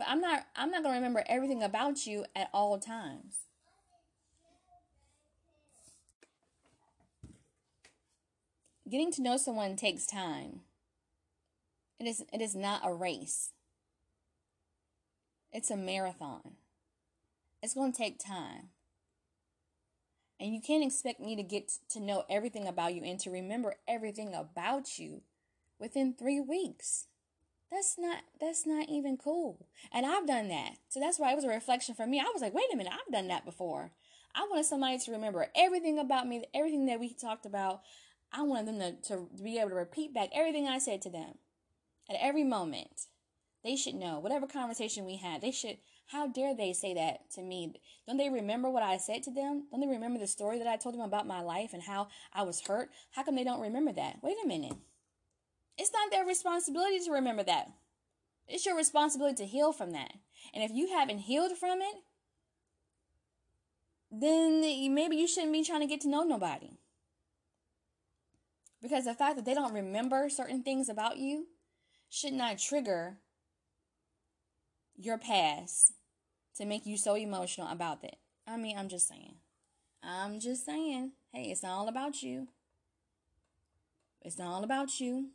But 0.00 0.08
I'm 0.08 0.22
not 0.22 0.46
I'm 0.56 0.70
not 0.70 0.82
going 0.82 0.94
to 0.94 0.98
remember 0.98 1.22
everything 1.26 1.62
about 1.62 2.06
you 2.06 2.24
at 2.34 2.48
all 2.54 2.78
times. 2.78 3.40
Getting 8.88 9.12
to 9.12 9.22
know 9.22 9.36
someone 9.36 9.76
takes 9.76 10.06
time. 10.06 10.60
It 11.98 12.06
is 12.06 12.24
it 12.32 12.40
is 12.40 12.54
not 12.56 12.80
a 12.82 12.94
race. 12.94 13.50
It's 15.52 15.70
a 15.70 15.76
marathon. 15.76 16.52
It's 17.62 17.74
going 17.74 17.92
to 17.92 17.98
take 17.98 18.18
time. 18.18 18.70
And 20.40 20.54
you 20.54 20.62
can't 20.62 20.82
expect 20.82 21.20
me 21.20 21.36
to 21.36 21.42
get 21.42 21.72
to 21.90 22.00
know 22.00 22.24
everything 22.30 22.66
about 22.66 22.94
you 22.94 23.02
and 23.04 23.20
to 23.20 23.30
remember 23.30 23.74
everything 23.86 24.32
about 24.32 24.98
you 24.98 25.20
within 25.78 26.14
3 26.14 26.40
weeks. 26.40 27.04
That's 27.70 27.96
not 27.98 28.18
that's 28.40 28.66
not 28.66 28.88
even 28.88 29.16
cool. 29.16 29.66
And 29.92 30.04
I've 30.04 30.26
done 30.26 30.48
that. 30.48 30.76
So 30.88 30.98
that's 30.98 31.18
why 31.18 31.32
it 31.32 31.36
was 31.36 31.44
a 31.44 31.48
reflection 31.48 31.94
for 31.94 32.06
me. 32.06 32.18
I 32.18 32.30
was 32.32 32.42
like, 32.42 32.54
"Wait 32.54 32.72
a 32.72 32.76
minute, 32.76 32.92
I've 32.92 33.12
done 33.12 33.28
that 33.28 33.44
before." 33.44 33.92
I 34.34 34.46
wanted 34.48 34.66
somebody 34.66 34.98
to 34.98 35.12
remember 35.12 35.48
everything 35.56 35.98
about 35.98 36.26
me, 36.26 36.44
everything 36.54 36.86
that 36.86 37.00
we 37.00 37.12
talked 37.12 37.46
about. 37.46 37.82
I 38.32 38.42
wanted 38.42 38.68
them 38.68 38.78
to, 38.78 39.08
to 39.08 39.42
be 39.42 39.58
able 39.58 39.70
to 39.70 39.76
repeat 39.76 40.14
back 40.14 40.30
everything 40.32 40.68
I 40.68 40.78
said 40.78 41.02
to 41.02 41.10
them 41.10 41.34
at 42.08 42.16
every 42.20 42.44
moment. 42.44 43.06
They 43.64 43.76
should 43.76 43.94
know 43.94 44.20
whatever 44.20 44.46
conversation 44.46 45.04
we 45.04 45.16
had. 45.16 45.40
They 45.40 45.50
should. 45.50 45.78
How 46.06 46.26
dare 46.26 46.56
they 46.56 46.72
say 46.72 46.94
that 46.94 47.30
to 47.32 47.42
me? 47.42 47.72
Don't 48.06 48.16
they 48.16 48.30
remember 48.30 48.68
what 48.68 48.82
I 48.82 48.96
said 48.96 49.22
to 49.24 49.30
them? 49.30 49.68
Don't 49.70 49.80
they 49.80 49.86
remember 49.86 50.18
the 50.18 50.26
story 50.26 50.58
that 50.58 50.66
I 50.66 50.76
told 50.76 50.94
them 50.96 51.02
about 51.02 51.26
my 51.26 51.40
life 51.40 51.72
and 51.72 51.84
how 51.84 52.08
I 52.32 52.42
was 52.42 52.62
hurt? 52.62 52.90
How 53.12 53.22
come 53.22 53.36
they 53.36 53.44
don't 53.44 53.60
remember 53.60 53.92
that? 53.92 54.16
Wait 54.20 54.36
a 54.42 54.46
minute. 54.46 54.74
It's 55.80 55.94
not 55.94 56.10
their 56.10 56.26
responsibility 56.26 57.00
to 57.00 57.10
remember 57.10 57.42
that. 57.44 57.70
It's 58.46 58.66
your 58.66 58.76
responsibility 58.76 59.36
to 59.36 59.46
heal 59.46 59.72
from 59.72 59.92
that. 59.92 60.12
And 60.52 60.62
if 60.62 60.70
you 60.70 60.88
haven't 60.88 61.20
healed 61.20 61.56
from 61.56 61.80
it, 61.80 61.94
then 64.12 64.60
maybe 64.94 65.16
you 65.16 65.26
shouldn't 65.26 65.54
be 65.54 65.64
trying 65.64 65.80
to 65.80 65.86
get 65.86 66.02
to 66.02 66.08
know 66.10 66.22
nobody. 66.22 66.76
Because 68.82 69.06
the 69.06 69.14
fact 69.14 69.36
that 69.36 69.46
they 69.46 69.54
don't 69.54 69.72
remember 69.72 70.28
certain 70.28 70.62
things 70.62 70.90
about 70.90 71.16
you 71.16 71.46
should 72.10 72.34
not 72.34 72.58
trigger 72.58 73.16
your 74.98 75.16
past 75.16 75.94
to 76.58 76.66
make 76.66 76.84
you 76.84 76.98
so 76.98 77.14
emotional 77.14 77.68
about 77.72 78.02
that. 78.02 78.16
I 78.46 78.58
mean, 78.58 78.76
I'm 78.76 78.90
just 78.90 79.08
saying. 79.08 79.36
I'm 80.02 80.40
just 80.40 80.66
saying. 80.66 81.12
Hey, 81.32 81.44
it's 81.44 81.62
not 81.62 81.72
all 81.72 81.88
about 81.88 82.22
you. 82.22 82.48
It's 84.20 84.38
not 84.38 84.48
all 84.48 84.62
about 84.62 85.00
you. 85.00 85.30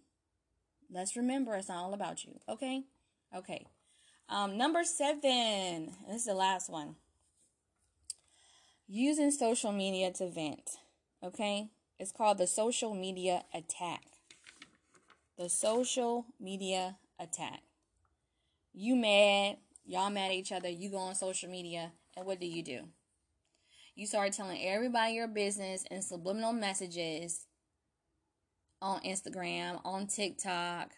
Let's 0.92 1.16
remember 1.16 1.56
it's 1.56 1.70
not 1.70 1.78
all 1.78 1.94
about 1.94 2.24
you. 2.24 2.40
Okay? 2.48 2.84
Okay. 3.36 3.66
Um, 4.30 4.58
number 4.58 4.84
seven. 4.84 5.92
This 6.08 6.18
is 6.18 6.26
the 6.26 6.34
last 6.34 6.70
one. 6.70 6.96
Using 8.88 9.32
social 9.32 9.72
media 9.72 10.12
to 10.14 10.30
vent. 10.30 10.78
Okay? 11.24 11.70
It's 12.00 12.12
called 12.12 12.38
the 12.38 12.48
social 12.48 12.94
media 12.94 13.44
attack. 13.54 14.04
The 15.38 15.50
social 15.50 16.26
media 16.40 16.98
attack. 17.20 17.62
You 18.74 18.96
mad, 18.96 19.58
y'all 19.86 20.10
mad 20.10 20.32
at 20.32 20.36
each 20.38 20.52
other, 20.52 20.70
you 20.70 20.90
go 20.90 20.98
on 20.98 21.16
social 21.16 21.50
media, 21.50 21.92
and 22.18 22.26
what 22.26 22.40
do 22.40 22.46
you 22.46 22.62
do? 22.62 22.82
You 23.96 24.06
start 24.06 24.34
telling 24.34 24.62
everybody 24.62 25.14
your 25.14 25.28
business 25.28 25.86
and 25.90 26.04
subliminal 26.04 26.52
messages 26.52 27.46
on 28.82 29.02
Instagram, 29.02 29.82
on 29.84 30.08
TikTok. 30.08 30.92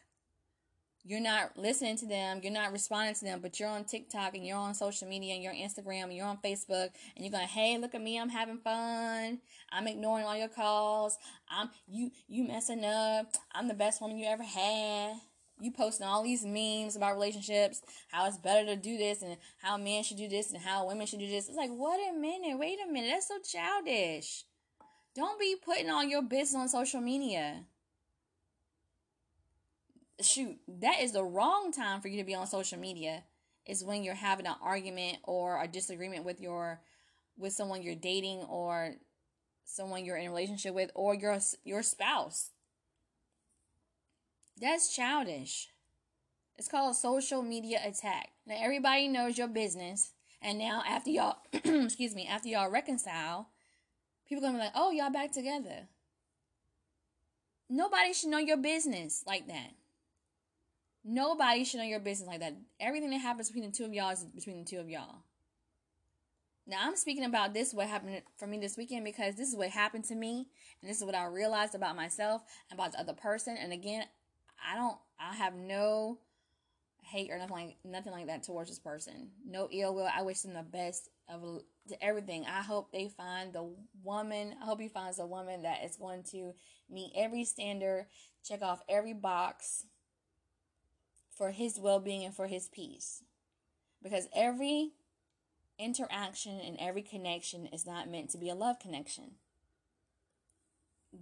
You're 1.03 1.21
not 1.21 1.57
listening 1.57 1.95
to 1.99 2.05
them, 2.05 2.41
you're 2.43 2.51
not 2.51 2.73
responding 2.73 3.15
to 3.15 3.23
them, 3.23 3.39
but 3.41 3.59
you're 3.59 3.69
on 3.69 3.85
TikTok 3.85 4.35
and 4.35 4.45
you're 4.45 4.57
on 4.57 4.73
social 4.73 5.07
media 5.07 5.35
and 5.35 5.41
you're 5.41 5.53
on 5.53 5.57
Instagram 5.57 6.03
and 6.03 6.13
you're 6.13 6.25
on 6.25 6.39
Facebook 6.43 6.89
and 7.15 7.23
you're 7.23 7.31
going, 7.31 7.47
"Hey, 7.47 7.77
look 7.77 7.95
at 7.95 8.01
me, 8.01 8.19
I'm 8.19 8.27
having 8.27 8.57
fun. 8.57 9.39
I'm 9.71 9.87
ignoring 9.87 10.25
all 10.25 10.37
your 10.37 10.49
calls. 10.49 11.17
I'm 11.49 11.69
you 11.87 12.11
you 12.27 12.43
messing 12.43 12.83
up. 12.83 13.35
I'm 13.53 13.69
the 13.69 13.73
best 13.73 14.01
woman 14.01 14.17
you 14.17 14.27
ever 14.27 14.43
had." 14.43 15.21
You 15.59 15.71
posting 15.71 16.05
all 16.05 16.23
these 16.23 16.45
memes 16.45 16.95
about 16.95 17.15
relationships, 17.15 17.81
how 18.11 18.27
it's 18.27 18.37
better 18.37 18.65
to 18.67 18.75
do 18.75 18.97
this 18.97 19.23
and 19.23 19.37
how 19.57 19.77
men 19.77 20.03
should 20.03 20.17
do 20.17 20.27
this 20.27 20.51
and 20.51 20.61
how 20.61 20.85
women 20.87 21.07
should 21.07 21.19
do 21.19 21.27
this. 21.27 21.47
It's 21.47 21.57
like, 21.57 21.71
what 21.71 21.99
a 21.99 22.13
minute, 22.13 22.59
wait 22.59 22.77
a 22.79 22.91
minute, 22.91 23.09
that's 23.09 23.27
so 23.27 23.39
childish. 23.39 24.43
Don't 25.17 25.39
be 25.39 25.55
putting 25.55 25.89
all 25.89 26.03
your 26.03 26.21
business 26.21 26.53
on 26.53 26.69
social 26.69 27.01
media. 27.01 27.63
Shoot, 30.21 30.57
that 30.67 31.01
is 31.01 31.11
the 31.13 31.23
wrong 31.23 31.71
time 31.71 32.01
for 32.01 32.07
you 32.07 32.17
to 32.17 32.23
be 32.23 32.35
on 32.35 32.45
social 32.45 32.77
media. 32.77 33.23
Is 33.65 33.83
when 33.83 34.03
you're 34.03 34.13
having 34.13 34.45
an 34.45 34.53
argument 34.61 35.17
or 35.23 35.59
a 35.59 35.67
disagreement 35.67 36.23
with 36.23 36.39
your 36.39 36.81
with 37.35 37.51
someone 37.51 37.81
you're 37.81 37.95
dating 37.95 38.41
or 38.41 38.93
someone 39.65 40.05
you're 40.05 40.17
in 40.17 40.27
a 40.27 40.29
relationship 40.29 40.75
with 40.75 40.91
or 40.93 41.15
your 41.15 41.39
your 41.63 41.81
spouse. 41.81 42.51
That's 44.61 44.95
childish. 44.95 45.69
It's 46.59 46.67
called 46.67 46.91
a 46.91 46.95
social 46.95 47.41
media 47.41 47.79
attack. 47.83 48.29
Now 48.45 48.57
everybody 48.59 49.07
knows 49.07 49.35
your 49.35 49.47
business, 49.47 50.11
and 50.43 50.59
now 50.59 50.83
after 50.87 51.09
y'all, 51.09 51.37
excuse 51.53 52.13
me, 52.13 52.27
after 52.27 52.49
y'all 52.49 52.69
reconcile, 52.69 53.49
people 54.27 54.41
gonna 54.41 54.57
be 54.57 54.63
like, 54.63 54.73
"Oh, 54.75 54.91
y'all 54.91 55.09
back 55.09 55.31
together." 55.31 55.87
Nobody 57.69 58.13
should 58.13 58.29
know 58.29 58.37
your 58.37 58.57
business 58.57 59.23
like 59.27 59.47
that. 59.47 59.71
Nobody 61.03 61.63
should 61.63 61.79
know 61.79 61.85
your 61.85 61.99
business 61.99 62.27
like 62.27 62.39
that. 62.39 62.55
Everything 62.79 63.09
that 63.09 63.19
happens 63.19 63.49
between 63.49 63.69
the 63.69 63.75
two 63.75 63.85
of 63.85 63.93
y'all 63.93 64.11
is 64.11 64.23
between 64.23 64.59
the 64.59 64.69
two 64.69 64.79
of 64.79 64.89
y'all. 64.89 65.23
Now 66.65 66.79
I'm 66.81 66.97
speaking 66.97 67.23
about 67.23 67.53
this 67.53 67.73
what 67.73 67.87
happened 67.87 68.21
for 68.35 68.45
me 68.45 68.59
this 68.59 68.75
weekend 68.75 69.05
because 69.05 69.35
this 69.35 69.47
is 69.47 69.55
what 69.55 69.69
happened 69.69 70.03
to 70.05 70.15
me 70.15 70.47
and 70.81 70.89
this 70.89 70.97
is 70.97 71.05
what 71.05 71.15
I 71.15 71.25
realized 71.25 71.75
about 71.75 71.95
myself 71.95 72.43
and 72.69 72.77
about 72.77 72.91
the 72.91 72.99
other 72.99 73.13
person. 73.13 73.55
And 73.57 73.71
again, 73.71 74.03
I 74.61 74.75
don't 74.75 74.97
I 75.17 75.33
have 75.35 75.55
no 75.55 76.19
hate 77.03 77.31
or 77.31 77.37
nothing 77.37 77.55
like 77.55 77.77
nothing 77.85 78.11
like 78.11 78.27
that 78.27 78.43
towards 78.43 78.69
this 78.69 78.79
person. 78.79 79.29
No 79.45 79.69
ill 79.71 79.95
will. 79.95 80.09
I 80.13 80.23
wish 80.23 80.41
them 80.41 80.53
the 80.53 80.63
best 80.63 81.09
of 81.29 81.61
everything. 82.01 82.45
I 82.45 82.61
hope 82.61 82.91
they 82.91 83.09
find 83.09 83.53
the 83.53 83.69
woman. 84.03 84.55
I 84.61 84.65
hope 84.65 84.79
he 84.79 84.87
finds 84.87 85.19
a 85.19 85.25
woman 85.25 85.63
that 85.63 85.83
is 85.83 85.95
going 85.95 86.23
to 86.31 86.53
meet 86.89 87.11
every 87.15 87.43
standard, 87.43 88.07
check 88.43 88.61
off 88.61 88.81
every 88.87 89.13
box 89.13 89.85
for 91.35 91.51
his 91.51 91.79
well-being 91.79 92.25
and 92.25 92.35
for 92.35 92.47
his 92.47 92.67
peace. 92.67 93.23
Because 94.01 94.27
every 94.35 94.91
interaction 95.79 96.59
and 96.59 96.77
every 96.79 97.01
connection 97.01 97.67
is 97.67 97.85
not 97.85 98.09
meant 98.09 98.29
to 98.31 98.37
be 98.37 98.49
a 98.49 98.55
love 98.55 98.79
connection. 98.79 99.35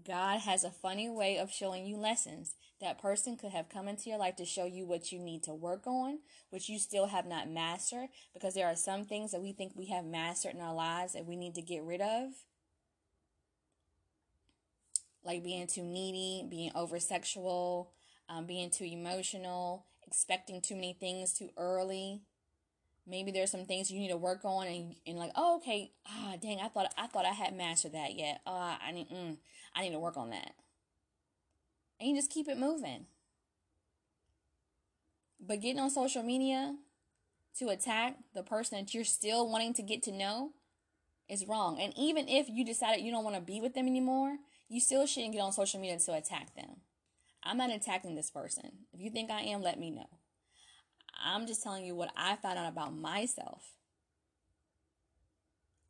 God 0.03 0.39
has 0.41 0.63
a 0.63 0.71
funny 0.71 1.09
way 1.09 1.37
of 1.37 1.51
showing 1.51 1.85
you 1.85 1.97
lessons. 1.97 2.55
That 2.81 3.01
person 3.01 3.37
could 3.37 3.51
have 3.51 3.69
come 3.69 3.87
into 3.87 4.09
your 4.09 4.17
life 4.17 4.35
to 4.37 4.45
show 4.45 4.65
you 4.65 4.85
what 4.85 5.11
you 5.11 5.19
need 5.19 5.43
to 5.43 5.53
work 5.53 5.85
on, 5.85 6.19
which 6.49 6.69
you 6.69 6.79
still 6.79 7.07
have 7.07 7.25
not 7.25 7.49
mastered, 7.49 8.09
because 8.33 8.53
there 8.53 8.67
are 8.67 8.75
some 8.75 9.05
things 9.05 9.31
that 9.31 9.41
we 9.41 9.53
think 9.53 9.73
we 9.75 9.87
have 9.87 10.05
mastered 10.05 10.55
in 10.55 10.61
our 10.61 10.73
lives 10.73 11.13
that 11.13 11.25
we 11.25 11.35
need 11.35 11.55
to 11.55 11.61
get 11.61 11.83
rid 11.83 12.01
of. 12.01 12.31
Like 15.23 15.43
being 15.43 15.67
too 15.67 15.83
needy, 15.83 16.47
being 16.49 16.71
over 16.75 16.99
sexual, 16.99 17.91
um, 18.27 18.45
being 18.45 18.69
too 18.69 18.85
emotional, 18.85 19.85
expecting 20.05 20.61
too 20.61 20.75
many 20.75 20.93
things 20.93 21.33
too 21.33 21.49
early. 21.57 22.21
Maybe 23.07 23.31
there's 23.31 23.51
some 23.51 23.65
things 23.65 23.91
you 23.91 23.99
need 23.99 24.09
to 24.09 24.17
work 24.17 24.43
on, 24.43 24.67
and, 24.67 24.95
and 25.05 25.17
like, 25.17 25.31
oh, 25.35 25.57
okay, 25.57 25.91
ah, 26.07 26.33
dang, 26.41 26.59
I 26.59 26.67
thought 26.69 26.93
I 26.97 27.07
thought 27.07 27.25
I 27.25 27.33
had 27.33 27.55
mastered 27.55 27.93
that 27.93 28.15
yet. 28.15 28.41
Ah, 28.47 28.79
I 28.85 28.91
need, 28.91 29.09
mm, 29.09 29.37
I 29.75 29.83
need 29.83 29.91
to 29.91 29.99
work 29.99 30.17
on 30.17 30.31
that. 30.31 30.51
And 31.99 32.09
you 32.09 32.15
just 32.15 32.31
keep 32.31 32.47
it 32.47 32.57
moving. 32.57 33.05
But 35.39 35.61
getting 35.61 35.79
on 35.79 35.89
social 35.89 36.23
media 36.23 36.75
to 37.59 37.69
attack 37.69 38.17
the 38.33 38.43
person 38.43 38.79
that 38.79 38.93
you're 38.93 39.03
still 39.03 39.49
wanting 39.49 39.73
to 39.75 39.83
get 39.83 40.01
to 40.03 40.11
know 40.11 40.51
is 41.29 41.47
wrong. 41.47 41.79
And 41.79 41.93
even 41.97 42.27
if 42.27 42.47
you 42.49 42.65
decided 42.65 43.03
you 43.03 43.11
don't 43.11 43.23
want 43.23 43.35
to 43.35 43.41
be 43.41 43.61
with 43.61 43.73
them 43.73 43.87
anymore, 43.87 44.37
you 44.67 44.79
still 44.79 45.05
shouldn't 45.05 45.33
get 45.33 45.41
on 45.41 45.51
social 45.51 45.79
media 45.79 45.99
to 45.99 46.13
attack 46.13 46.55
them. 46.55 46.77
I'm 47.43 47.57
not 47.57 47.69
attacking 47.69 48.15
this 48.15 48.31
person. 48.31 48.71
If 48.93 48.99
you 48.99 49.11
think 49.11 49.29
I 49.29 49.41
am, 49.41 49.61
let 49.61 49.79
me 49.79 49.91
know. 49.91 50.09
I'm 51.23 51.47
just 51.47 51.63
telling 51.63 51.85
you 51.85 51.95
what 51.95 52.11
I 52.15 52.35
found 52.35 52.59
out 52.59 52.67
about 52.67 52.95
myself. 52.95 53.63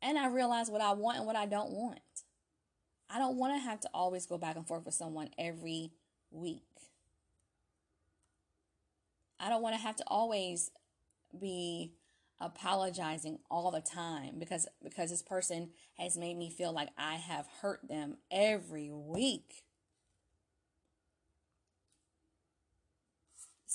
And 0.02 0.18
I 0.18 0.28
realize 0.28 0.70
what 0.70 0.80
I 0.80 0.92
want 0.92 1.18
and 1.18 1.26
what 1.26 1.36
I 1.36 1.46
don't 1.46 1.70
want. 1.70 2.00
I 3.08 3.18
don't 3.18 3.36
want 3.36 3.54
to 3.54 3.58
have 3.58 3.80
to 3.80 3.88
always 3.94 4.26
go 4.26 4.38
back 4.38 4.56
and 4.56 4.66
forth 4.66 4.84
with 4.84 4.94
someone 4.94 5.30
every 5.38 5.92
week. 6.30 6.62
I 9.38 9.48
don't 9.48 9.62
want 9.62 9.74
to 9.74 9.80
have 9.80 9.96
to 9.96 10.04
always 10.06 10.70
be 11.38 11.92
apologizing 12.40 13.38
all 13.50 13.70
the 13.70 13.80
time 13.80 14.34
because 14.38 14.66
because 14.82 15.10
this 15.10 15.22
person 15.22 15.70
has 15.98 16.16
made 16.16 16.36
me 16.36 16.50
feel 16.50 16.72
like 16.72 16.90
I 16.98 17.14
have 17.14 17.46
hurt 17.62 17.86
them 17.88 18.16
every 18.30 18.90
week. 18.90 19.65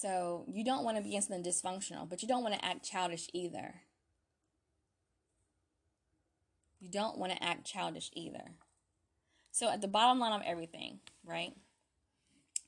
So 0.02 0.46
you 0.48 0.66
don't 0.66 0.84
want 0.84 0.98
to 0.98 1.04
be 1.04 1.16
in 1.16 1.22
something 1.22 1.44
dysfunctional, 1.44 2.10
but 2.10 2.24
you 2.24 2.28
don't 2.28 2.42
want 2.42 2.56
to 2.56 2.66
act 2.66 2.84
childish 2.84 3.30
either. 3.34 3.82
You 6.80 6.90
don't 6.90 7.20
want 7.20 7.34
to 7.34 7.44
act 7.44 7.68
childish 7.68 8.10
either. 8.14 8.56
So 9.52 9.70
at 9.70 9.82
the 9.82 9.88
bottom 9.88 10.18
line 10.18 10.34
of 10.34 10.42
everything, 10.44 11.02
right? 11.24 11.54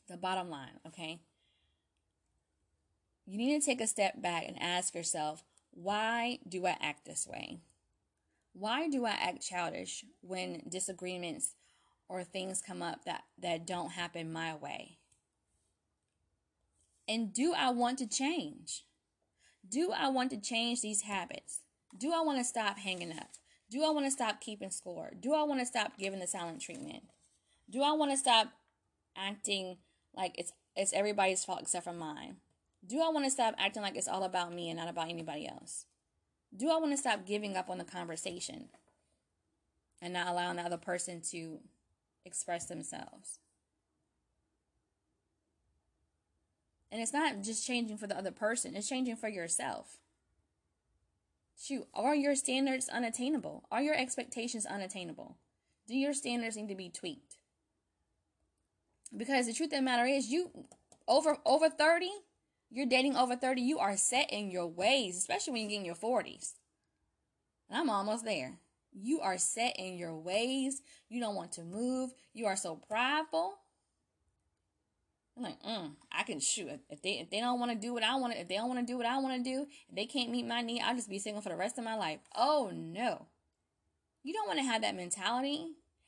The 0.08 0.16
bottom 0.16 0.52
line, 0.52 0.80
okay? 0.86 1.22
You 3.26 3.40
need 3.40 3.60
to 3.60 3.66
take 3.66 3.82
a 3.82 3.88
step 3.88 4.22
back 4.22 4.44
and 4.48 4.62
ask 4.62 4.94
yourself, 4.94 5.44
why 5.72 6.38
do 6.48 6.68
I 6.68 6.78
act 6.80 7.04
this 7.04 7.26
way? 7.26 7.62
Why 8.52 8.90
do 8.90 9.08
I 9.08 9.18
act 9.20 9.42
childish 9.42 10.06
when 10.22 10.62
disagreements 10.70 11.56
or 12.08 12.24
things 12.24 12.62
come 12.62 12.84
up 12.84 13.06
that, 13.06 13.24
that 13.40 13.66
don't 13.66 13.94
happen 13.94 14.32
my 14.32 14.54
way? 14.54 15.00
And 17.08 17.34
do 17.34 17.54
I 17.54 17.70
want 17.70 17.98
to 18.00 18.08
change? 18.08 18.86
Do 19.68 19.92
I 19.92 20.10
want 20.10 20.32
to 20.32 20.40
change 20.40 20.82
these 20.82 21.02
habits? 21.02 21.60
Do 21.98 22.14
I 22.14 22.22
want 22.22 22.38
to 22.40 22.44
stop 22.44 22.78
hanging 22.78 23.12
up? 23.12 23.30
Do 23.70 23.84
I 23.84 23.90
want 23.90 24.06
to 24.06 24.12
stop 24.12 24.40
keeping 24.40 24.70
score? 24.70 25.12
Do 25.20 25.34
I 25.34 25.44
want 25.44 25.60
to 25.60 25.66
stop 25.66 25.98
giving 25.98 26.20
the 26.20 26.28
silent 26.28 26.62
treatment? 26.62 27.04
Do 27.70 27.82
I 27.82 27.92
want 27.92 28.12
to 28.12 28.18
stop 28.18 28.50
acting 29.18 29.78
like 30.16 30.36
it's 30.38 30.54
it's 30.76 30.94
everybody's 30.94 31.46
fault 31.46 31.62
except 31.62 31.86
for 31.86 31.94
mine? 31.94 32.38
Do 32.86 33.02
I 33.02 33.10
want 33.10 33.26
to 33.26 33.32
stop 33.32 33.56
acting 33.58 33.82
like 33.82 33.96
it's 33.96 34.08
all 34.08 34.24
about 34.24 34.54
me 34.54 34.70
and 34.70 34.78
not 34.78 34.90
about 34.90 35.10
anybody 35.10 35.48
else? 35.48 35.86
Do 36.56 36.70
I 36.70 36.78
want 36.78 36.92
to 36.92 36.98
stop 36.98 37.26
giving 37.26 37.56
up 37.56 37.70
on 37.70 37.78
the 37.78 37.84
conversation 37.84 38.70
and 40.02 40.14
not 40.14 40.28
allowing 40.28 40.58
the 40.58 40.64
other 40.64 40.78
person 40.78 41.22
to 41.32 41.60
express 42.26 42.66
themselves? 42.66 43.40
And 46.94 47.02
it's 47.02 47.12
not 47.12 47.42
just 47.42 47.66
changing 47.66 47.98
for 47.98 48.06
the 48.06 48.16
other 48.16 48.30
person, 48.30 48.76
it's 48.76 48.88
changing 48.88 49.16
for 49.16 49.28
yourself. 49.28 49.98
Shoot, 51.60 51.88
are 51.92 52.14
your 52.14 52.36
standards 52.36 52.88
unattainable? 52.88 53.64
Are 53.72 53.82
your 53.82 53.96
expectations 53.96 54.68
unattainable? 54.68 55.36
Do 55.88 55.96
your 55.96 56.14
standards 56.14 56.56
need 56.56 56.70
to 56.70 56.76
be 56.76 56.90
tweaked? 56.90 57.38
Because 59.16 59.48
the 59.48 59.54
truth 59.54 59.74
of 59.74 59.80
the 59.80 59.82
matter 59.82 60.06
is, 60.06 60.28
you 60.28 60.52
over 61.08 61.38
over 61.48 61.68
30, 61.68 62.12
you're 62.70 62.86
dating 62.86 63.16
over 63.16 63.36
30, 63.36 63.60
you 63.60 63.80
are 63.80 63.98
set 63.98 64.32
in 64.32 64.52
your 64.52 64.68
ways, 64.68 65.18
especially 65.18 65.54
when 65.54 65.64
you 65.64 65.70
get 65.70 65.80
in 65.80 65.86
your 65.86 65.96
40s. 65.96 66.54
And 67.72 67.80
I'm 67.80 67.90
almost 67.90 68.24
there. 68.24 68.60
You 68.92 69.20
are 69.22 69.40
set 69.40 69.78
in 69.80 69.98
your 69.98 70.16
ways. 70.16 70.84
You 71.10 71.20
don't 71.22 71.36
want 71.36 71.54
to 71.54 71.64
move. 71.64 72.12
You 72.36 72.46
are 72.46 72.56
so 72.56 72.76
prideful. 72.76 73.56
I'm 75.36 75.44
like, 75.44 75.62
mm, 75.64 75.92
I 76.12 76.24
can 76.24 76.40
shoot. 76.40 76.80
If 76.90 77.02
they 77.02 77.14
if 77.14 77.30
they 77.30 77.40
don't 77.40 77.60
want 77.60 77.72
to 77.72 77.78
do 77.78 77.94
what 77.94 78.04
I 78.04 78.16
want, 78.16 78.36
if 78.36 78.48
they 78.48 78.56
don't 78.56 78.70
want 78.70 78.86
to 78.86 78.92
do 78.92 78.98
what 78.98 79.08
I 79.08 79.18
want 79.18 79.44
to 79.44 79.50
do, 79.50 79.66
if 79.90 79.96
they 79.96 80.06
can't 80.06 80.30
meet 80.30 80.46
my 80.46 80.62
need, 80.62 80.82
I'll 80.82 80.96
just 80.96 81.10
be 81.10 81.20
single 81.20 81.42
for 81.42 81.50
the 81.50 81.56
rest 81.56 81.78
of 81.78 81.84
my 81.84 81.96
life. 81.96 82.20
Oh 82.36 82.72
no. 82.74 83.28
You 84.24 84.34
don't 84.34 84.48
want 84.48 84.60
to 84.60 84.66
have 84.66 84.82
that 84.84 84.96
mentality. 84.96 85.68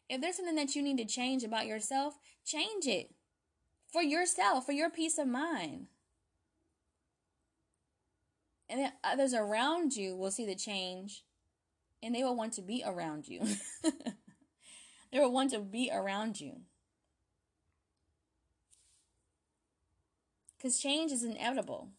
If 0.09 0.21
there's 0.21 0.38
something 0.38 0.55
that 0.55 0.76
you 0.76 0.84
need 0.84 0.97
to 0.99 1.05
change 1.05 1.43
about 1.43 1.65
yourself, 1.65 2.15
change 2.45 2.86
it. 2.86 3.13
For 3.91 4.03
yourself, 4.03 4.65
for 4.65 4.71
your 4.71 4.89
peace 4.89 5.17
of 5.17 5.28
mind. 5.28 5.88
And 8.69 8.80
then 8.80 8.93
others 9.03 9.34
around 9.34 9.95
you 9.95 10.15
will 10.15 10.32
see 10.32 10.45
the 10.45 10.55
change 10.55 11.23
and 12.01 12.13
they 12.13 12.23
will 12.23 12.36
want 12.36 12.53
to 12.53 12.61
be 12.61 12.84
around 12.86 13.28
you. 13.28 13.41
they 15.11 15.19
will 15.19 15.32
want 15.32 15.51
to 15.51 15.59
be 15.59 15.89
around 15.91 16.39
you. 16.39 16.61
Because 20.66 20.80
change 20.80 21.11
is 21.11 21.24
inevitable. 21.24 21.89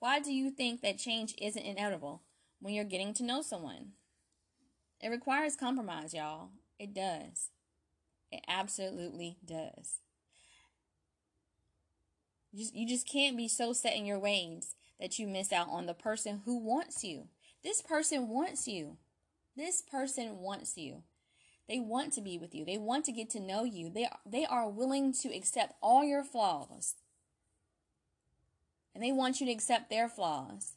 Why 0.00 0.18
do 0.18 0.32
you 0.34 0.50
think 0.50 0.80
that 0.80 0.98
change 0.98 1.32
isn't 1.40 1.62
inevitable 1.62 2.22
when 2.58 2.74
you're 2.74 2.82
getting 2.82 3.14
to 3.14 3.22
know 3.22 3.42
someone? 3.42 3.92
It 5.00 5.10
requires 5.10 5.54
compromise, 5.54 6.12
y'all. 6.12 6.48
It 6.80 6.92
does. 6.92 7.50
It 8.32 8.40
absolutely 8.48 9.36
does. 9.44 10.00
You 12.50 12.64
just, 12.64 12.74
you 12.74 12.88
just 12.88 13.08
can't 13.08 13.36
be 13.36 13.46
so 13.46 13.72
set 13.72 13.94
in 13.94 14.04
your 14.04 14.18
ways 14.18 14.74
that 14.98 15.16
you 15.16 15.28
miss 15.28 15.52
out 15.52 15.68
on 15.70 15.86
the 15.86 15.94
person 15.94 16.42
who 16.44 16.58
wants 16.58 17.04
you. 17.04 17.28
This 17.62 17.82
person 17.82 18.28
wants 18.28 18.66
you. 18.66 18.96
This 19.56 19.80
person 19.80 20.38
wants 20.38 20.76
you. 20.76 21.04
They 21.68 21.80
want 21.80 22.12
to 22.14 22.20
be 22.20 22.38
with 22.38 22.54
you. 22.54 22.64
They 22.64 22.78
want 22.78 23.04
to 23.06 23.12
get 23.12 23.30
to 23.30 23.40
know 23.40 23.64
you. 23.64 23.90
They 23.90 24.04
are, 24.04 24.18
they 24.26 24.44
are 24.44 24.68
willing 24.68 25.12
to 25.22 25.34
accept 25.34 25.74
all 25.82 26.04
your 26.04 26.22
flaws. 26.22 26.94
And 28.94 29.02
they 29.02 29.12
want 29.12 29.40
you 29.40 29.46
to 29.46 29.52
accept 29.52 29.90
their 29.90 30.08
flaws. 30.08 30.74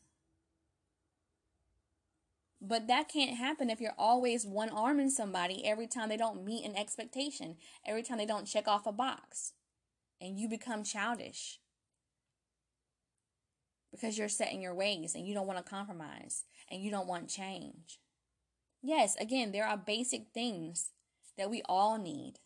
But 2.59 2.87
that 2.87 3.09
can't 3.09 3.37
happen 3.37 3.69
if 3.69 3.79
you're 3.79 3.93
always 3.97 4.45
one 4.45 4.69
arming 4.69 5.11
somebody 5.11 5.65
every 5.65 5.87
time 5.87 6.09
they 6.09 6.17
don't 6.17 6.43
meet 6.43 6.65
an 6.65 6.75
expectation, 6.75 7.57
every 7.85 8.01
time 8.01 8.17
they 8.17 8.25
don't 8.25 8.47
check 8.47 8.67
off 8.67 8.87
a 8.87 8.91
box, 8.91 9.53
and 10.19 10.39
you 10.39 10.49
become 10.49 10.83
childish 10.83 11.59
because 13.91 14.17
you're 14.17 14.29
set 14.29 14.51
in 14.51 14.61
your 14.61 14.73
ways 14.73 15.13
and 15.15 15.27
you 15.27 15.33
don't 15.33 15.47
want 15.47 15.63
to 15.63 15.69
compromise 15.69 16.45
and 16.69 16.81
you 16.81 16.89
don't 16.89 17.07
want 17.07 17.29
change. 17.29 17.99
Yes, 18.81 19.15
again, 19.17 19.51
there 19.51 19.67
are 19.67 19.77
basic 19.77 20.27
things 20.33 20.91
that 21.37 21.49
we 21.49 21.61
all 21.67 21.97
need 21.97 22.39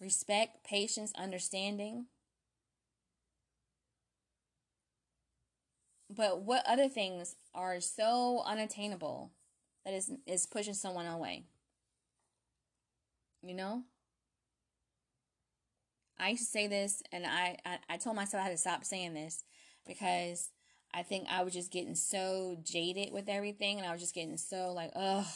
respect, 0.00 0.64
patience, 0.64 1.12
understanding. 1.16 2.06
But 6.08 6.42
what 6.42 6.66
other 6.66 6.88
things 6.88 7.36
are 7.54 7.80
so 7.80 8.42
unattainable 8.44 9.30
that 9.84 9.94
is 9.94 10.10
is 10.26 10.46
pushing 10.46 10.74
someone 10.74 11.06
away? 11.06 11.44
You 13.42 13.54
know? 13.54 13.84
I 16.18 16.30
used 16.30 16.44
to 16.44 16.50
say 16.50 16.66
this 16.66 17.02
and 17.12 17.26
I, 17.26 17.56
I, 17.64 17.78
I 17.88 17.96
told 17.96 18.14
myself 18.14 18.42
I 18.42 18.44
had 18.44 18.52
to 18.52 18.58
stop 18.58 18.84
saying 18.84 19.14
this 19.14 19.42
because 19.86 20.50
I 20.92 21.02
think 21.02 21.28
I 21.30 21.42
was 21.42 21.52
just 21.52 21.70
getting 21.70 21.94
so 21.94 22.58
jaded 22.62 23.12
with 23.12 23.28
everything 23.28 23.78
and 23.78 23.86
I 23.86 23.92
was 23.92 24.00
just 24.00 24.14
getting 24.14 24.36
so 24.36 24.72
like, 24.72 24.90
ugh, 24.96 25.26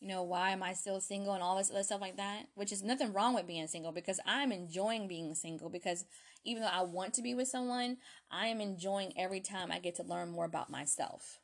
you 0.00 0.06
know, 0.06 0.22
why 0.22 0.50
am 0.50 0.62
I 0.62 0.74
still 0.74 1.00
single 1.00 1.34
and 1.34 1.42
all 1.42 1.56
this 1.56 1.70
other 1.70 1.82
stuff 1.82 2.00
like 2.00 2.16
that? 2.16 2.44
Which 2.54 2.70
is 2.70 2.82
nothing 2.82 3.12
wrong 3.12 3.34
with 3.34 3.48
being 3.48 3.66
single 3.66 3.90
because 3.90 4.20
I'm 4.24 4.52
enjoying 4.52 5.08
being 5.08 5.34
single 5.34 5.68
because 5.68 6.04
even 6.44 6.62
though 6.62 6.68
I 6.68 6.82
want 6.82 7.14
to 7.14 7.22
be 7.22 7.34
with 7.34 7.48
someone, 7.48 7.96
I 8.30 8.46
am 8.46 8.60
enjoying 8.60 9.12
every 9.18 9.40
time 9.40 9.72
I 9.72 9.80
get 9.80 9.96
to 9.96 10.04
learn 10.04 10.30
more 10.30 10.44
about 10.44 10.70
myself. 10.70 11.40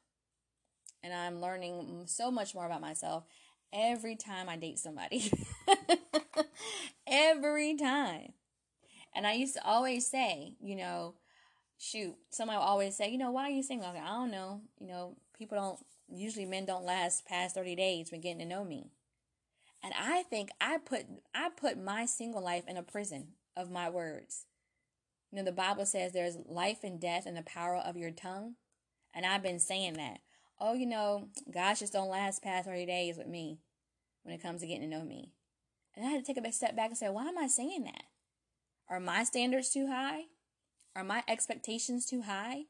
And 1.02 1.12
I'm 1.12 1.40
learning 1.40 2.04
so 2.06 2.30
much 2.30 2.54
more 2.54 2.64
about 2.64 2.80
myself 2.80 3.24
every 3.72 4.14
time 4.14 4.48
I 4.48 4.56
date 4.56 4.78
somebody. 4.78 5.32
every 7.06 7.76
time. 7.76 8.32
And 9.14 9.26
I 9.26 9.32
used 9.32 9.54
to 9.54 9.64
always 9.64 10.06
say, 10.06 10.54
you 10.60 10.76
know, 10.76 11.14
shoot, 11.78 12.14
somebody 12.30 12.56
will 12.56 12.64
always 12.64 12.96
say, 12.96 13.10
you 13.10 13.18
know, 13.18 13.30
why 13.30 13.48
are 13.48 13.52
you 13.52 13.62
single? 13.62 13.88
I 13.88 14.06
don't 14.06 14.30
know. 14.30 14.62
You 14.80 14.88
know, 14.88 15.16
people 15.36 15.58
don't, 15.58 15.78
usually 16.08 16.46
men 16.46 16.66
don't 16.66 16.84
last 16.84 17.26
past 17.26 17.54
30 17.54 17.76
days 17.76 18.10
when 18.10 18.20
getting 18.20 18.38
to 18.38 18.44
know 18.44 18.64
me. 18.64 18.90
And 19.82 19.92
I 19.98 20.22
think 20.22 20.50
I 20.60 20.78
put, 20.78 21.04
I 21.34 21.50
put 21.50 21.82
my 21.82 22.06
single 22.06 22.42
life 22.42 22.64
in 22.66 22.76
a 22.76 22.82
prison 22.82 23.28
of 23.56 23.70
my 23.70 23.90
words. 23.90 24.46
You 25.30 25.38
know, 25.38 25.44
the 25.44 25.52
Bible 25.52 25.84
says 25.84 26.12
there's 26.12 26.38
life 26.46 26.84
and 26.84 27.00
death 27.00 27.26
in 27.26 27.34
the 27.34 27.42
power 27.42 27.76
of 27.76 27.96
your 27.96 28.10
tongue. 28.10 28.54
And 29.12 29.26
I've 29.26 29.42
been 29.42 29.58
saying 29.58 29.94
that. 29.94 30.20
Oh, 30.60 30.74
you 30.74 30.86
know, 30.86 31.28
gosh, 31.52 31.80
just 31.80 31.92
don't 31.92 32.08
last 32.08 32.42
past 32.42 32.66
30 32.66 32.86
days 32.86 33.16
with 33.16 33.26
me 33.26 33.58
when 34.22 34.34
it 34.34 34.42
comes 34.42 34.60
to 34.60 34.66
getting 34.66 34.88
to 34.88 34.96
know 34.96 35.04
me. 35.04 35.32
And 35.96 36.06
I 36.06 36.10
had 36.10 36.24
to 36.24 36.34
take 36.34 36.44
a 36.44 36.52
step 36.52 36.74
back 36.74 36.88
and 36.88 36.98
say, 36.98 37.08
why 37.08 37.26
am 37.26 37.38
I 37.38 37.46
saying 37.46 37.84
that? 37.84 38.04
Are 38.88 39.00
my 39.00 39.24
standards 39.24 39.70
too 39.70 39.86
high? 39.88 40.24
Are 40.96 41.04
my 41.04 41.22
expectations 41.26 42.06
too 42.06 42.22
high? 42.22 42.64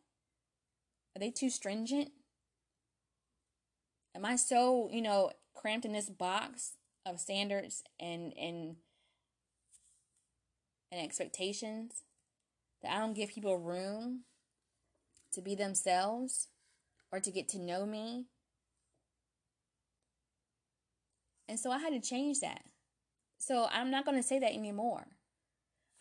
Are 1.14 1.20
they 1.20 1.30
too 1.30 1.50
stringent? 1.50 2.10
Am 4.14 4.24
I 4.24 4.36
so, 4.36 4.88
you 4.90 5.02
know, 5.02 5.32
cramped 5.54 5.84
in 5.84 5.92
this 5.92 6.08
box 6.08 6.72
of 7.04 7.20
standards 7.20 7.82
and 8.00 8.32
and 8.38 8.76
and 10.90 11.00
expectations 11.00 12.02
that 12.82 12.92
I 12.92 13.00
don't 13.00 13.14
give 13.14 13.30
people 13.30 13.58
room 13.58 14.20
to 15.32 15.42
be 15.42 15.54
themselves 15.54 16.48
or 17.12 17.20
to 17.20 17.30
get 17.30 17.48
to 17.48 17.58
know 17.58 17.84
me? 17.84 18.26
And 21.48 21.58
so 21.58 21.70
I 21.70 21.78
had 21.78 21.92
to 21.92 22.00
change 22.00 22.40
that. 22.40 22.62
So 23.38 23.68
I'm 23.70 23.90
not 23.90 24.06
going 24.06 24.16
to 24.16 24.26
say 24.26 24.38
that 24.38 24.54
anymore. 24.54 25.06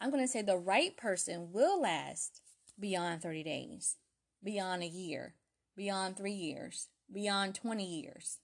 I'm 0.03 0.11
going 0.11 0.21
to 0.21 0.27
say 0.27 0.41
the 0.41 0.57
right 0.57 0.97
person 0.97 1.53
will 1.53 1.81
last 1.81 2.41
beyond 2.77 3.21
30 3.21 3.41
days, 3.41 3.95
beyond 4.43 4.83
a 4.83 4.87
year, 4.87 5.35
beyond 5.77 6.17
three 6.17 6.33
years, 6.33 6.89
beyond 7.09 7.55
20 7.55 7.85
years. 7.85 8.39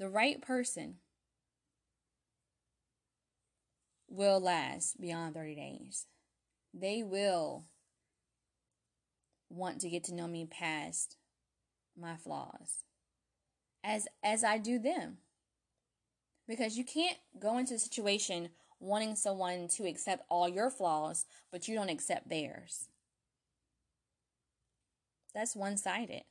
The 0.00 0.08
right 0.08 0.42
person 0.42 0.96
will 4.08 4.40
last 4.40 5.00
beyond 5.00 5.34
30 5.34 5.54
days. 5.54 6.06
They 6.74 7.04
will 7.04 7.66
want 9.48 9.80
to 9.82 9.88
get 9.88 10.02
to 10.04 10.14
know 10.14 10.26
me 10.26 10.44
past 10.44 11.18
my 11.96 12.16
flaws 12.16 12.82
as 13.84 14.08
as 14.24 14.42
I 14.42 14.58
do 14.58 14.80
them. 14.80 15.18
Because 16.48 16.76
you 16.76 16.84
can't 16.84 17.18
go 17.38 17.58
into 17.58 17.74
a 17.74 17.78
situation 17.78 18.48
wanting 18.80 19.16
someone 19.16 19.68
to 19.68 19.86
accept 19.86 20.24
all 20.28 20.48
your 20.48 20.70
flaws, 20.70 21.26
but 21.50 21.68
you 21.68 21.74
don't 21.74 21.88
accept 21.88 22.28
theirs. 22.28 22.88
That's 25.34 25.56
one-sided. 25.56 26.22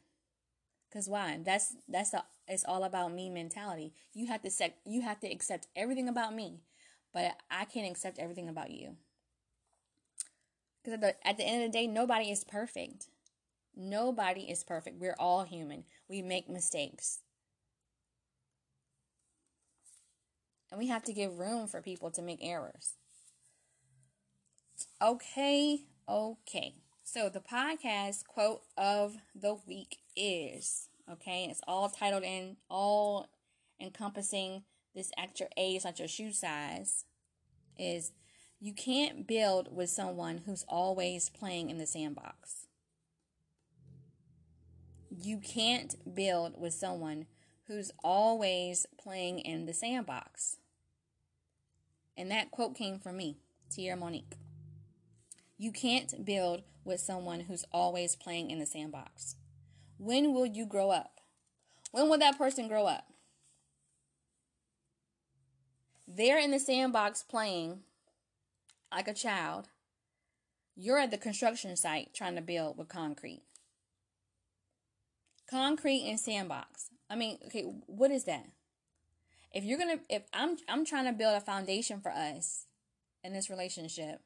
Cause 0.91 1.09
why? 1.09 1.39
That's 1.43 1.75
that's 1.87 2.13
a 2.13 2.23
it's 2.47 2.63
all 2.65 2.83
about 2.83 3.13
me 3.13 3.29
mentality. 3.29 3.93
You 4.13 4.27
have 4.27 4.41
to 4.43 4.49
set 4.49 4.77
you 4.85 5.01
have 5.01 5.19
to 5.19 5.31
accept 5.31 5.67
everything 5.75 6.07
about 6.07 6.33
me, 6.33 6.61
but 7.13 7.35
I 7.51 7.65
can't 7.65 7.89
accept 7.89 8.19
everything 8.19 8.47
about 8.47 8.71
you. 8.71 8.95
Because 10.81 10.93
at 10.93 11.01
the 11.01 11.27
at 11.27 11.37
the 11.37 11.43
end 11.43 11.63
of 11.63 11.71
the 11.71 11.77
day, 11.77 11.87
nobody 11.87 12.31
is 12.31 12.45
perfect. 12.45 13.07
Nobody 13.75 14.49
is 14.49 14.63
perfect. 14.63 14.99
We're 14.99 15.15
all 15.19 15.43
human. 15.43 15.83
We 16.09 16.21
make 16.21 16.49
mistakes. 16.49 17.19
And 20.71 20.79
we 20.79 20.87
have 20.87 21.03
to 21.03 21.13
give 21.13 21.39
room 21.39 21.67
for 21.67 21.81
people 21.81 22.11
to 22.11 22.21
make 22.21 22.39
errors. 22.41 22.93
Okay, 25.01 25.81
okay. 26.07 26.75
So 27.03 27.29
the 27.29 27.39
podcast 27.39 28.25
quote 28.27 28.61
of 28.77 29.15
the 29.33 29.57
week 29.65 29.99
is 30.15 30.89
okay, 31.11 31.47
it's 31.49 31.61
all 31.67 31.89
titled 31.89 32.23
in, 32.23 32.57
all 32.69 33.27
encompassing 33.79 34.63
this 34.93 35.11
at 35.17 35.39
age, 35.55 35.83
not 35.85 35.99
your 35.99 36.07
shoe 36.07 36.33
size, 36.33 37.05
is 37.77 38.11
you 38.59 38.73
can't 38.73 39.27
build 39.27 39.73
with 39.73 39.89
someone 39.89 40.41
who's 40.45 40.65
always 40.67 41.29
playing 41.29 41.69
in 41.69 41.77
the 41.77 41.85
sandbox. 41.85 42.67
You 45.09 45.39
can't 45.39 45.95
build 46.15 46.59
with 46.59 46.73
someone 46.73 47.27
who's 47.67 47.91
always 48.03 48.85
playing 48.97 49.39
in 49.39 49.65
the 49.65 49.73
sandbox. 49.73 50.57
And 52.15 52.31
that 52.31 52.51
quote 52.51 52.75
came 52.75 52.99
from 52.99 53.17
me, 53.17 53.37
Tierra 53.69 53.97
Monique. 53.97 54.37
You 55.57 55.71
can't 55.71 56.25
build 56.25 56.63
with 56.83 56.99
someone 56.99 57.41
who's 57.41 57.65
always 57.71 58.15
playing 58.15 58.49
in 58.49 58.59
the 58.59 58.65
sandbox. 58.65 59.35
When 59.97 60.33
will 60.33 60.45
you 60.45 60.65
grow 60.65 60.91
up? 60.91 61.19
When 61.91 62.09
will 62.09 62.17
that 62.19 62.37
person 62.37 62.67
grow 62.67 62.85
up? 62.85 63.05
They're 66.07 66.39
in 66.39 66.51
the 66.51 66.59
sandbox 66.59 67.23
playing 67.23 67.81
like 68.93 69.07
a 69.07 69.13
child. 69.13 69.67
You're 70.75 70.99
at 70.99 71.11
the 71.11 71.17
construction 71.17 71.75
site 71.75 72.13
trying 72.13 72.35
to 72.35 72.41
build 72.41 72.77
with 72.77 72.87
concrete. 72.87 73.43
Concrete 75.49 76.07
and 76.07 76.19
sandbox. 76.19 76.91
I 77.09 77.15
mean, 77.15 77.37
okay, 77.47 77.63
what 77.85 78.11
is 78.11 78.25
that? 78.25 78.45
If 79.53 79.63
you're 79.63 79.77
gonna, 79.77 79.99
if 80.09 80.23
I'm, 80.33 80.57
I'm 80.67 80.85
trying 80.85 81.05
to 81.05 81.13
build 81.13 81.35
a 81.35 81.41
foundation 81.41 82.01
for 82.01 82.11
us 82.11 82.65
in 83.23 83.33
this 83.33 83.49
relationship. 83.49 84.21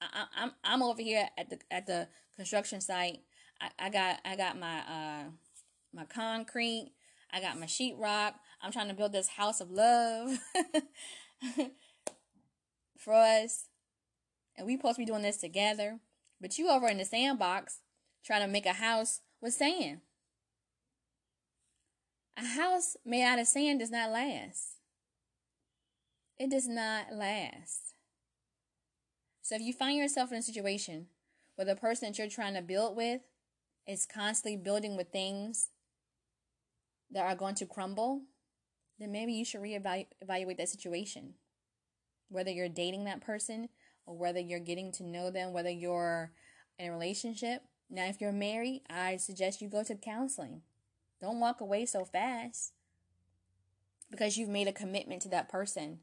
I, 0.00 0.24
I'm, 0.36 0.52
I'm 0.64 0.82
over 0.82 1.00
here 1.00 1.28
at 1.38 1.50
the 1.50 1.58
at 1.70 1.86
the 1.86 2.08
construction 2.36 2.80
site. 2.80 3.20
I, 3.60 3.86
I 3.86 3.90
got, 3.90 4.18
I 4.24 4.36
got 4.36 4.58
my, 4.58 4.78
uh, 4.80 5.24
my 5.92 6.04
concrete. 6.04 6.92
I 7.32 7.40
got 7.40 7.58
my 7.58 7.66
sheetrock. 7.66 8.34
I'm 8.60 8.72
trying 8.72 8.88
to 8.88 8.94
build 8.94 9.12
this 9.12 9.28
house 9.28 9.60
of 9.60 9.70
love 9.70 10.38
for 12.98 13.14
us. 13.14 13.68
And 14.56 14.66
we 14.66 14.76
supposed 14.76 14.96
to 14.96 15.02
be 15.02 15.06
doing 15.06 15.22
this 15.22 15.38
together. 15.38 15.98
But 16.40 16.58
you 16.58 16.68
over 16.68 16.88
in 16.88 16.98
the 16.98 17.04
sandbox 17.04 17.80
trying 18.24 18.42
to 18.42 18.48
make 18.48 18.66
a 18.66 18.74
house 18.74 19.20
with 19.40 19.54
sand. 19.54 20.00
A 22.36 22.44
house 22.44 22.96
made 23.04 23.24
out 23.24 23.38
of 23.38 23.46
sand 23.46 23.80
does 23.80 23.90
not 23.90 24.10
last. 24.10 24.78
It 26.38 26.50
does 26.50 26.66
not 26.66 27.12
last. 27.12 27.94
So 29.42 29.54
if 29.54 29.60
you 29.60 29.72
find 29.72 29.98
yourself 29.98 30.32
in 30.32 30.38
a 30.38 30.42
situation 30.42 31.08
where 31.56 31.66
the 31.66 31.76
person 31.76 32.08
that 32.08 32.18
you're 32.18 32.28
trying 32.28 32.54
to 32.54 32.62
build 32.62 32.96
with 32.96 33.20
is 33.86 34.06
constantly 34.06 34.56
building 34.56 34.96
with 34.96 35.12
things 35.12 35.68
that 37.10 37.26
are 37.26 37.36
going 37.36 37.54
to 37.56 37.66
crumble, 37.66 38.22
then 38.98 39.12
maybe 39.12 39.32
you 39.32 39.44
should 39.44 39.60
reevaluate 39.60 40.56
that 40.56 40.68
situation. 40.68 41.34
Whether 42.28 42.50
you're 42.50 42.68
dating 42.68 43.04
that 43.04 43.20
person 43.20 43.68
or 44.06 44.16
whether 44.16 44.40
you're 44.40 44.58
getting 44.58 44.90
to 44.92 45.04
know 45.04 45.30
them, 45.30 45.52
whether 45.52 45.70
you're 45.70 46.32
in 46.78 46.88
a 46.88 46.92
relationship. 46.92 47.62
Now, 47.90 48.06
if 48.06 48.20
you're 48.20 48.32
married, 48.32 48.82
I 48.88 49.18
suggest 49.18 49.60
you 49.60 49.68
go 49.68 49.84
to 49.84 49.94
counseling 49.94 50.62
don't 51.22 51.38
walk 51.38 51.60
away 51.60 51.86
so 51.86 52.04
fast 52.04 52.72
because 54.10 54.36
you've 54.36 54.48
made 54.48 54.66
a 54.66 54.72
commitment 54.72 55.22
to 55.22 55.28
that 55.28 55.48
person. 55.48 56.00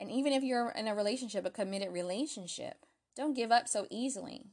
And 0.00 0.10
even 0.10 0.32
if 0.32 0.44
you're 0.44 0.70
in 0.70 0.86
a 0.86 0.94
relationship, 0.94 1.44
a 1.44 1.50
committed 1.50 1.92
relationship, 1.92 2.86
don't 3.16 3.34
give 3.34 3.50
up 3.50 3.68
so 3.68 3.86
easily. 3.90 4.46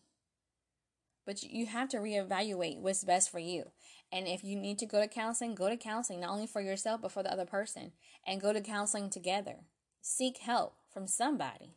But 1.25 1.43
you 1.43 1.67
have 1.67 1.87
to 1.89 1.97
reevaluate 1.97 2.79
what's 2.79 3.03
best 3.03 3.31
for 3.31 3.37
you. 3.37 3.65
And 4.11 4.27
if 4.27 4.43
you 4.43 4.55
need 4.55 4.79
to 4.79 4.87
go 4.87 4.99
to 4.99 5.07
counseling, 5.07 5.53
go 5.53 5.69
to 5.69 5.77
counseling, 5.77 6.19
not 6.19 6.31
only 6.31 6.47
for 6.47 6.59
yourself, 6.59 7.01
but 7.03 7.11
for 7.11 7.21
the 7.21 7.31
other 7.31 7.45
person. 7.45 7.91
And 8.25 8.41
go 8.41 8.53
to 8.53 8.59
counseling 8.59 9.11
together. 9.11 9.57
Seek 10.01 10.39
help 10.39 10.77
from 10.91 11.07
somebody 11.07 11.75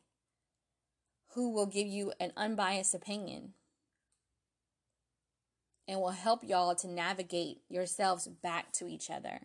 who 1.34 1.52
will 1.52 1.66
give 1.66 1.86
you 1.86 2.12
an 2.18 2.32
unbiased 2.38 2.94
opinion 2.94 3.52
and 5.86 6.00
will 6.00 6.10
help 6.10 6.42
y'all 6.42 6.74
to 6.74 6.88
navigate 6.88 7.58
yourselves 7.68 8.26
back 8.26 8.72
to 8.72 8.88
each 8.88 9.10
other. 9.10 9.40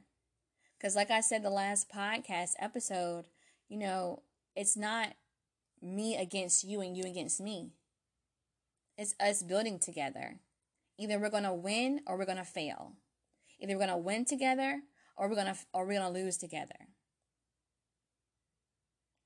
Because, 0.78 0.96
like 0.96 1.12
I 1.12 1.22
said, 1.22 1.44
the 1.44 1.50
last 1.50 1.92
podcast 1.94 2.52
episode, 2.60 3.26
you 3.68 3.78
know, 3.78 4.24
it's 4.56 4.78
not 4.78 5.14
me 5.82 6.16
against 6.16 6.64
you 6.64 6.82
and 6.82 6.96
you 6.96 7.04
against 7.04 7.42
me. 7.42 7.72
It's 8.98 9.16
us 9.20 9.44
building 9.44 9.80
together. 9.80 10.40
Either 10.98 11.20
we're 11.20 11.30
going 11.30 11.44
to 11.44 11.54
win 11.54 12.02
or 12.08 12.18
we're 12.18 12.26
going 12.26 12.38
to 12.38 12.44
fail. 12.44 12.94
Either 13.60 13.74
we're 13.74 13.86
going 13.86 13.90
to 13.90 13.98
win 13.98 14.26
together 14.26 14.82
or 15.18 15.28
we're 15.28 15.36
going 15.36 15.48
to 15.48 15.58
or 15.74 15.86
we're 15.86 16.00
going 16.00 16.14
to 16.14 16.20
lose 16.20 16.38
together. 16.38 16.88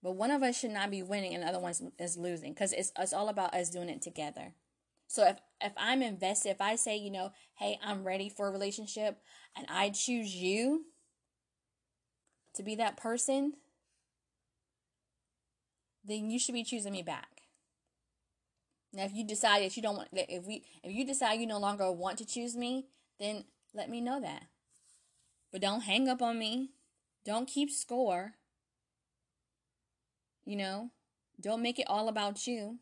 But 0.04 0.14
one 0.14 0.32
of 0.32 0.44
us 0.44 0.60
should 0.60 0.72
not 0.72 0.92
be 0.92 1.02
winning 1.02 1.34
and 1.34 1.44
the 1.44 1.48
other 1.48 1.60
one 1.60 1.74
is 1.98 2.18
losing 2.18 2.54
because 2.54 2.74
it's, 2.74 2.92
it's 3.00 3.14
all 3.14 3.30
about 3.30 3.54
us 3.54 3.70
doing 3.70 3.90
it 3.90 4.02
together. 4.02 4.54
So 5.14 5.28
if 5.28 5.38
if 5.62 5.74
I'm 5.78 6.02
invested, 6.02 6.50
if 6.50 6.60
I 6.60 6.76
say, 6.76 6.98
you 6.98 7.12
know, 7.12 7.34
hey, 7.60 7.78
I'm 7.84 8.04
ready 8.04 8.30
for 8.30 8.48
a 8.48 8.52
relationship 8.52 9.20
and 9.56 9.68
I 9.70 9.92
choose 9.92 10.36
you 10.36 10.86
to 12.56 12.64
be 12.64 12.74
that 12.78 12.98
person, 12.98 13.54
then 16.04 16.32
you 16.32 16.40
should 16.40 16.56
be 16.56 16.64
choosing 16.64 16.94
me 16.94 17.04
back. 17.04 17.44
Now, 18.92 19.04
if 19.04 19.14
you 19.14 19.24
decide 19.24 19.62
that 19.62 19.78
you 19.78 19.84
don't 19.84 19.98
want, 19.98 20.08
if 20.14 20.48
we, 20.48 20.64
if 20.84 20.92
you 20.92 21.06
decide 21.06 21.40
you 21.40 21.46
no 21.46 21.60
longer 21.60 21.92
want 21.92 22.18
to 22.18 22.26
choose 22.26 22.56
me, 22.56 22.88
then 23.20 23.46
let 23.72 23.92
me 23.92 24.02
know 24.02 24.20
that. 24.20 24.48
But 25.52 25.62
don't 25.62 25.82
hang 25.82 26.10
up 26.10 26.24
on 26.24 26.40
me. 26.40 26.72
Don't 27.24 27.48
keep 27.48 27.70
score. 27.70 28.34
You 30.44 30.56
know, 30.56 30.90
don't 31.40 31.62
make 31.62 31.78
it 31.78 31.88
all 31.88 32.08
about 32.08 32.48
you. 32.48 32.80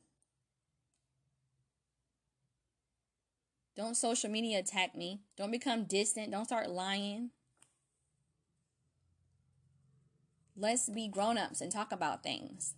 Don't 3.76 3.95
social 3.95 4.30
media 4.30 4.59
attack 4.59 4.95
me. 4.95 5.22
Don't 5.38 5.51
become 5.51 5.86
distant. 5.86 6.32
Don't 6.32 6.45
start 6.45 6.69
lying. 6.69 7.32
Let's 10.57 10.89
be 10.89 11.07
grown 11.07 11.38
ups 11.38 11.61
and 11.61 11.72
talk 11.72 11.91
about 11.91 12.24
things. 12.24 12.76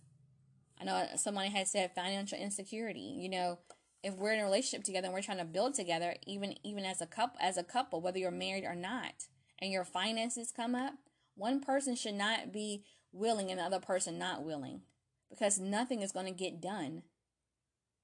I 0.80 0.84
know 0.84 1.06
someone 1.16 1.46
had 1.46 1.68
said 1.68 1.94
financial 1.94 2.38
insecurity. 2.38 3.16
You 3.18 3.28
know, 3.28 3.58
if 4.02 4.14
we're 4.14 4.32
in 4.32 4.40
a 4.40 4.44
relationship 4.44 4.84
together 4.84 5.06
and 5.06 5.14
we're 5.14 5.22
trying 5.22 5.38
to 5.38 5.44
build 5.44 5.74
together, 5.74 6.14
even 6.26 6.54
even 6.62 6.84
as 6.84 7.00
a 7.00 7.06
couple, 7.06 7.38
as 7.40 7.56
a 7.56 7.64
couple, 7.64 8.00
whether 8.00 8.18
you're 8.18 8.30
married 8.30 8.64
or 8.64 8.74
not, 8.74 9.26
and 9.58 9.72
your 9.72 9.84
finances 9.84 10.52
come 10.54 10.74
up, 10.74 10.94
one 11.34 11.60
person 11.60 11.96
should 11.96 12.14
not 12.14 12.52
be 12.52 12.84
willing 13.12 13.50
and 13.50 13.58
the 13.58 13.64
other 13.64 13.80
person 13.80 14.18
not 14.18 14.44
willing, 14.44 14.82
because 15.30 15.58
nothing 15.58 16.02
is 16.02 16.12
going 16.12 16.26
to 16.26 16.32
get 16.32 16.60
done 16.60 17.02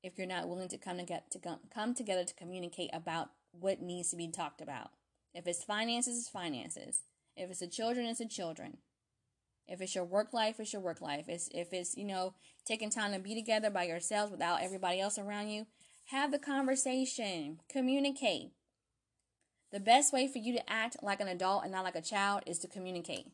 if 0.03 0.17
you're 0.17 0.27
not 0.27 0.49
willing 0.49 0.69
to 0.69 0.79
come 0.79 0.99
to 0.99 1.05
get 1.05 1.31
to 1.31 1.39
come, 1.39 1.59
come 1.73 1.95
together 1.95 2.25
to 2.25 2.35
communicate 2.35 2.91
about 2.93 3.31
what 3.53 3.83
needs 3.83 4.11
to 4.11 4.17
be 4.17 4.29
talked 4.29 4.61
about. 4.61 4.91
If 5.35 5.47
it's 5.47 5.65
finances, 5.65 6.19
it's 6.19 6.29
finances. 6.29 7.03
If 7.37 7.51
it's 7.51 7.61
the 7.61 7.69
children, 7.69 8.07
it's 8.07 8.19
the 8.19 8.27
children. 8.27 8.79
If 9.69 9.81
it's 9.81 9.95
your 9.95 10.05
work 10.05 10.33
life, 10.33 10.59
it's 10.59 10.73
your 10.73 10.83
work 10.83 11.01
life. 11.01 11.27
It's 11.29 11.49
if 11.53 11.73
it's, 11.73 11.97
you 11.97 12.05
know, 12.05 12.35
taking 12.67 12.91
time 12.91 13.13
to 13.13 13.21
be 13.21 13.35
together 13.35 13.71
by 13.71 13.85
yourselves 13.85 14.33
without 14.33 14.63
everybody 14.63 15.01
else 15.01 15.19
around 15.19 15.51
you, 15.51 15.67
have 16.07 16.33
the 16.33 16.39
conversation, 16.41 17.61
communicate. 17.69 18.51
The 19.71 19.79
best 19.79 20.13
way 20.13 20.27
for 20.27 20.39
you 20.39 20.53
to 20.55 20.71
act 20.71 20.97
like 21.03 21.21
an 21.21 21.29
adult 21.29 21.63
and 21.63 21.71
not 21.71 21.85
like 21.85 21.95
a 21.95 22.03
child 22.03 22.43
is 22.47 22.59
to 22.61 22.69
communicate. 22.69 23.27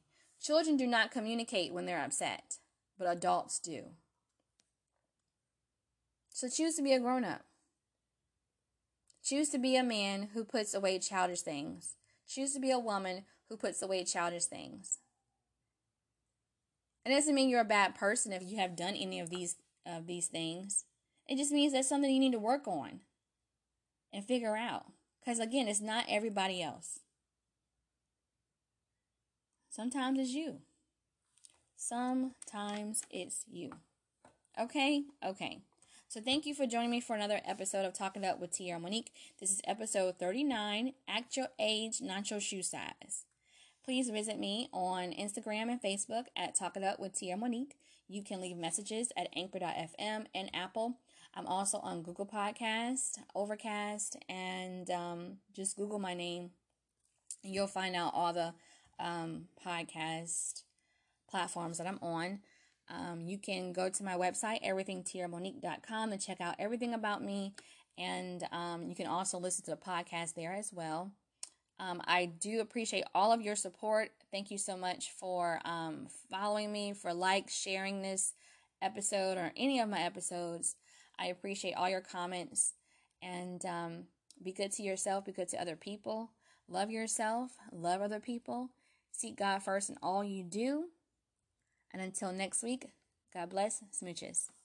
Children 0.42 0.76
do 0.76 0.86
not 0.86 1.10
communicate 1.10 1.72
when 1.72 1.86
they're 1.86 2.04
upset. 2.04 2.58
but 2.98 3.08
adults 3.08 3.58
do. 3.58 3.90
So 6.37 6.51
choose 6.51 6.74
to 6.74 6.82
be 6.82 6.93
a 6.93 7.01
grown 7.01 7.24
up. 7.24 7.47
Choose 9.24 9.49
to 9.49 9.59
be 9.59 9.74
a 9.74 9.82
man 9.82 10.28
who 10.34 10.45
puts 10.45 10.74
away 10.74 10.99
childish 10.99 11.41
things. 11.41 11.95
Choose 12.28 12.53
to 12.53 12.61
be 12.61 12.70
a 12.70 12.78
woman 12.78 13.24
who 13.49 13.57
puts 13.57 13.80
away 13.80 14.05
childish 14.05 14.45
things. 14.45 14.99
It 17.07 17.09
doesn't 17.09 17.34
mean 17.34 17.49
you're 17.49 17.62
a 17.62 17.64
bad 17.64 17.95
person 17.95 18.32
if 18.32 18.43
you 18.43 18.59
have 18.59 18.76
done 18.76 18.95
any 18.95 19.18
of 19.18 19.30
these 19.30 19.57
of 19.87 20.07
these 20.07 20.26
things. 20.26 20.84
It 21.26 21.39
just 21.39 21.53
means 21.53 21.72
that's 21.72 21.89
something 21.89 22.11
you 22.11 22.20
need 22.20 22.32
to 22.32 22.39
work 22.39 22.68
on 22.68 23.01
and 24.12 24.22
figure 24.22 24.59
out. 24.59 24.84
Because 25.18 25.39
again, 25.39 25.68
it's 25.68 25.80
not 25.80 26.05
everybody 26.07 26.62
else. 26.62 27.01
Sometimes 29.70 30.18
it's 30.18 30.34
you. 30.34 30.59
Sometimes 31.78 33.05
it's 33.11 33.47
you. 33.51 33.72
Okay? 34.61 35.05
Okay. 35.24 35.62
So 36.09 36.20
thank 36.20 36.46
you 36.46 36.54
for 36.54 36.66
joining 36.66 36.90
me 36.90 37.00
for 37.00 37.16
another 37.16 37.40
episode 37.44 37.84
of 37.84 37.92
Talk 37.92 38.16
It 38.16 38.24
Up 38.24 38.38
with 38.38 38.52
Tierra 38.52 38.78
Monique. 38.78 39.12
This 39.40 39.50
is 39.50 39.61
episode 39.66 40.20
39, 40.20 40.92
Act 41.09 41.36
Your 41.36 41.48
Age, 41.59 42.00
Not 42.00 42.30
Your 42.30 42.38
Shoe 42.38 42.62
Size. 42.62 43.24
Please 43.84 44.09
visit 44.09 44.38
me 44.38 44.68
on 44.72 45.11
Instagram 45.11 45.68
and 45.68 45.82
Facebook 45.82 46.26
at 46.36 46.54
Talk 46.54 46.76
It 46.76 46.84
Up 46.84 47.00
with 47.00 47.18
Tierra 47.18 47.36
Monique. 47.36 47.76
You 48.07 48.22
can 48.22 48.40
leave 48.40 48.57
messages 48.57 49.11
at 49.16 49.28
anchor.fm 49.34 50.26
and 50.32 50.50
Apple. 50.54 50.94
I'm 51.34 51.48
also 51.48 51.78
on 51.78 52.02
Google 52.02 52.24
Podcast, 52.24 53.18
Overcast, 53.34 54.16
and 54.28 54.88
um, 54.90 55.38
just 55.52 55.76
Google 55.76 55.98
my 55.98 56.14
name. 56.14 56.50
You'll 57.42 57.66
find 57.66 57.96
out 57.96 58.12
all 58.14 58.32
the 58.32 58.54
um, 59.00 59.46
podcast 59.66 60.62
platforms 61.28 61.78
that 61.78 61.88
I'm 61.88 61.98
on. 62.00 62.38
Um, 62.89 63.20
you 63.22 63.39
can 63.39 63.72
go 63.72 63.89
to 63.89 64.05
my 64.05 64.14
website, 64.14 64.64
everythingtierramonique.com, 64.64 66.12
and 66.12 66.20
check 66.20 66.41
out 66.41 66.57
everything 66.59 66.95
about 66.95 67.22
me. 67.22 67.55
And 67.99 68.45
um, 68.53 68.89
you 68.89 68.95
can 68.95 69.07
also 69.07 69.39
listen 69.39 69.64
to 69.64 69.70
the 69.72 69.76
podcast 69.76 70.34
there 70.34 70.53
as 70.53 70.72
well. 70.72 71.11
Um, 71.78 72.01
I 72.07 72.26
do 72.26 72.61
appreciate 72.61 73.05
all 73.14 73.32
of 73.32 73.43
your 73.43 73.57
support. 73.57 74.11
Thank 74.30 74.51
you 74.51 74.59
so 74.59 74.76
much 74.76 75.11
for 75.18 75.61
um, 75.64 76.07
following 76.30 76.72
me, 76.72 76.95
for 76.95 77.12
like, 77.12 77.51
sharing 77.51 78.03
this 78.03 78.32
episode 78.80 79.37
or 79.37 79.53
any 79.57 79.80
of 79.80 79.89
my 79.89 80.01
episodes. 80.01 80.76
I 81.18 81.26
appreciate 81.26 81.74
all 81.74 81.89
your 81.89 82.01
comments. 82.01 82.74
And 83.22 83.64
um, 83.64 84.05
be 84.43 84.53
good 84.53 84.72
to 84.72 84.82
yourself, 84.82 85.24
be 85.24 85.32
good 85.32 85.49
to 85.49 85.61
other 85.61 85.76
people. 85.76 86.30
Love 86.68 86.91
yourself, 86.91 87.53
love 87.72 88.01
other 88.01 88.20
people. 88.20 88.70
Seek 89.12 89.39
God 89.39 89.62
first 89.62 89.89
in 89.89 89.97
all 90.03 90.24
you 90.24 90.45
do. 90.45 90.87
And 91.93 92.03
until 92.03 92.32
next 92.32 92.62
week, 92.62 92.87
God 93.32 93.51
bless. 93.51 93.82
Smooches. 93.93 94.55